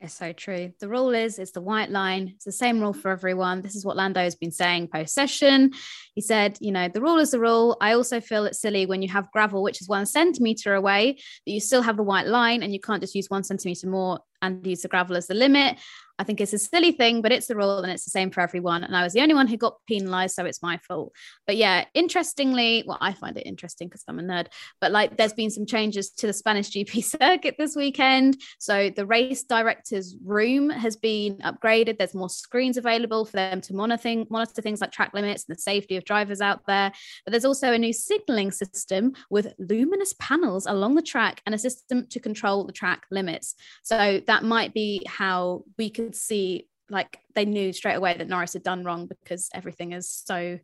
It's 0.00 0.14
so 0.14 0.32
true. 0.32 0.72
The 0.78 0.88
rule 0.88 1.12
is 1.12 1.40
it's 1.40 1.50
the 1.50 1.60
white 1.60 1.90
line. 1.90 2.32
It's 2.36 2.44
the 2.44 2.52
same 2.52 2.80
rule 2.80 2.92
for 2.92 3.10
everyone. 3.10 3.62
This 3.62 3.74
is 3.74 3.84
what 3.84 3.96
Lando 3.96 4.20
has 4.20 4.36
been 4.36 4.52
saying 4.52 4.88
post 4.88 5.12
session. 5.12 5.72
He 6.14 6.20
said, 6.20 6.56
you 6.60 6.70
know, 6.70 6.86
the 6.86 7.00
rule 7.00 7.18
is 7.18 7.32
the 7.32 7.40
rule. 7.40 7.76
I 7.80 7.94
also 7.94 8.20
feel 8.20 8.44
it's 8.44 8.60
silly 8.60 8.86
when 8.86 9.02
you 9.02 9.08
have 9.08 9.32
gravel, 9.32 9.60
which 9.60 9.80
is 9.80 9.88
one 9.88 10.06
centimeter 10.06 10.74
away, 10.74 11.14
that 11.14 11.52
you 11.52 11.58
still 11.58 11.82
have 11.82 11.96
the 11.96 12.04
white 12.04 12.28
line 12.28 12.62
and 12.62 12.72
you 12.72 12.78
can't 12.78 13.02
just 13.02 13.16
use 13.16 13.28
one 13.28 13.42
centimeter 13.42 13.88
more 13.88 14.20
and 14.40 14.64
use 14.64 14.82
the 14.82 14.88
gravel 14.88 15.16
as 15.16 15.26
the 15.26 15.34
limit. 15.34 15.78
I 16.18 16.24
think 16.24 16.40
it's 16.40 16.52
a 16.52 16.58
silly 16.58 16.92
thing, 16.92 17.22
but 17.22 17.30
it's 17.30 17.46
the 17.46 17.54
rule 17.54 17.78
and 17.78 17.92
it's 17.92 18.04
the 18.04 18.10
same 18.10 18.30
for 18.30 18.40
everyone. 18.40 18.82
And 18.82 18.96
I 18.96 19.04
was 19.04 19.12
the 19.12 19.20
only 19.20 19.34
one 19.34 19.46
who 19.46 19.56
got 19.56 19.76
penalized, 19.86 20.34
so 20.34 20.44
it's 20.44 20.62
my 20.62 20.78
fault. 20.78 21.12
But 21.46 21.56
yeah, 21.56 21.84
interestingly, 21.94 22.82
well, 22.86 22.98
I 23.00 23.12
find 23.12 23.36
it 23.36 23.46
interesting 23.46 23.88
because 23.88 24.02
I'm 24.08 24.18
a 24.18 24.22
nerd, 24.22 24.48
but 24.80 24.90
like 24.90 25.16
there's 25.16 25.32
been 25.32 25.50
some 25.50 25.66
changes 25.66 26.10
to 26.10 26.26
the 26.26 26.32
Spanish 26.32 26.70
GP 26.70 27.04
circuit 27.20 27.54
this 27.58 27.76
weekend. 27.76 28.40
So 28.58 28.90
the 28.90 29.06
race 29.06 29.44
director's 29.44 30.16
room 30.24 30.70
has 30.70 30.96
been 30.96 31.38
upgraded. 31.38 31.98
There's 31.98 32.14
more 32.14 32.30
screens 32.30 32.76
available 32.76 33.24
for 33.24 33.36
them 33.36 33.60
to 33.60 33.74
monitor, 33.74 34.24
monitor 34.28 34.60
things 34.60 34.80
like 34.80 34.90
track 34.90 35.12
limits 35.14 35.44
and 35.48 35.56
the 35.56 35.60
safety 35.60 35.96
of 35.96 36.04
drivers 36.04 36.40
out 36.40 36.62
there. 36.66 36.90
But 37.24 37.30
there's 37.30 37.44
also 37.44 37.72
a 37.72 37.78
new 37.78 37.92
signaling 37.92 38.50
system 38.50 39.12
with 39.30 39.54
luminous 39.58 40.14
panels 40.18 40.66
along 40.66 40.96
the 40.96 41.02
track 41.02 41.42
and 41.46 41.54
a 41.54 41.58
system 41.58 42.06
to 42.08 42.18
control 42.18 42.64
the 42.64 42.72
track 42.72 43.06
limits. 43.10 43.54
So 43.82 44.20
that 44.26 44.42
might 44.42 44.74
be 44.74 45.02
how 45.06 45.64
we 45.76 45.90
could 46.08 46.16
see 46.16 46.66
like 46.88 47.18
they 47.34 47.44
knew 47.44 47.72
straight 47.72 47.96
away 47.96 48.16
that 48.16 48.28
Norris 48.28 48.54
had 48.54 48.62
done 48.62 48.82
wrong 48.82 49.06
because 49.06 49.50
everything 49.52 49.92
is 49.92 50.10
so 50.10 50.58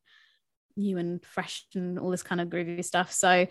new 0.77 0.97
and 0.97 1.23
fresh 1.23 1.67
and 1.75 1.99
all 1.99 2.11
this 2.11 2.23
kind 2.23 2.41
of 2.41 2.49
groovy 2.49 2.83
stuff. 2.83 3.13
So, 3.13 3.47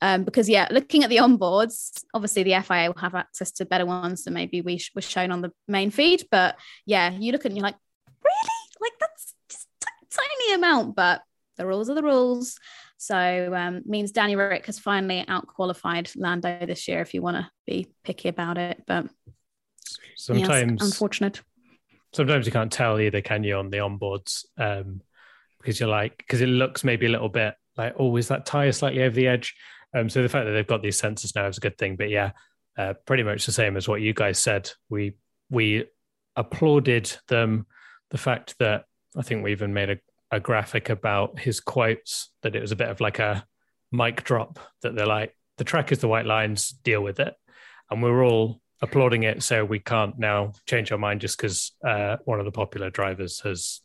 um, 0.00 0.24
because 0.24 0.48
yeah, 0.48 0.66
looking 0.70 1.04
at 1.04 1.10
the 1.10 1.18
onboards, 1.18 2.02
obviously 2.14 2.42
the 2.42 2.60
FIA 2.62 2.86
will 2.86 3.00
have 3.00 3.14
access 3.14 3.52
to 3.52 3.66
better 3.66 3.84
ones 3.84 4.24
than 4.24 4.32
maybe 4.32 4.62
we 4.62 4.78
sh- 4.78 4.90
were 4.94 5.02
shown 5.02 5.30
on 5.30 5.42
the 5.42 5.52
main 5.68 5.90
feed. 5.90 6.24
But 6.30 6.56
yeah, 6.86 7.10
you 7.10 7.30
look 7.30 7.44
and 7.44 7.54
you're 7.54 7.62
like, 7.62 7.76
really? 8.24 8.80
Like 8.80 8.92
that's 8.98 9.34
just 9.50 9.68
tiny 10.10 10.54
amount, 10.54 10.96
but 10.96 11.20
the 11.58 11.66
rules 11.66 11.90
are 11.90 11.94
the 11.94 12.02
rules. 12.02 12.58
So 12.96 13.52
um, 13.54 13.82
means 13.84 14.12
Danny 14.12 14.34
Rick 14.34 14.64
has 14.64 14.78
finally 14.78 15.26
out 15.28 15.46
qualified 15.46 16.10
Lando 16.16 16.64
this 16.64 16.88
year. 16.88 17.02
If 17.02 17.12
you 17.12 17.20
want 17.20 17.36
to 17.36 17.50
be 17.66 17.86
picky 18.02 18.30
about 18.30 18.56
it, 18.56 18.82
but 18.86 19.08
Sometimes, 20.16 20.80
yes, 20.80 20.92
unfortunate. 20.92 21.40
sometimes 22.12 22.46
you 22.46 22.52
can't 22.52 22.72
tell 22.72 23.00
either, 23.00 23.20
can 23.20 23.44
you, 23.44 23.56
on 23.56 23.70
the 23.70 23.78
onboards? 23.78 24.44
Um, 24.58 25.00
because 25.58 25.80
you're 25.80 25.88
like, 25.88 26.18
because 26.18 26.42
it 26.42 26.46
looks 26.46 26.84
maybe 26.84 27.06
a 27.06 27.10
little 27.10 27.28
bit 27.28 27.54
like, 27.76 27.94
oh, 27.98 28.16
is 28.16 28.28
that 28.28 28.46
tire 28.46 28.72
slightly 28.72 29.02
over 29.02 29.14
the 29.14 29.26
edge? 29.26 29.54
Um, 29.94 30.08
so 30.08 30.22
the 30.22 30.28
fact 30.28 30.46
that 30.46 30.52
they've 30.52 30.66
got 30.66 30.82
these 30.82 31.00
sensors 31.00 31.34
now 31.34 31.46
is 31.46 31.56
a 31.56 31.60
good 31.60 31.78
thing. 31.78 31.96
But 31.96 32.10
yeah, 32.10 32.32
uh, 32.76 32.94
pretty 33.06 33.22
much 33.22 33.46
the 33.46 33.52
same 33.52 33.76
as 33.76 33.88
what 33.88 34.00
you 34.00 34.12
guys 34.12 34.38
said. 34.38 34.70
We 34.90 35.16
we 35.50 35.86
applauded 36.36 37.16
them. 37.28 37.66
The 38.10 38.18
fact 38.18 38.56
that 38.58 38.84
I 39.16 39.22
think 39.22 39.42
we 39.42 39.52
even 39.52 39.72
made 39.72 39.90
a, 39.90 39.96
a 40.30 40.40
graphic 40.40 40.90
about 40.90 41.38
his 41.38 41.60
quotes 41.60 42.30
that 42.42 42.56
it 42.56 42.60
was 42.60 42.72
a 42.72 42.76
bit 42.76 42.88
of 42.88 43.00
like 43.00 43.18
a 43.18 43.46
mic 43.92 44.24
drop 44.24 44.58
that 44.82 44.94
they're 44.94 45.06
like, 45.06 45.34
the 45.58 45.64
track 45.64 45.92
is 45.92 46.00
the 46.00 46.08
white 46.08 46.26
lines, 46.26 46.70
deal 46.70 47.00
with 47.00 47.20
it. 47.20 47.34
And 47.90 48.02
we're 48.02 48.24
all 48.24 48.60
applauding 48.84 49.24
it. 49.24 49.42
So 49.42 49.64
we 49.64 49.80
can't 49.80 50.18
now 50.18 50.52
change 50.66 50.92
our 50.92 50.98
mind 50.98 51.20
just 51.20 51.36
because 51.36 51.72
uh, 51.84 52.18
one 52.24 52.38
of 52.38 52.44
the 52.44 52.52
popular 52.52 52.90
drivers 52.90 53.40
has 53.40 53.80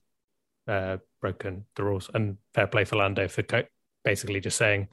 uh, 0.67 0.97
broken 1.21 1.65
the 1.75 1.83
rules. 1.83 2.09
And 2.13 2.37
fair 2.53 2.67
play 2.67 2.85
for 2.85 2.97
Lando 2.97 3.27
for 3.27 3.43
co- 3.43 3.63
basically 4.03 4.39
just 4.39 4.57
saying, 4.57 4.89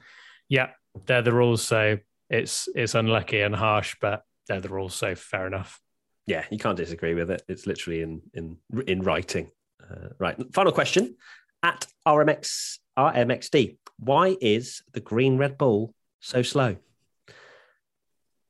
yeah, 0.49 0.69
they're 1.05 1.21
the 1.21 1.33
rules. 1.33 1.61
So 1.61 1.97
it's 2.29 2.67
it's 2.73 2.95
unlucky 2.95 3.41
and 3.41 3.55
harsh, 3.55 3.95
but 4.01 4.23
they're 4.47 4.61
the 4.61 4.69
rules. 4.69 4.95
So 4.95 5.13
fair 5.13 5.45
enough. 5.45 5.79
Yeah, 6.25 6.45
you 6.49 6.57
can't 6.57 6.77
disagree 6.77 7.13
with 7.13 7.29
it. 7.31 7.43
It's 7.47 7.67
literally 7.67 8.01
in 8.01 8.21
in 8.33 8.57
in 8.87 9.01
writing. 9.01 9.51
Uh, 9.83 10.09
right. 10.19 10.37
Final 10.53 10.71
question 10.71 11.15
at 11.63 11.85
RMX 12.07 12.79
RMXD. 12.97 13.77
Why 13.99 14.35
is 14.41 14.83
the 14.93 14.99
green 14.99 15.37
Red 15.37 15.57
Bull 15.57 15.93
so 16.19 16.41
slow? 16.41 16.77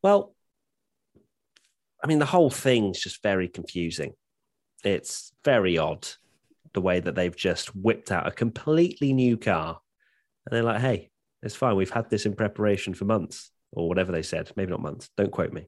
Well, 0.03 0.35
I 2.07 2.09
mean, 2.09 2.19
the 2.19 2.25
whole 2.25 2.49
thing's 2.49 3.01
just 3.01 3.21
very 3.21 3.49
confusing. 3.49 4.13
It's 4.85 5.33
very 5.43 5.77
odd 5.77 6.07
the 6.73 6.79
way 6.79 7.01
that 7.01 7.15
they've 7.15 7.35
just 7.35 7.75
whipped 7.75 8.13
out 8.13 8.25
a 8.25 8.31
completely 8.31 9.11
new 9.11 9.35
car, 9.35 9.81
and 10.45 10.55
they're 10.55 10.63
like, 10.63 10.79
"Hey, 10.79 11.09
it's 11.43 11.53
fine. 11.53 11.75
We've 11.75 11.89
had 11.89 12.09
this 12.09 12.25
in 12.25 12.33
preparation 12.33 12.93
for 12.93 13.03
months, 13.03 13.51
or 13.73 13.89
whatever 13.89 14.13
they 14.13 14.21
said. 14.21 14.49
Maybe 14.55 14.71
not 14.71 14.79
months. 14.79 15.09
Don't 15.17 15.33
quote 15.33 15.51
me." 15.51 15.67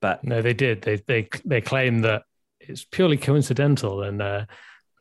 But 0.00 0.22
No, 0.22 0.40
they 0.40 0.54
did. 0.54 0.82
They 0.82 1.02
they 1.04 1.28
they 1.44 1.60
claim 1.60 2.02
that 2.02 2.22
it's 2.60 2.84
purely 2.84 3.16
coincidental, 3.16 4.04
and 4.04 4.22
uh, 4.22 4.46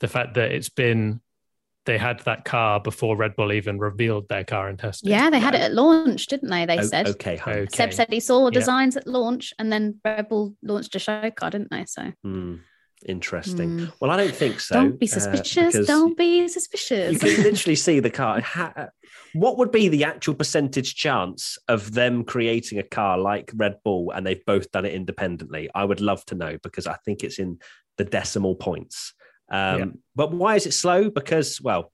the 0.02 0.08
fact 0.08 0.34
that 0.34 0.52
it's 0.52 0.70
been 0.70 1.22
they 1.86 1.98
had 1.98 2.20
that 2.22 2.46
car 2.46 2.80
before 2.80 3.16
Red 3.16 3.36
Bull 3.36 3.52
even 3.54 3.78
revealed 3.80 4.28
their 4.28 4.44
car 4.44 4.70
in 4.70 4.78
testing. 4.78 5.12
Yeah, 5.12 5.30
they 5.30 5.40
had 5.40 5.56
it 5.56 5.62
at 5.62 5.74
launch, 5.74 6.28
didn't 6.28 6.50
they? 6.50 6.66
They 6.66 6.80
O- 6.80 6.84
said. 6.84 7.08
okay. 7.08 7.40
Okay. 7.40 7.66
Seb 7.72 7.94
said 7.94 8.08
he 8.10 8.20
saw 8.20 8.46
Yeah. 8.48 8.52
designs 8.60 8.98
at 8.98 9.08
launch, 9.08 9.54
and 9.60 9.72
then 9.72 10.00
Red 10.04 10.28
Bull 10.30 10.56
launched 10.64 10.96
a 10.96 11.00
show 11.00 11.30
car, 11.32 11.50
didn't 11.52 11.72
they? 11.72 11.86
So 11.86 12.12
Hmm, 12.24 12.56
interesting. 13.08 13.70
Mm. 13.78 13.92
Well, 14.00 14.12
I 14.12 14.18
don't 14.18 14.34
think 14.36 14.60
so. 14.60 14.76
don't 14.76 15.00
be 15.00 15.06
uh, 15.06 15.10
suspicious. 15.10 15.74
because 15.74 15.88
don't 15.88 16.18
be 16.18 16.48
suspicious. 16.48 17.14
You 17.14 17.20
suspicious. 17.20 17.36
can 17.36 17.44
literally 17.52 17.76
see 17.76 18.00
the 18.00 18.10
car. 18.10 18.42
What 19.34 19.58
would 19.58 19.72
be 19.72 19.90
the 19.90 20.06
actual 20.06 20.34
percentage 20.34 20.96
chance 20.96 21.58
of 21.68 21.94
them 21.94 22.24
creating 22.24 22.80
a 22.80 22.84
car 22.84 23.18
like 23.18 23.52
Red 23.56 23.76
Bull 23.84 24.12
and 24.12 24.26
they've 24.26 24.44
both 24.46 24.72
done 24.72 24.86
it 24.86 24.94
independently? 24.94 25.70
I 25.76 25.84
would 25.86 26.02
love 26.02 26.24
to 26.26 26.36
know 26.36 26.58
because 26.64 26.88
I 26.88 26.96
think 27.06 27.24
it's 27.24 27.38
in 27.40 27.60
the 27.98 28.06
decimal 28.06 28.56
points. 28.56 29.14
Um, 29.50 29.80
Yeah. 29.80 29.86
But 30.16 30.32
why 30.32 30.56
is 30.56 30.66
it 30.66 30.74
slow? 30.74 31.10
Because, 31.10 31.62
well, 31.62 31.92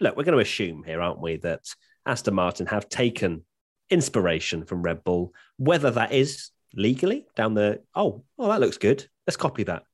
look, 0.00 0.16
we're 0.16 0.24
going 0.24 0.36
to 0.36 0.42
assume 0.42 0.82
here, 0.84 1.00
aren't 1.00 1.20
we, 1.20 1.36
that 1.38 1.60
Aston 2.04 2.34
Martin 2.34 2.66
have 2.66 2.88
taken 2.88 3.44
inspiration 3.90 4.64
from 4.64 4.82
Red 4.82 5.04
Bull, 5.04 5.32
whether 5.58 5.90
that 5.92 6.12
is 6.12 6.50
legally 6.74 7.26
down 7.36 7.54
the, 7.54 7.82
oh, 7.94 8.24
oh, 8.38 8.48
that 8.48 8.60
looks 8.60 8.78
good. 8.78 9.06
Let's 9.26 9.36
copy 9.36 9.62
that. 9.64 9.84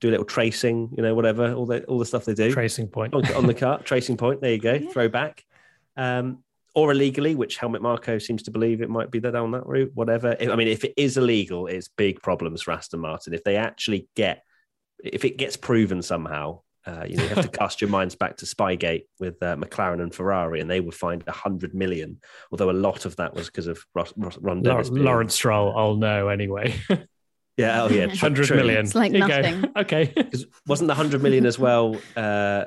do 0.00 0.08
a 0.08 0.12
little 0.12 0.26
tracing, 0.26 0.90
you 0.96 1.02
know, 1.02 1.14
whatever, 1.14 1.52
all 1.54 1.66
the 1.66 1.84
all 1.84 1.98
the 1.98 2.04
stuff 2.04 2.24
they 2.24 2.34
do 2.34 2.52
Tracing 2.52 2.88
point. 2.88 3.14
on, 3.14 3.24
on 3.34 3.46
the 3.46 3.54
car, 3.54 3.80
tracing 3.84 4.16
point. 4.16 4.40
There 4.40 4.52
you 4.52 4.58
go, 4.58 4.78
throwback. 4.78 5.44
Um, 5.96 6.42
or 6.74 6.92
illegally, 6.92 7.34
which 7.34 7.56
Helmut 7.56 7.80
Marko 7.80 8.18
seems 8.18 8.42
to 8.42 8.50
believe 8.50 8.82
it 8.82 8.90
might 8.90 9.10
be 9.10 9.18
down 9.18 9.50
that 9.52 9.66
route. 9.66 9.90
Whatever. 9.94 10.36
I 10.38 10.56
mean, 10.56 10.68
if 10.68 10.84
it 10.84 10.92
is 10.98 11.16
illegal, 11.16 11.66
it's 11.68 11.88
big 11.88 12.20
problems 12.20 12.60
for 12.60 12.72
Aston 12.72 13.00
Martin. 13.00 13.32
If 13.32 13.44
they 13.44 13.56
actually 13.56 14.08
get, 14.14 14.42
if 15.04 15.24
it 15.24 15.36
gets 15.38 15.56
proven 15.56 16.02
somehow, 16.02 16.60
uh, 16.86 17.04
you 17.08 17.16
know, 17.16 17.22
you 17.24 17.28
have 17.30 17.44
to 17.50 17.58
cast 17.58 17.80
your 17.80 17.90
minds 17.90 18.14
back 18.14 18.36
to 18.36 18.46
Spygate 18.46 19.04
with 19.18 19.42
uh, 19.42 19.56
McLaren 19.56 20.00
and 20.00 20.14
Ferrari, 20.14 20.60
and 20.60 20.70
they 20.70 20.80
were 20.80 20.92
fined 20.92 21.24
a 21.26 21.32
hundred 21.32 21.74
million. 21.74 22.20
Although 22.52 22.70
a 22.70 22.72
lot 22.72 23.04
of 23.04 23.16
that 23.16 23.34
was 23.34 23.46
because 23.46 23.66
of 23.66 23.84
Ross, 23.94 24.12
Ross, 24.16 24.38
Ron 24.38 24.62
Lau- 24.62 24.72
Dennis. 24.74 24.90
being- 24.90 25.04
Lawrence 25.04 25.34
Stroll, 25.34 25.76
I'll 25.76 25.96
know 25.96 26.28
anyway. 26.28 26.74
Yeah, 27.58 27.84
oh 27.84 27.88
yeah, 27.88 28.06
tr- 28.08 28.16
Hundred 28.16 28.50
It's 28.50 28.94
like 28.94 29.12
Here 29.12 29.20
go. 29.26 29.40
nothing. 29.40 29.72
Okay. 29.76 30.06
'Cause 30.08 30.44
wasn't 30.66 30.88
the 30.88 30.94
hundred 30.94 31.22
million 31.22 31.46
as 31.46 31.58
well 31.58 31.96
uh, 32.14 32.66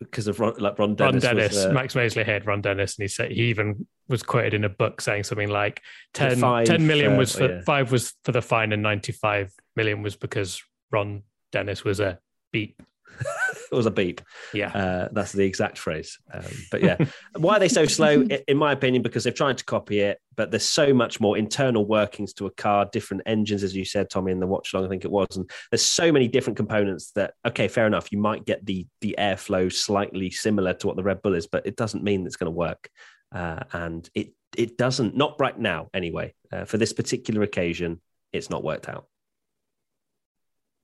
because 0.00 0.26
of 0.26 0.40
Ron, 0.40 0.54
like 0.58 0.76
Ron 0.76 0.96
Dennis. 0.96 1.22
Ron 1.24 1.36
Dennis? 1.36 1.52
Dennis, 1.52 1.54
was, 1.54 1.66
uh, 1.66 1.72
Max 1.72 1.94
Mosley 1.94 2.24
had 2.24 2.44
Ron 2.44 2.60
Dennis, 2.60 2.98
and 2.98 3.04
he 3.04 3.08
said 3.08 3.30
he 3.30 3.42
even 3.44 3.86
was 4.08 4.24
quoted 4.24 4.54
in 4.54 4.64
a 4.64 4.68
book 4.68 5.00
saying 5.00 5.22
something 5.22 5.48
like 5.48 5.80
10, 6.14 6.38
Five, 6.38 6.66
10 6.66 6.84
million 6.84 7.12
uh, 7.12 7.16
was 7.16 7.36
for 7.36 7.48
yeah. 7.48 7.60
five 7.64 7.92
was 7.92 8.12
for 8.24 8.32
the 8.32 8.42
fine, 8.42 8.72
and 8.72 8.82
ninety 8.82 9.12
five 9.12 9.52
million 9.76 10.02
was 10.02 10.16
because 10.16 10.62
Ron 10.90 11.22
Dennis 11.52 11.84
was 11.84 12.00
a 12.00 12.18
beep. 12.52 12.82
it 13.20 13.74
was 13.74 13.86
a 13.86 13.90
beep. 13.90 14.20
Yeah, 14.52 14.68
Uh, 14.68 15.08
that's 15.12 15.32
the 15.32 15.44
exact 15.44 15.78
phrase. 15.78 16.18
Um, 16.32 16.44
but 16.70 16.82
yeah, 16.82 16.96
why 17.36 17.56
are 17.56 17.58
they 17.58 17.68
so 17.68 17.86
slow? 17.86 18.22
In 18.48 18.56
my 18.56 18.72
opinion, 18.72 19.02
because 19.02 19.24
they've 19.24 19.34
tried 19.34 19.58
to 19.58 19.64
copy 19.64 20.00
it, 20.00 20.20
but 20.36 20.50
there's 20.50 20.64
so 20.64 20.94
much 20.94 21.20
more 21.20 21.36
internal 21.36 21.84
workings 21.86 22.32
to 22.34 22.46
a 22.46 22.50
car, 22.50 22.88
different 22.92 23.22
engines, 23.26 23.62
as 23.62 23.74
you 23.74 23.84
said, 23.84 24.10
Tommy, 24.10 24.32
in 24.32 24.40
the 24.40 24.46
watch 24.46 24.72
long, 24.74 24.84
I 24.84 24.88
think 24.88 25.04
it 25.04 25.10
was, 25.10 25.36
and 25.36 25.50
there's 25.70 25.82
so 25.82 26.12
many 26.12 26.28
different 26.28 26.56
components 26.56 27.12
that 27.12 27.34
okay, 27.46 27.68
fair 27.68 27.86
enough, 27.86 28.12
you 28.12 28.18
might 28.18 28.44
get 28.44 28.64
the 28.64 28.86
the 29.00 29.16
airflow 29.18 29.72
slightly 29.72 30.30
similar 30.30 30.74
to 30.74 30.86
what 30.86 30.96
the 30.96 31.02
Red 31.02 31.22
Bull 31.22 31.34
is, 31.34 31.46
but 31.46 31.66
it 31.66 31.76
doesn't 31.76 32.04
mean 32.04 32.26
it's 32.26 32.36
going 32.36 32.52
to 32.52 32.56
work, 32.56 32.88
uh, 33.34 33.64
and 33.72 34.08
it 34.14 34.32
it 34.56 34.78
doesn't 34.78 35.16
not 35.16 35.38
right 35.40 35.58
now 35.58 35.88
anyway. 35.92 36.34
Uh, 36.52 36.64
for 36.64 36.78
this 36.78 36.92
particular 36.92 37.42
occasion, 37.42 38.00
it's 38.32 38.50
not 38.50 38.64
worked 38.64 38.88
out. 38.88 39.06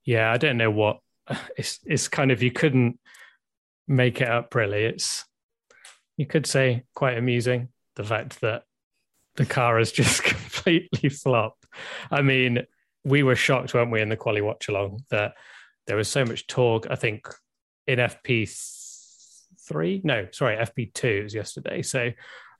Yeah. 0.04 0.30
I 0.30 0.36
don't 0.36 0.56
know 0.56 0.70
what 0.70 0.98
it's. 1.56 1.80
It's 1.84 2.08
kind 2.08 2.30
of 2.30 2.42
you 2.42 2.50
couldn't 2.50 2.98
make 3.86 4.20
it 4.20 4.28
up 4.28 4.54
really. 4.54 4.84
It's 4.84 5.24
you 6.16 6.26
could 6.26 6.46
say 6.46 6.84
quite 6.94 7.18
amusing 7.18 7.68
the 7.96 8.04
fact 8.04 8.40
that 8.40 8.62
the 9.36 9.46
car 9.46 9.78
has 9.78 9.92
just 10.02 10.22
completely 10.24 11.08
flopped. 11.08 11.64
I 12.10 12.22
mean, 12.22 12.66
we 13.04 13.22
were 13.22 13.36
shocked, 13.36 13.74
weren't 13.74 13.90
we, 13.90 14.00
in 14.00 14.08
the 14.08 14.16
quali 14.16 14.40
watch 14.40 14.68
along 14.68 15.02
that 15.10 15.34
there 15.86 15.96
was 15.96 16.08
so 16.08 16.24
much 16.24 16.46
talk. 16.46 16.86
I 16.90 16.94
think 16.94 17.28
in 17.86 17.98
FP 17.98 18.48
three, 19.68 20.00
no, 20.04 20.28
sorry, 20.32 20.56
FP 20.56 20.94
two 20.94 21.24
was 21.24 21.34
yesterday. 21.34 21.82
So 21.82 22.10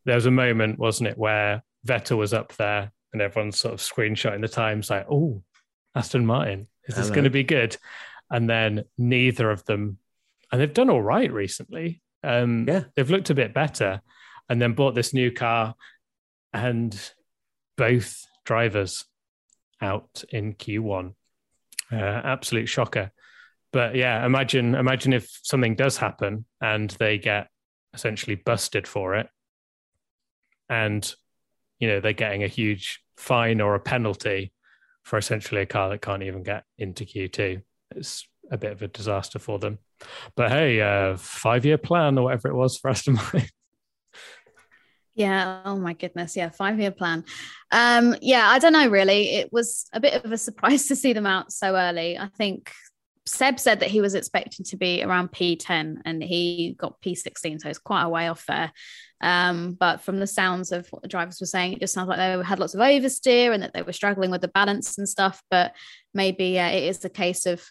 there 0.05 0.15
was 0.15 0.27
a 0.27 0.31
moment, 0.31 0.79
wasn't 0.79 1.09
it, 1.09 1.19
where 1.19 1.63
Vettel 1.87 2.19
was 2.19 2.35
up 2.35 2.55
there 2.57 2.93
and 3.13 3.23
everyone's 3.23 3.59
sort 3.59 3.75
of 3.75 3.81
screenshotting 3.81 4.41
the 4.41 4.49
times 4.49 4.91
like, 4.91 5.07
oh, 5.11 5.43
Aston 5.95 6.27
Martin, 6.27 6.67
is 6.87 6.97
this 6.97 7.11
going 7.11 7.25
to 7.25 7.31
be 7.31 7.45
good? 7.45 7.77
And 8.31 8.49
then 8.49 8.85
neither 8.99 9.51
of 9.51 9.65
them, 9.65 9.99
and 10.51 10.61
they've 10.61 10.73
done 10.73 10.91
all 10.91 11.03
right 11.03 11.33
recently. 11.33 12.01
Um, 12.23 12.67
Yeah. 12.67 12.85
they've 12.97 13.11
looked 13.11 13.31
a 13.31 13.35
bit 13.35 13.53
better, 13.55 14.01
and 14.49 14.61
then 14.61 14.73
bought 14.75 14.95
this 14.95 15.13
new 15.15 15.31
car, 15.31 15.75
and 16.53 17.13
both 17.77 18.25
drivers 18.45 19.05
out 19.81 20.25
in 20.31 20.55
Q1. 20.55 21.15
Uh, 21.93 21.97
absolute 21.97 22.67
shocker. 22.69 23.11
But 23.73 23.95
yeah, 23.95 24.25
imagine 24.25 24.75
imagine 24.75 25.13
if 25.13 25.29
something 25.43 25.75
does 25.75 25.97
happen 25.97 26.45
and 26.61 26.91
they 26.91 27.19
get 27.19 27.49
essentially 27.93 28.37
busted 28.37 28.87
for 28.87 29.17
it, 29.17 29.29
and 30.69 31.15
you 31.79 31.89
know 31.89 32.01
they're 32.01 32.13
getting 32.13 32.43
a 32.43 32.49
huge 32.49 33.01
fine 33.17 33.61
or 33.61 33.75
a 33.75 33.81
penalty 33.81 34.53
for 35.05 35.19
essentially 35.19 35.61
a 35.63 35.67
car 35.67 35.91
that 35.91 36.03
can't 36.03 36.23
even 36.23 36.43
get 36.43 36.65
into 36.79 37.05
Q2. 37.05 37.63
It's 37.95 38.27
a 38.51 38.59
bit 38.59 38.73
of 38.73 38.83
a 38.83 38.89
disaster 38.89 39.39
for 39.39 39.59
them. 39.59 39.79
But 40.35 40.51
hey, 40.51 40.81
uh, 40.81 41.17
five 41.17 41.65
year 41.65 41.79
plan 41.79 42.19
or 42.19 42.25
whatever 42.25 42.49
it 42.49 42.55
was 42.55 42.79
for 42.79 42.91
Aston 42.91 43.15
Martin. 43.15 43.45
Yeah. 45.15 45.63
Oh 45.65 45.77
my 45.77 45.93
goodness. 45.93 46.37
Yeah. 46.37 46.49
Five 46.51 46.81
year 46.81 46.91
plan. 46.91 47.25
Um, 47.71 48.17
yeah, 48.21 48.49
I 48.49 48.59
don't 48.59 48.73
know 48.73 48.89
really. 48.89 49.31
It 49.31 49.53
was 49.53 49.87
a 49.93 50.01
bit 50.01 50.25
of 50.25 50.33
a 50.33 50.39
surprise 50.39 50.87
to 50.89 50.97
see 50.97 51.13
them 51.13 51.27
out 51.27 51.53
so 51.53 51.77
early. 51.77 52.19
I 52.19 52.29
think 52.37 52.73
Seb 53.27 53.59
said 53.59 53.81
that 53.81 53.91
he 53.91 54.01
was 54.03 54.15
expecting 54.15 54.65
to 54.67 54.77
be 54.77 55.03
around 55.03 55.33
P10 55.33 56.03
and 56.05 56.23
he 56.23 56.77
got 56.79 57.01
P16, 57.01 57.61
so 57.61 57.69
it's 57.69 57.79
quite 57.79 58.03
a 58.03 58.09
way 58.09 58.29
off 58.29 58.45
there. 58.47 58.71
Um, 59.21 59.73
but 59.73 60.03
from 60.03 60.21
the 60.21 60.27
sounds 60.27 60.73
of 60.73 60.87
what 60.89 61.01
the 61.01 61.09
drivers 61.09 61.41
were 61.41 61.47
saying, 61.47 61.73
it 61.73 61.81
just 61.81 61.95
sounds 61.95 62.09
like 62.09 62.19
they 62.19 62.45
had 62.45 62.59
lots 62.59 62.75
of 62.75 62.81
oversteer 62.81 63.55
and 63.55 63.63
that 63.63 63.73
they 63.73 63.83
were 63.83 63.95
struggling 63.95 64.31
with 64.31 64.43
the 64.43 64.49
balance 64.49 64.99
and 64.99 65.09
stuff. 65.09 65.43
But 65.51 65.75
maybe 66.13 66.49
yeah, 66.49 66.69
it 66.69 66.85
is 66.85 67.03
a 67.05 67.09
case 67.11 67.47
of 67.47 67.65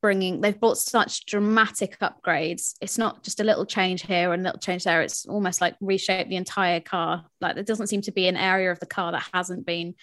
bringing 0.00 0.40
they've 0.40 0.60
brought 0.60 0.78
such 0.78 1.26
dramatic 1.26 1.98
upgrades 1.98 2.74
it's 2.80 2.98
not 2.98 3.24
just 3.24 3.40
a 3.40 3.44
little 3.44 3.66
change 3.66 4.02
here 4.02 4.32
and 4.32 4.42
a 4.42 4.44
little 4.44 4.60
change 4.60 4.84
there 4.84 5.02
it's 5.02 5.26
almost 5.26 5.60
like 5.60 5.74
reshape 5.80 6.28
the 6.28 6.36
entire 6.36 6.78
car 6.78 7.24
like 7.40 7.56
there 7.56 7.64
doesn't 7.64 7.88
seem 7.88 8.00
to 8.00 8.12
be 8.12 8.28
an 8.28 8.36
area 8.36 8.70
of 8.70 8.78
the 8.78 8.86
car 8.86 9.10
that 9.10 9.28
hasn't 9.34 9.66
been 9.66 9.94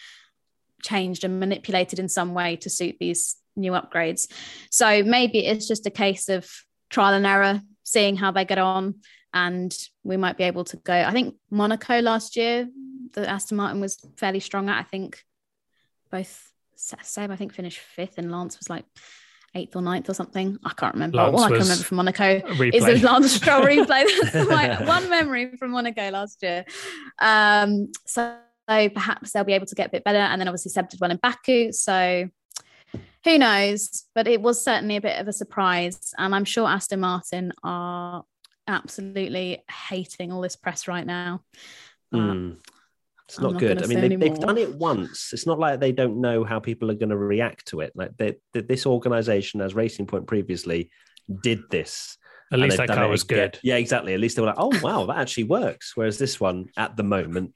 changed 0.84 1.24
and 1.24 1.40
manipulated 1.40 1.98
in 1.98 2.10
some 2.10 2.34
way 2.34 2.58
to 2.58 2.70
suit 2.70 2.98
these 3.00 3.38
new 3.56 3.72
upgrades 3.72 4.32
so 4.70 5.04
maybe 5.04 5.46
it's 5.46 5.68
just 5.68 5.86
a 5.86 5.92
case 5.92 6.30
of 6.30 6.50
trial 6.90 7.14
and 7.14 7.26
error 7.26 7.62
seeing 7.84 8.16
how 8.16 8.32
they 8.32 8.46
get 8.46 8.58
on 8.58 8.96
and 9.34 9.78
we 10.04 10.18
might 10.18 10.38
be 10.38 10.44
able 10.44 10.64
to 10.64 10.78
go 10.78 10.94
i 10.94 11.12
think 11.12 11.36
monaco 11.50 12.00
last 12.00 12.36
year 12.36 12.68
the 13.14 13.28
aston 13.30 13.58
martin 13.58 13.82
was 13.82 13.98
fairly 14.18 14.40
strong 14.40 14.70
at 14.70 14.80
i 14.80 14.84
think 14.84 15.24
both 16.12 16.52
Seb, 16.76 17.32
I 17.32 17.36
think, 17.36 17.54
finished 17.54 17.80
fifth, 17.80 18.18
and 18.18 18.32
Lance 18.32 18.58
was 18.60 18.70
like 18.70 18.86
eighth 19.54 19.76
or 19.76 19.82
ninth 19.82 20.10
or 20.10 20.14
something. 20.14 20.58
I 20.64 20.74
can't 20.74 20.94
remember. 20.94 21.18
Lance 21.18 21.38
All 21.38 21.44
I 21.44 21.50
can 21.50 21.60
remember 21.60 21.84
from 21.84 21.98
Monaco 21.98 22.42
is 22.74 22.86
the 22.86 23.00
Lance 23.04 23.32
Stroll 23.32 23.62
replay. 23.66 24.06
That's 24.32 24.50
my 24.50 24.84
one 24.86 25.10
memory 25.10 25.56
from 25.58 25.72
Monaco 25.72 26.10
last 26.12 26.44
year. 26.44 26.66
Um, 27.20 27.92
so 28.06 28.36
perhaps 28.68 29.32
they'll 29.32 29.44
be 29.44 29.54
able 29.54 29.68
to 29.68 29.76
get 29.76 29.88
a 29.88 29.92
bit 29.92 30.04
better. 30.04 30.18
And 30.18 30.40
then 30.40 30.48
obviously 30.48 30.72
Seb 30.72 30.90
did 30.90 31.00
well 31.00 31.12
in 31.12 31.18
Baku. 31.18 31.72
So 31.72 32.30
who 33.24 33.38
knows? 33.38 34.06
But 34.14 34.28
it 34.28 34.42
was 34.42 34.64
certainly 34.64 34.96
a 34.96 35.02
bit 35.02 35.20
of 35.20 35.28
a 35.28 35.34
surprise. 35.34 36.14
And 36.18 36.34
I'm 36.34 36.46
sure 36.46 36.68
Aston 36.68 37.00
Martin 37.00 37.52
are 37.64 38.24
absolutely 38.68 39.64
hating 39.90 40.32
all 40.32 40.42
this 40.42 40.56
press 40.56 40.88
right 40.88 41.06
now. 41.06 41.42
But 42.12 42.20
Hmm. 42.20 42.52
It's 43.28 43.40
not 43.40 43.54
not 43.54 43.60
good. 43.60 43.84
I 43.84 43.88
mean, 43.88 43.98
say 43.98 44.08
they, 44.08 44.16
they've 44.16 44.40
done 44.40 44.58
it 44.58 44.76
once. 44.76 45.32
It's 45.34 45.48
not 45.48 45.58
like 45.58 45.80
they 45.80 45.92
don't 45.92 46.22
know 46.22 46.44
how 46.44 46.60
people 46.60 46.92
are 46.92 46.96
going 46.96 47.10
to 47.10 47.18
react 47.18 47.68
to 47.70 47.82
it. 47.82 47.92
Like 47.96 48.16
they, 48.18 48.36
they, 48.54 48.62
this 48.62 48.86
organization, 48.86 49.62
as 49.62 49.74
Racing 49.74 50.06
Point 50.06 50.28
previously, 50.28 50.92
did 51.42 51.62
this. 51.72 52.18
At 52.54 52.60
least 52.60 52.78
they've 52.78 52.88
that 52.88 52.96
car 52.96 53.06
it 53.06 53.10
was 53.10 53.24
good. 53.24 53.58
Yeah, 53.64 53.78
exactly. 53.78 54.14
At 54.14 54.20
least 54.20 54.36
they 54.36 54.44
were 54.44 54.50
like, 54.50 54.60
"Oh, 54.60 54.72
wow, 54.84 55.08
that 55.08 55.18
actually 55.18 55.46
works." 55.46 55.94
Whereas 55.96 56.20
this 56.20 56.40
one, 56.40 56.68
at 56.78 56.96
the 56.96 57.04
moment, 57.04 57.56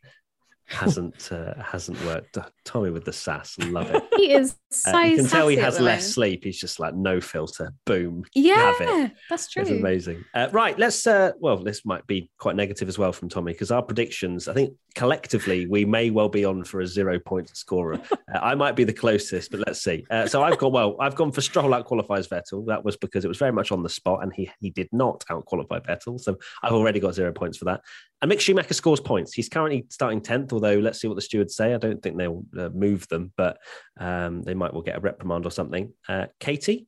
hasn't 0.69 1.31
uh, 1.31 1.61
hasn't 1.61 2.03
worked. 2.05 2.37
Tommy 2.63 2.91
with 2.91 3.05
the 3.05 3.13
sass, 3.13 3.57
love 3.59 3.89
it. 3.89 4.03
he 4.15 4.33
is 4.33 4.55
so 4.71 4.95
Uh, 4.95 5.01
you 5.01 5.17
can 5.17 5.27
tell 5.27 5.47
he 5.47 5.57
has 5.57 5.79
less 5.79 6.13
sleep. 6.13 6.43
He's 6.43 6.59
just 6.59 6.79
like 6.79 6.93
no 6.95 7.19
filter. 7.19 7.73
Boom. 7.85 8.23
Yeah, 8.33 9.09
that's 9.29 9.49
true. 9.49 9.63
It's 9.63 9.71
amazing. 9.71 10.23
Uh, 10.33 10.49
right, 10.51 10.77
let's. 10.77 11.05
Uh, 11.07 11.31
well, 11.39 11.57
this 11.57 11.85
might 11.85 12.05
be 12.05 12.29
quite 12.37 12.55
negative 12.55 12.87
as 12.87 12.97
well 12.97 13.11
from 13.11 13.29
Tommy 13.29 13.53
because 13.53 13.71
our 13.71 13.81
predictions. 13.81 14.47
I 14.47 14.53
think 14.53 14.73
collectively 14.95 15.65
we 15.67 15.85
may 15.85 16.09
well 16.09 16.29
be 16.29 16.45
on 16.45 16.63
for 16.63 16.81
a 16.81 16.87
zero 16.87 17.19
point 17.19 17.55
scorer. 17.55 17.99
uh, 18.11 18.39
I 18.39 18.55
might 18.55 18.75
be 18.75 18.83
the 18.83 18.93
closest, 18.93 19.51
but 19.51 19.61
let's 19.65 19.83
see. 19.83 20.05
Uh, 20.09 20.27
so 20.27 20.43
I've 20.43 20.57
got 20.57 20.71
well, 20.71 20.95
I've 20.99 21.15
gone 21.15 21.31
for 21.31 21.41
Stroll 21.41 21.73
out 21.73 21.85
qualifies 21.85 22.27
Vettel. 22.27 22.65
That 22.67 22.83
was 22.83 22.97
because 22.97 23.25
it 23.25 23.27
was 23.27 23.37
very 23.37 23.51
much 23.51 23.71
on 23.71 23.81
the 23.83 23.89
spot, 23.89 24.23
and 24.23 24.31
he 24.33 24.49
he 24.59 24.69
did 24.69 24.89
not 24.91 25.23
out 25.29 25.45
qualify 25.45 25.79
Vettel. 25.79 26.19
So 26.19 26.37
I've 26.61 26.73
already 26.73 26.99
got 26.99 27.15
zero 27.15 27.31
points 27.31 27.57
for 27.57 27.65
that. 27.65 27.81
And 28.21 28.29
Mick 28.29 28.41
Schumacher 28.41 28.73
scores 28.73 28.99
points. 28.99 29.33
He's 29.33 29.47
currently 29.47 29.85
starting 29.89 30.21
tenth, 30.21 30.51
although 30.59 30.79
let's 30.79 30.99
see 30.99 31.07
what 31.07 31.15
the 31.15 31.21
stewards 31.21 31.55
say. 31.55 31.73
I 31.73 31.77
don't 31.77 32.01
think 32.01 32.17
they'll 32.17 32.43
uh, 32.57 32.69
move 32.69 33.07
them, 33.07 33.31
but 33.37 33.57
um, 33.99 34.43
they 34.43 34.53
might 34.53 34.73
well 34.73 34.81
get 34.81 34.97
a 34.97 35.01
reprimand 35.01 35.45
or 35.45 35.51
something. 35.51 35.93
Uh, 36.07 36.27
Katie, 36.39 36.87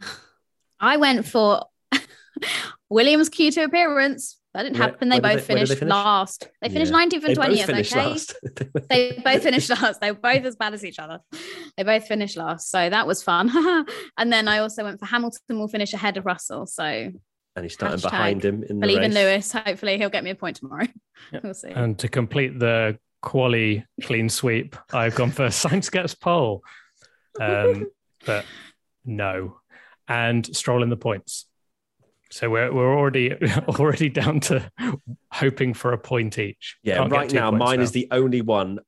I 0.80 0.98
went 0.98 1.26
for 1.26 1.64
Williams 2.90 3.30
Q2 3.30 3.64
appearance. 3.64 4.38
That 4.54 4.64
didn't 4.64 4.76
happen. 4.76 5.08
They 5.08 5.18
where 5.18 5.36
both 5.36 5.46
they- 5.46 5.54
where 5.54 5.64
they 5.64 5.66
finished 5.66 5.78
finish? 5.78 5.90
last. 5.90 6.48
They 6.60 6.68
finished 6.68 6.92
19th 6.92 7.22
they 7.22 7.32
and 7.32 7.38
20th. 7.38 8.34
Okay. 8.50 8.68
They 8.90 9.22
both 9.24 9.42
finished 9.42 9.70
last. 9.70 10.00
They 10.02 10.12
were 10.12 10.18
both 10.18 10.44
as 10.44 10.56
bad 10.56 10.74
as 10.74 10.84
each 10.84 10.98
other. 10.98 11.20
They 11.78 11.84
both 11.84 12.06
finished 12.06 12.36
last. 12.36 12.70
So 12.70 12.90
that 12.90 13.06
was 13.06 13.22
fun. 13.22 13.50
and 14.18 14.30
then 14.30 14.48
I 14.48 14.58
also 14.58 14.84
went 14.84 15.00
for 15.00 15.06
Hamilton 15.06 15.58
will 15.58 15.68
finish 15.68 15.94
ahead 15.94 16.18
of 16.18 16.26
Russell. 16.26 16.66
So 16.66 17.12
and 17.56 17.64
he's 17.64 17.74
starting 17.74 17.98
Hashtag 17.98 18.02
behind 18.02 18.44
him 18.44 18.62
in 18.62 18.80
the 18.80 18.86
believe 18.86 19.02
in. 19.02 19.14
Lewis. 19.14 19.52
Hopefully 19.52 19.98
he'll 19.98 20.10
get 20.10 20.24
me 20.24 20.30
a 20.30 20.34
point 20.34 20.56
tomorrow. 20.56 20.86
Yep. 21.32 21.44
We'll 21.44 21.54
see. 21.54 21.68
And 21.68 21.96
to 22.00 22.08
complete 22.08 22.58
the 22.58 22.98
quali 23.22 23.86
clean 24.02 24.28
sweep, 24.28 24.74
I've 24.92 25.14
gone 25.14 25.30
for 25.30 25.46
Sainz 25.46 25.88
gets 25.88 26.16
pole. 26.16 26.64
Um, 27.40 27.86
but 28.26 28.44
no. 29.04 29.60
And 30.08 30.44
Stroll 30.54 30.82
in 30.82 30.90
the 30.90 30.96
points. 30.96 31.46
So 32.32 32.50
we're 32.50 32.72
we're 32.72 32.92
already 32.92 33.34
already 33.68 34.08
down 34.08 34.40
to 34.40 34.68
hoping 35.30 35.74
for 35.74 35.92
a 35.92 35.98
point 35.98 36.38
each. 36.38 36.76
Yeah, 36.82 36.96
Can't 36.96 37.12
right 37.12 37.32
now, 37.32 37.50
points 37.50 37.64
mine 37.64 37.80
is 37.80 37.92
the 37.92 38.08
only 38.10 38.42
one 38.42 38.80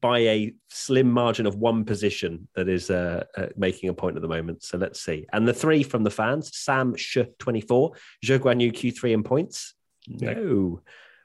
by 0.00 0.18
a 0.18 0.54
slim 0.68 1.10
margin 1.10 1.46
of 1.46 1.56
one 1.56 1.84
position 1.84 2.48
that 2.54 2.68
is 2.68 2.90
uh, 2.90 3.24
uh, 3.36 3.46
making 3.56 3.88
a 3.88 3.94
point 3.94 4.16
at 4.16 4.22
the 4.22 4.28
moment. 4.28 4.62
So 4.62 4.78
let's 4.78 5.00
see. 5.00 5.26
And 5.32 5.46
the 5.46 5.54
three 5.54 5.82
from 5.82 6.04
the 6.04 6.10
fans 6.10 6.56
Sam 6.56 6.96
Sh 6.96 7.18
24, 7.38 7.92
Zhou 8.24 8.38
Guanyu 8.38 8.72
Q3 8.72 9.12
in 9.12 9.22
points. 9.22 9.74
No. 10.08 10.80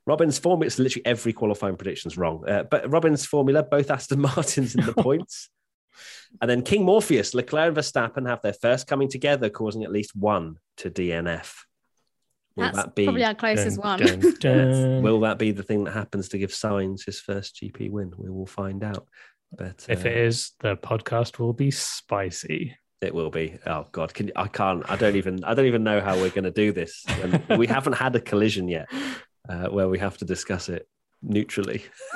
Robin's 0.06 0.40
formula, 0.40 0.68
it's 0.68 0.80
literally 0.80 1.06
every 1.06 1.34
qualifying 1.34 1.76
prediction's 1.76 2.18
wrong. 2.18 2.48
Uh, 2.48 2.64
but 2.64 2.90
Robin's 2.90 3.26
formula, 3.26 3.62
both 3.64 3.92
Aston 3.92 4.22
Martins 4.36 4.76
in 4.76 4.86
the 4.86 4.94
points. 4.98 5.50
And 6.42 6.50
then 6.50 6.62
King 6.62 6.84
Morpheus, 6.84 7.34
Leclerc 7.34 7.70
and 7.70 7.78
Verstappen 7.78 8.28
have 8.28 8.42
their 8.42 8.54
first 8.54 8.88
coming 8.88 9.10
together, 9.10 9.50
causing 9.50 9.84
at 9.84 9.92
least 9.92 10.16
one 10.16 10.58
to 10.78 10.90
DNF. 10.90 11.54
Will 12.58 12.64
That's 12.66 12.78
that 12.78 12.96
be 12.96 13.04
probably 13.06 13.24
our 13.24 13.36
closest 13.36 13.80
Dun, 13.82 14.00
one. 14.00 14.20
dun, 14.20 14.34
dun. 14.40 15.02
will 15.04 15.20
that 15.22 15.38
be 15.38 15.52
the 15.52 15.64
thing 15.64 15.84
that 15.84 15.94
happens 15.94 16.28
to 16.30 16.38
give 16.40 16.50
Sainz 16.50 17.06
his 17.06 17.20
first 17.20 17.56
GP 17.56 17.92
win? 17.92 18.12
We 18.18 18.30
will 18.30 18.48
find 18.48 18.84
out. 18.84 19.08
But 19.56 19.86
if 19.88 20.04
uh, 20.06 20.10
it 20.10 20.18
is, 20.18 20.52
the 20.60 20.76
podcast 20.76 21.38
will 21.40 21.54
be 21.54 21.70
spicy. 21.72 22.76
it 23.00 23.14
will 23.14 23.30
be. 23.30 23.58
Oh 23.66 23.86
God, 23.92 24.14
can 24.14 24.32
I 24.36 24.48
can't. 24.48 24.84
I 24.90 24.96
don't 24.98 25.16
even. 25.16 25.44
I 25.44 25.54
don't 25.54 25.68
even 25.68 25.84
know 25.84 26.02
how 26.02 26.16
we're 26.16 26.32
going 26.32 26.44
to 26.46 26.52
do 26.52 26.72
this. 26.74 27.06
And 27.08 27.58
we 27.60 27.68
haven't 27.68 27.94
had 27.94 28.16
a 28.16 28.20
collision 28.20 28.68
yet, 28.68 28.88
uh, 29.48 29.68
where 29.68 29.88
we 29.88 30.00
have 30.00 30.18
to 30.18 30.26
discuss 30.26 30.68
it 30.68 30.88
neutrally. 31.22 31.86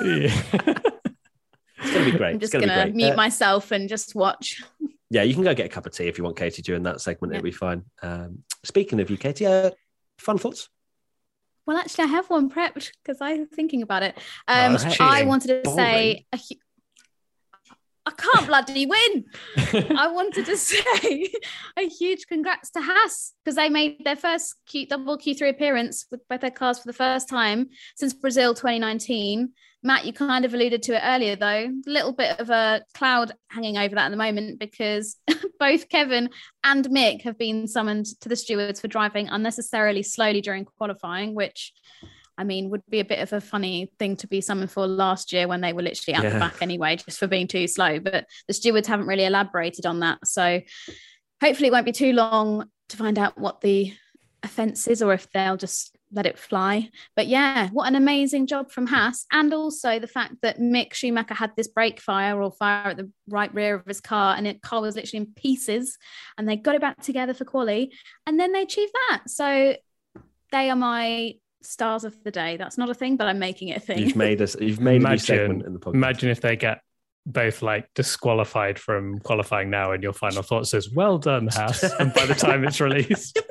It's 1.84 1.90
going 1.92 2.04
to 2.06 2.12
be 2.12 2.18
great. 2.18 2.34
I'm 2.34 2.38
just 2.40 2.52
going 2.52 2.68
to 2.68 2.84
be 2.86 2.92
mute 2.92 3.12
Uh, 3.12 3.16
myself 3.16 3.72
and 3.72 3.88
just 3.88 4.14
watch. 4.14 4.62
yeah, 5.10 5.22
you 5.22 5.34
can 5.34 5.42
go 5.42 5.52
get 5.54 5.66
a 5.66 5.68
cup 5.68 5.84
of 5.86 5.92
tea 5.92 6.06
if 6.06 6.16
you 6.16 6.22
want, 6.24 6.36
Katie, 6.36 6.62
during 6.62 6.84
that 6.84 7.00
segment. 7.00 7.32
Yeah. 7.32 7.38
It'll 7.38 7.44
be 7.44 7.50
fine. 7.50 7.84
Um, 8.02 8.44
speaking 8.64 9.00
of 9.00 9.10
you, 9.10 9.16
Katie, 9.16 9.46
uh, 9.46 9.70
fun 10.18 10.38
thoughts. 10.38 10.68
Well, 11.66 11.76
actually, 11.76 12.04
I 12.04 12.08
have 12.08 12.28
one 12.28 12.50
prepped 12.50 12.90
because 13.02 13.20
I'm 13.20 13.46
thinking 13.46 13.82
about 13.82 14.02
it. 14.02 14.16
Um, 14.48 14.72
that's 14.72 15.00
I 15.00 15.22
wanted 15.22 15.48
to 15.48 15.60
Boring. 15.62 15.76
say, 15.76 16.26
a 16.32 16.38
can't 18.12 18.46
bloody 18.46 18.86
win. 18.86 19.24
I 19.96 20.08
wanted 20.12 20.46
to 20.46 20.56
say 20.56 21.30
a 21.78 21.88
huge 21.88 22.26
congrats 22.26 22.70
to 22.72 22.80
Haas 22.80 23.32
because 23.44 23.56
they 23.56 23.68
made 23.68 24.04
their 24.04 24.16
first 24.16 24.54
Q, 24.66 24.86
double 24.86 25.18
Q3 25.18 25.50
appearance 25.50 26.06
with 26.10 26.20
both 26.28 26.40
their 26.40 26.50
cars 26.50 26.78
for 26.78 26.86
the 26.86 26.92
first 26.92 27.28
time 27.28 27.68
since 27.96 28.14
Brazil 28.14 28.54
2019. 28.54 29.52
Matt, 29.84 30.04
you 30.04 30.12
kind 30.12 30.44
of 30.44 30.54
alluded 30.54 30.82
to 30.84 30.94
it 30.94 31.02
earlier, 31.04 31.34
though. 31.34 31.66
A 31.68 31.90
little 31.90 32.12
bit 32.12 32.38
of 32.38 32.50
a 32.50 32.84
cloud 32.94 33.32
hanging 33.50 33.78
over 33.78 33.96
that 33.96 34.06
at 34.06 34.10
the 34.10 34.16
moment 34.16 34.60
because 34.60 35.16
both 35.58 35.88
Kevin 35.88 36.30
and 36.62 36.84
Mick 36.86 37.22
have 37.22 37.36
been 37.36 37.66
summoned 37.66 38.06
to 38.20 38.28
the 38.28 38.36
stewards 38.36 38.80
for 38.80 38.86
driving 38.86 39.28
unnecessarily 39.28 40.04
slowly 40.04 40.40
during 40.40 40.64
qualifying, 40.64 41.34
which 41.34 41.72
I 42.38 42.44
mean, 42.44 42.70
would 42.70 42.82
be 42.88 43.00
a 43.00 43.04
bit 43.04 43.20
of 43.20 43.32
a 43.32 43.40
funny 43.40 43.92
thing 43.98 44.16
to 44.16 44.26
be 44.26 44.40
summoned 44.40 44.70
for 44.70 44.86
last 44.86 45.32
year 45.32 45.46
when 45.46 45.60
they 45.60 45.72
were 45.72 45.82
literally 45.82 46.14
at 46.14 46.24
Yeah. 46.24 46.30
the 46.30 46.38
back 46.38 46.62
anyway, 46.62 46.96
just 46.96 47.18
for 47.18 47.26
being 47.26 47.46
too 47.46 47.66
slow. 47.66 47.98
But 48.00 48.26
the 48.48 48.54
stewards 48.54 48.88
haven't 48.88 49.06
really 49.06 49.24
elaborated 49.24 49.86
on 49.86 50.00
that. 50.00 50.26
So 50.26 50.60
hopefully 51.42 51.68
it 51.68 51.72
won't 51.72 51.86
be 51.86 51.92
too 51.92 52.12
long 52.12 52.68
to 52.88 52.96
find 52.96 53.18
out 53.18 53.38
what 53.38 53.60
the 53.60 53.92
offence 54.42 54.88
is 54.88 55.02
or 55.02 55.12
if 55.12 55.30
they'll 55.32 55.56
just 55.56 55.96
let 56.14 56.26
it 56.26 56.38
fly. 56.38 56.90
But 57.16 57.26
yeah, 57.26 57.68
what 57.70 57.88
an 57.88 57.94
amazing 57.96 58.46
job 58.46 58.70
from 58.70 58.86
Haas. 58.86 59.24
And 59.32 59.54
also 59.54 59.98
the 59.98 60.06
fact 60.06 60.34
that 60.42 60.58
Mick 60.58 60.92
Schumacher 60.92 61.34
had 61.34 61.52
this 61.56 61.68
brake 61.68 62.00
fire 62.00 62.40
or 62.42 62.50
fire 62.52 62.88
at 62.88 62.96
the 62.96 63.10
right 63.28 63.52
rear 63.54 63.76
of 63.76 63.86
his 63.86 64.00
car 64.00 64.36
and 64.36 64.46
the 64.46 64.54
car 64.54 64.82
was 64.82 64.96
literally 64.96 65.26
in 65.26 65.32
pieces 65.34 65.96
and 66.36 66.48
they 66.48 66.56
got 66.56 66.74
it 66.74 66.80
back 66.80 67.00
together 67.02 67.32
for 67.34 67.44
quali 67.44 67.92
and 68.26 68.38
then 68.38 68.52
they 68.52 68.62
achieved 68.62 68.92
that. 69.08 69.22
So 69.28 69.76
they 70.50 70.68
are 70.70 70.76
my 70.76 71.36
stars 71.64 72.04
of 72.04 72.22
the 72.24 72.30
day. 72.30 72.56
That's 72.56 72.76
not 72.78 72.90
a 72.90 72.94
thing, 72.94 73.16
but 73.16 73.26
I'm 73.28 73.38
making 73.38 73.68
it 73.68 73.76
a 73.78 73.80
thing. 73.80 73.98
You've 73.98 74.16
made 74.16 74.40
us. 74.42 74.56
You've 74.60 74.80
made 74.80 75.02
a 75.02 75.08
new 75.10 75.18
segment 75.18 75.64
in 75.66 75.72
the 75.72 75.78
podcast. 75.80 75.94
Imagine 75.94 76.30
if 76.30 76.40
they 76.40 76.56
get 76.56 76.80
both 77.24 77.62
like 77.62 77.86
disqualified 77.94 78.78
from 78.78 79.18
qualifying 79.20 79.70
now, 79.70 79.92
and 79.92 80.02
your 80.02 80.12
final 80.12 80.42
thought 80.42 80.66
says, 80.66 80.90
"Well 80.90 81.18
done, 81.18 81.46
Haas." 81.48 81.82
and 82.00 82.12
by 82.12 82.26
the 82.26 82.34
time 82.34 82.64
it's 82.64 82.80
released, 82.80 83.38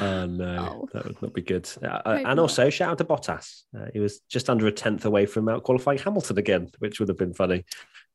Oh 0.00 0.26
no, 0.26 0.80
Oh. 0.82 0.88
that 0.92 1.04
would 1.06 1.20
not 1.22 1.32
be 1.34 1.42
good. 1.42 1.68
Uh, 1.82 1.86
uh, 1.86 2.00
and 2.16 2.24
not. 2.24 2.38
also, 2.38 2.70
shout 2.70 2.90
out 2.92 2.98
to 2.98 3.04
Bottas. 3.04 3.62
Uh, 3.76 3.86
he 3.92 4.00
was 4.00 4.20
just 4.28 4.48
under 4.50 4.66
a 4.66 4.72
tenth 4.72 5.04
away 5.04 5.26
from 5.26 5.48
out 5.48 5.62
qualifying 5.62 5.98
Hamilton 5.98 6.38
again, 6.38 6.70
which 6.78 6.98
would 7.00 7.08
have 7.08 7.18
been 7.18 7.34
funny, 7.34 7.64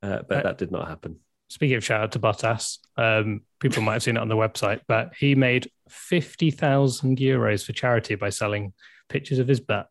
uh, 0.02 0.20
but 0.28 0.40
Uh, 0.40 0.44
that 0.44 0.58
did 0.58 0.72
not 0.72 0.88
happen. 0.88 1.20
Speaking 1.54 1.78
of 1.78 1.84
shout 1.84 2.02
out 2.02 2.12
to 2.14 2.20
Bottas, 2.20 2.80
um, 2.98 3.42
people 3.60 3.84
might 3.84 3.94
have 3.94 4.04
seen 4.04 4.18
it 4.18 4.20
on 4.20 4.28
the 4.28 4.36
website, 4.36 4.82
but 4.88 5.14
he 5.18 5.36
made 5.36 5.70
fifty 5.88 6.50
thousand 6.50 7.20
euros 7.20 7.64
for 7.64 7.74
charity 7.74 8.16
by 8.16 8.30
selling 8.30 8.74
pictures 9.08 9.38
of 9.38 9.48
his 9.48 9.60
butt. 9.60 9.88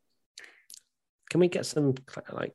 Can 1.30 1.38
we 1.38 1.46
get 1.46 1.64
some 1.64 1.94
like 2.32 2.52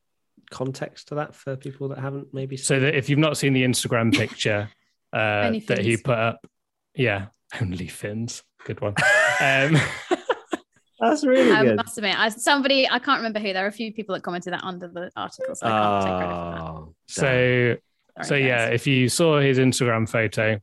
context 0.50 1.08
to 1.08 1.16
that 1.16 1.34
for 1.34 1.56
people 1.56 1.88
that 1.88 1.98
haven't 1.98 2.34
maybe? 2.34 2.58
So 2.58 2.78
that 2.80 2.94
if 2.94 3.08
you've 3.08 3.18
not 3.18 3.38
seen 3.38 3.54
the 3.54 3.64
Instagram 3.64 4.14
picture 4.14 4.68
uh, 5.14 5.50
that 5.68 5.78
he 5.80 5.96
put 5.96 6.18
up, 6.18 6.46
yeah, 6.94 7.26
only 7.60 7.88
fins, 7.88 8.42
good 8.64 8.80
one. 8.80 8.94
Um, 9.40 9.76
That's 11.00 11.24
really 11.24 11.52
I 11.52 11.62
good. 11.62 11.76
must 11.76 11.96
admit, 11.96 12.18
I, 12.18 12.28
somebody 12.28 12.88
I 12.90 12.98
can't 12.98 13.18
remember 13.18 13.38
who. 13.38 13.52
There 13.52 13.64
are 13.64 13.68
a 13.68 13.72
few 13.72 13.92
people 13.92 14.16
that 14.16 14.22
commented 14.22 14.52
that 14.52 14.64
under 14.64 14.88
the 14.88 15.12
article, 15.14 15.54
so 15.54 15.64
I 15.64 15.70
can't 15.70 16.04
take 16.04 16.16
credit 16.16 16.34
for 16.34 16.50
that. 16.50 16.60
Oh, 16.60 16.74
damn. 16.74 16.94
so 17.06 17.76
Sorry, 18.22 18.42
so 18.42 18.46
yeah, 18.46 18.66
if 18.66 18.86
you 18.86 19.08
saw 19.08 19.40
his 19.40 19.58
Instagram 19.58 20.08
photo 20.08 20.60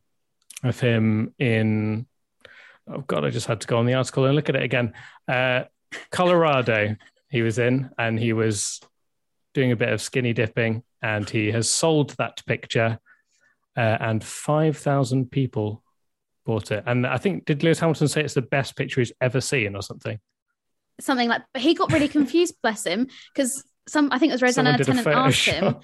of 0.64 0.80
him 0.80 1.34
in, 1.40 2.06
oh 2.88 3.02
god, 3.02 3.26
I 3.26 3.30
just 3.30 3.48
had 3.48 3.62
to 3.62 3.68
go 3.68 3.78
on 3.78 3.86
the 3.86 3.94
article 3.94 4.26
and 4.26 4.36
look 4.36 4.50
at 4.50 4.56
it 4.56 4.64
again. 4.64 4.94
Uh, 5.28 5.64
Colorado, 6.12 6.96
he 7.30 7.42
was 7.42 7.60
in, 7.60 7.90
and 7.98 8.20
he 8.20 8.34
was 8.34 8.82
doing 9.54 9.72
a 9.72 9.76
bit 9.76 9.90
of 9.90 10.02
skinny 10.02 10.34
dipping, 10.34 10.84
and 11.02 11.30
he 11.30 11.52
has 11.52 11.70
sold 11.70 12.12
that 12.18 12.46
picture, 12.46 13.00
uh, 13.78 13.98
and 14.00 14.24
five 14.24 14.78
thousand 14.78 15.32
people 15.32 15.82
bought 16.46 16.72
it. 16.72 16.84
And 16.86 17.08
I 17.08 17.18
think 17.18 17.46
did 17.46 17.64
Lewis 17.64 17.80
Hamilton 17.80 18.08
say 18.08 18.22
it's 18.24 18.34
the 18.34 18.42
best 18.42 18.76
picture 18.76 19.02
he's 19.02 19.14
ever 19.22 19.42
seen 19.42 19.76
or 19.76 19.82
something? 19.82 20.20
something 21.00 21.30
like. 21.30 21.44
But 21.54 21.62
he 21.62 21.74
got 21.74 21.92
really 21.92 22.08
confused, 22.08 22.56
bless 22.62 22.86
him, 22.86 23.08
because 23.34 23.64
some 23.88 24.10
I 24.12 24.20
think 24.20 24.32
it 24.32 24.36
was 24.36 24.42
Rosanna 24.42 24.78
Tennant 24.78 25.08
asked 25.08 25.46
him. 25.46 25.76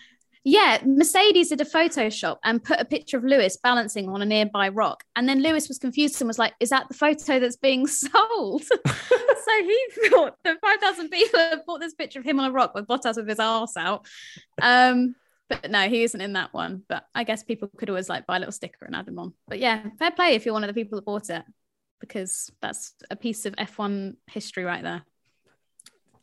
Photoshop. 0.45 0.51
Yeah, 0.51 0.81
Mercedes 0.85 1.49
did 1.49 1.61
a 1.61 1.65
Photoshop 1.65 2.37
and 2.43 2.63
put 2.63 2.79
a 2.79 2.85
picture 2.85 3.17
of 3.17 3.23
Lewis 3.23 3.57
balancing 3.61 4.09
on 4.09 4.21
a 4.21 4.25
nearby 4.25 4.69
rock. 4.69 5.03
And 5.15 5.27
then 5.27 5.41
Lewis 5.41 5.67
was 5.67 5.77
confused 5.77 6.21
and 6.21 6.27
was 6.27 6.39
like, 6.39 6.53
Is 6.59 6.69
that 6.69 6.87
the 6.87 6.93
photo 6.93 7.39
that's 7.39 7.57
being 7.57 7.87
sold? 7.87 8.63
so 8.63 9.63
he 9.63 9.87
thought 10.09 10.37
that 10.43 10.61
5,000 10.61 11.09
people 11.09 11.39
have 11.39 11.65
bought 11.65 11.79
this 11.79 11.93
picture 11.93 12.19
of 12.19 12.25
him 12.25 12.39
on 12.39 12.49
a 12.49 12.53
rock 12.53 12.73
with 12.73 12.87
Bottas 12.87 13.17
with 13.17 13.29
his 13.29 13.39
arse 13.39 13.77
out. 13.77 14.05
Um, 14.61 15.15
but 15.49 15.69
no, 15.69 15.89
he 15.89 16.03
isn't 16.03 16.21
in 16.21 16.33
that 16.33 16.53
one. 16.53 16.83
But 16.87 17.05
I 17.13 17.23
guess 17.23 17.43
people 17.43 17.69
could 17.77 17.89
always 17.89 18.09
like 18.09 18.25
buy 18.25 18.37
a 18.37 18.39
little 18.39 18.53
sticker 18.53 18.85
and 18.85 18.95
add 18.95 19.07
him 19.07 19.19
on. 19.19 19.33
But 19.47 19.59
yeah, 19.59 19.83
fair 19.99 20.11
play 20.11 20.35
if 20.35 20.45
you're 20.45 20.53
one 20.53 20.63
of 20.63 20.69
the 20.69 20.73
people 20.73 20.97
that 20.97 21.05
bought 21.05 21.29
it 21.29 21.43
because 21.99 22.51
that's 22.61 22.95
a 23.09 23.15
piece 23.15 23.45
of 23.45 23.55
F1 23.55 24.15
history 24.27 24.63
right 24.63 24.83
there. 24.83 25.03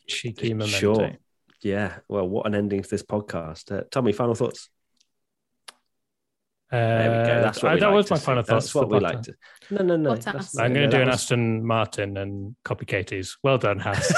Cheeky 0.06 0.54
memento. 0.54 0.78
Sure. 0.78 1.12
Yeah. 1.62 1.98
Well, 2.08 2.28
what 2.28 2.46
an 2.46 2.54
ending 2.54 2.82
to 2.82 2.88
this 2.88 3.02
podcast. 3.02 3.70
Uh, 3.76 3.82
Tommy, 3.90 4.12
final 4.12 4.34
thoughts. 4.34 4.68
Uh, 6.70 6.76
There 6.76 7.10
we 7.10 7.26
go. 7.26 7.32
Uh, 7.32 7.42
That's 7.42 7.62
what 7.62 7.70
I- 7.72 7.74
we 7.74 7.80
that 7.80 7.86
like 7.86 7.94
was 7.94 8.06
to 8.06 8.12
my 8.12 8.18
see. 8.18 8.24
final 8.26 8.42
thoughts. 8.42 8.64
That's 8.66 8.74
what 8.74 8.88
we 8.90 9.00
Potter. 9.00 9.14
like 9.14 9.22
to. 9.24 9.34
No, 9.70 9.82
no, 9.84 9.96
no. 9.96 10.10
Bottas. 10.14 10.24
that's- 10.24 10.58
I'm 10.58 10.72
going 10.74 10.90
to 10.90 10.96
do 10.96 11.00
an 11.02 11.08
was- 11.08 11.14
Aston 11.22 11.64
Martin 11.66 12.16
and 12.16 12.56
copy 12.64 12.84
Katie's. 12.84 13.38
Well 13.42 13.58
done, 13.58 13.78
Haas. 13.78 14.12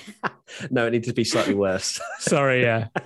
no, 0.70 0.86
it 0.86 0.90
needs 0.90 1.06
to 1.08 1.14
be 1.14 1.24
slightly 1.24 1.54
worse. 1.54 2.00
Sorry, 2.18 2.62
yeah. 2.62 2.88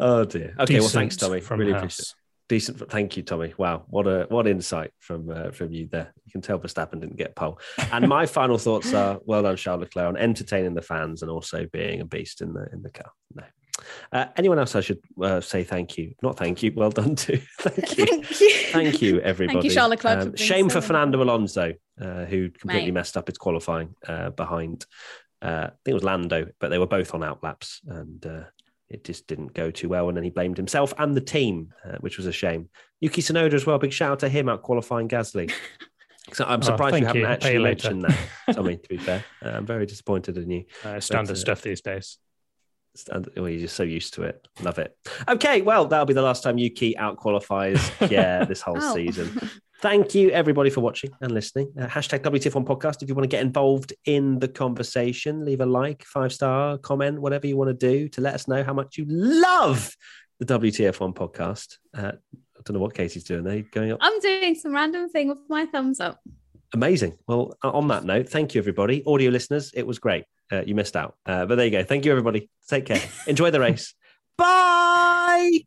oh 0.00 0.24
dear. 0.24 0.54
Okay. 0.58 0.80
well, 0.80 0.88
thanks, 0.88 1.16
Decent 1.16 1.20
Tommy. 1.30 1.40
From 1.40 1.60
really 1.60 1.72
House. 1.72 1.82
appreciate. 1.82 2.00
it. 2.10 2.14
Decent. 2.48 2.90
Thank 2.90 3.16
you, 3.16 3.24
Tommy. 3.24 3.54
Wow, 3.58 3.84
what 3.88 4.06
a 4.06 4.26
what 4.28 4.46
insight 4.46 4.92
from 5.00 5.28
uh, 5.30 5.50
from 5.50 5.72
you 5.72 5.88
there. 5.90 6.12
You 6.24 6.32
can 6.32 6.42
tell 6.42 6.60
Verstappen 6.60 7.00
didn't 7.00 7.16
get 7.16 7.34
pole. 7.34 7.58
And 7.92 8.08
my 8.08 8.24
final 8.38 8.56
thoughts 8.56 8.94
are: 8.94 9.18
well 9.24 9.42
done, 9.42 9.56
Charles 9.56 9.80
Leclerc, 9.80 10.06
on 10.06 10.16
entertaining 10.16 10.74
the 10.74 10.82
fans 10.82 11.22
and 11.22 11.30
also 11.30 11.66
being 11.72 12.00
a 12.00 12.04
beast 12.04 12.42
in 12.42 12.52
the 12.52 12.68
in 12.72 12.82
the 12.82 12.90
car. 12.90 13.10
No. 13.34 13.42
Uh, 14.12 14.26
anyone 14.36 14.58
else 14.58 14.74
I 14.74 14.80
should 14.80 15.00
uh, 15.20 15.40
say 15.40 15.64
thank 15.64 15.98
you? 15.98 16.14
Not 16.22 16.38
thank 16.38 16.62
you. 16.62 16.72
Well 16.74 16.90
done 16.90 17.16
to. 17.16 17.36
thank 17.60 17.98
you. 17.98 18.06
Thank 18.06 18.40
you. 18.40 18.50
Thank 18.72 19.02
you, 19.02 19.20
everybody. 19.20 19.68
Charles 19.68 19.90
Leclerc, 19.90 20.22
for 20.22 20.28
Um, 20.28 20.36
shame 20.36 20.70
so 20.70 20.80
for 20.80 20.86
Fernando 20.86 21.22
Alonso, 21.22 21.74
uh, 22.00 22.24
who 22.26 22.50
completely 22.50 22.90
Mate. 22.90 22.94
messed 22.94 23.16
up 23.16 23.26
his 23.26 23.38
qualifying 23.38 23.94
uh, 24.06 24.30
behind. 24.30 24.86
Uh, 25.42 25.66
I 25.66 25.70
think 25.84 25.88
it 25.88 25.94
was 25.94 26.04
Lando, 26.04 26.46
but 26.60 26.68
they 26.70 26.78
were 26.78 26.86
both 26.86 27.12
on 27.12 27.22
outlaps, 27.22 27.80
and 27.86 28.24
uh, 28.24 28.44
it 28.88 29.04
just 29.04 29.26
didn't 29.26 29.52
go 29.54 29.70
too 29.70 29.88
well. 29.88 30.08
And 30.08 30.16
then 30.16 30.24
he 30.24 30.30
blamed 30.30 30.56
himself 30.56 30.92
and 30.98 31.14
the 31.16 31.20
team, 31.20 31.72
uh, 31.84 31.96
which 32.00 32.16
was 32.18 32.26
a 32.26 32.32
shame. 32.32 32.68
Yuki 33.00 33.20
Tsunoda 33.22 33.52
as 33.54 33.66
well. 33.66 33.78
Big 33.78 33.92
shout 33.92 34.12
out 34.12 34.18
to 34.20 34.28
him 34.28 34.48
out 34.48 34.62
qualifying 34.62 35.08
Gasly. 35.08 35.52
So 36.32 36.44
I'm 36.44 36.58
Oh, 36.58 36.62
surprised 36.66 36.96
you 36.98 37.06
haven't 37.06 37.20
you. 37.20 37.26
Actually 37.28 37.52
you 37.52 37.60
mentioned 37.60 38.02
that, 38.02 38.18
Tommy. 38.52 38.78
To 38.78 38.88
be 38.88 38.96
fair, 38.96 39.24
uh, 39.44 39.50
I'm 39.50 39.64
very 39.64 39.86
disappointed 39.86 40.36
in 40.36 40.50
you. 40.50 40.64
Uh, 40.84 40.98
standard 40.98 41.34
uh, 41.34 41.38
stuff 41.38 41.62
these 41.62 41.80
days. 41.82 42.18
And 43.12 43.28
oh, 43.36 43.44
you're 43.46 43.60
just 43.60 43.76
so 43.76 43.84
used 43.84 44.14
to 44.14 44.22
it. 44.24 44.44
Love 44.60 44.80
it. 44.80 44.96
Okay, 45.28 45.62
well, 45.62 45.84
that'll 45.86 46.04
be 46.04 46.14
the 46.14 46.22
last 46.22 46.42
time 46.42 46.58
Yuki 46.58 46.98
out 46.98 47.16
qualifies. 47.16 47.92
Yeah, 48.10 48.44
this 48.44 48.60
whole 48.60 48.76
Oh. 48.82 48.92
season. 48.92 49.38
Thank 49.80 50.14
you, 50.14 50.30
everybody, 50.30 50.70
for 50.70 50.80
watching 50.80 51.10
and 51.20 51.32
listening. 51.32 51.70
Uh, 51.78 51.86
hashtag 51.86 52.20
WTF1 52.20 52.64
podcast. 52.64 53.02
If 53.02 53.08
you 53.08 53.14
want 53.14 53.24
to 53.24 53.28
get 53.28 53.42
involved 53.42 53.92
in 54.06 54.38
the 54.38 54.48
conversation, 54.48 55.44
leave 55.44 55.60
a 55.60 55.66
like, 55.66 56.02
five 56.04 56.32
star, 56.32 56.78
comment, 56.78 57.20
whatever 57.20 57.46
you 57.46 57.58
want 57.58 57.68
to 57.68 57.74
do 57.74 58.08
to 58.08 58.20
let 58.22 58.34
us 58.34 58.48
know 58.48 58.64
how 58.64 58.72
much 58.72 58.96
you 58.96 59.04
love 59.08 59.94
the 60.38 60.46
WTF1 60.46 61.14
podcast. 61.14 61.76
Uh, 61.94 62.12
I 62.12 62.60
don't 62.64 62.74
know 62.74 62.80
what 62.80 62.94
Katie's 62.94 63.24
doing. 63.24 63.44
They 63.44 63.62
going 63.62 63.92
up. 63.92 63.98
I'm 64.00 64.18
doing 64.20 64.54
some 64.54 64.72
random 64.72 65.10
thing 65.10 65.28
with 65.28 65.38
my 65.48 65.66
thumbs 65.66 66.00
up. 66.00 66.20
Amazing. 66.72 67.18
Well, 67.28 67.56
on 67.62 67.88
that 67.88 68.04
note, 68.04 68.28
thank 68.28 68.54
you, 68.54 68.60
everybody. 68.60 69.02
Audio 69.06 69.30
listeners, 69.30 69.72
it 69.74 69.86
was 69.86 69.98
great. 69.98 70.24
Uh, 70.50 70.62
you 70.62 70.74
missed 70.74 70.96
out. 70.96 71.16
Uh, 71.26 71.44
but 71.46 71.56
there 71.56 71.66
you 71.66 71.72
go. 71.72 71.84
Thank 71.84 72.04
you, 72.04 72.10
everybody. 72.10 72.50
Take 72.68 72.86
care. 72.86 73.02
Enjoy 73.26 73.50
the 73.50 73.60
race. 73.60 73.94
Bye. 74.38 75.60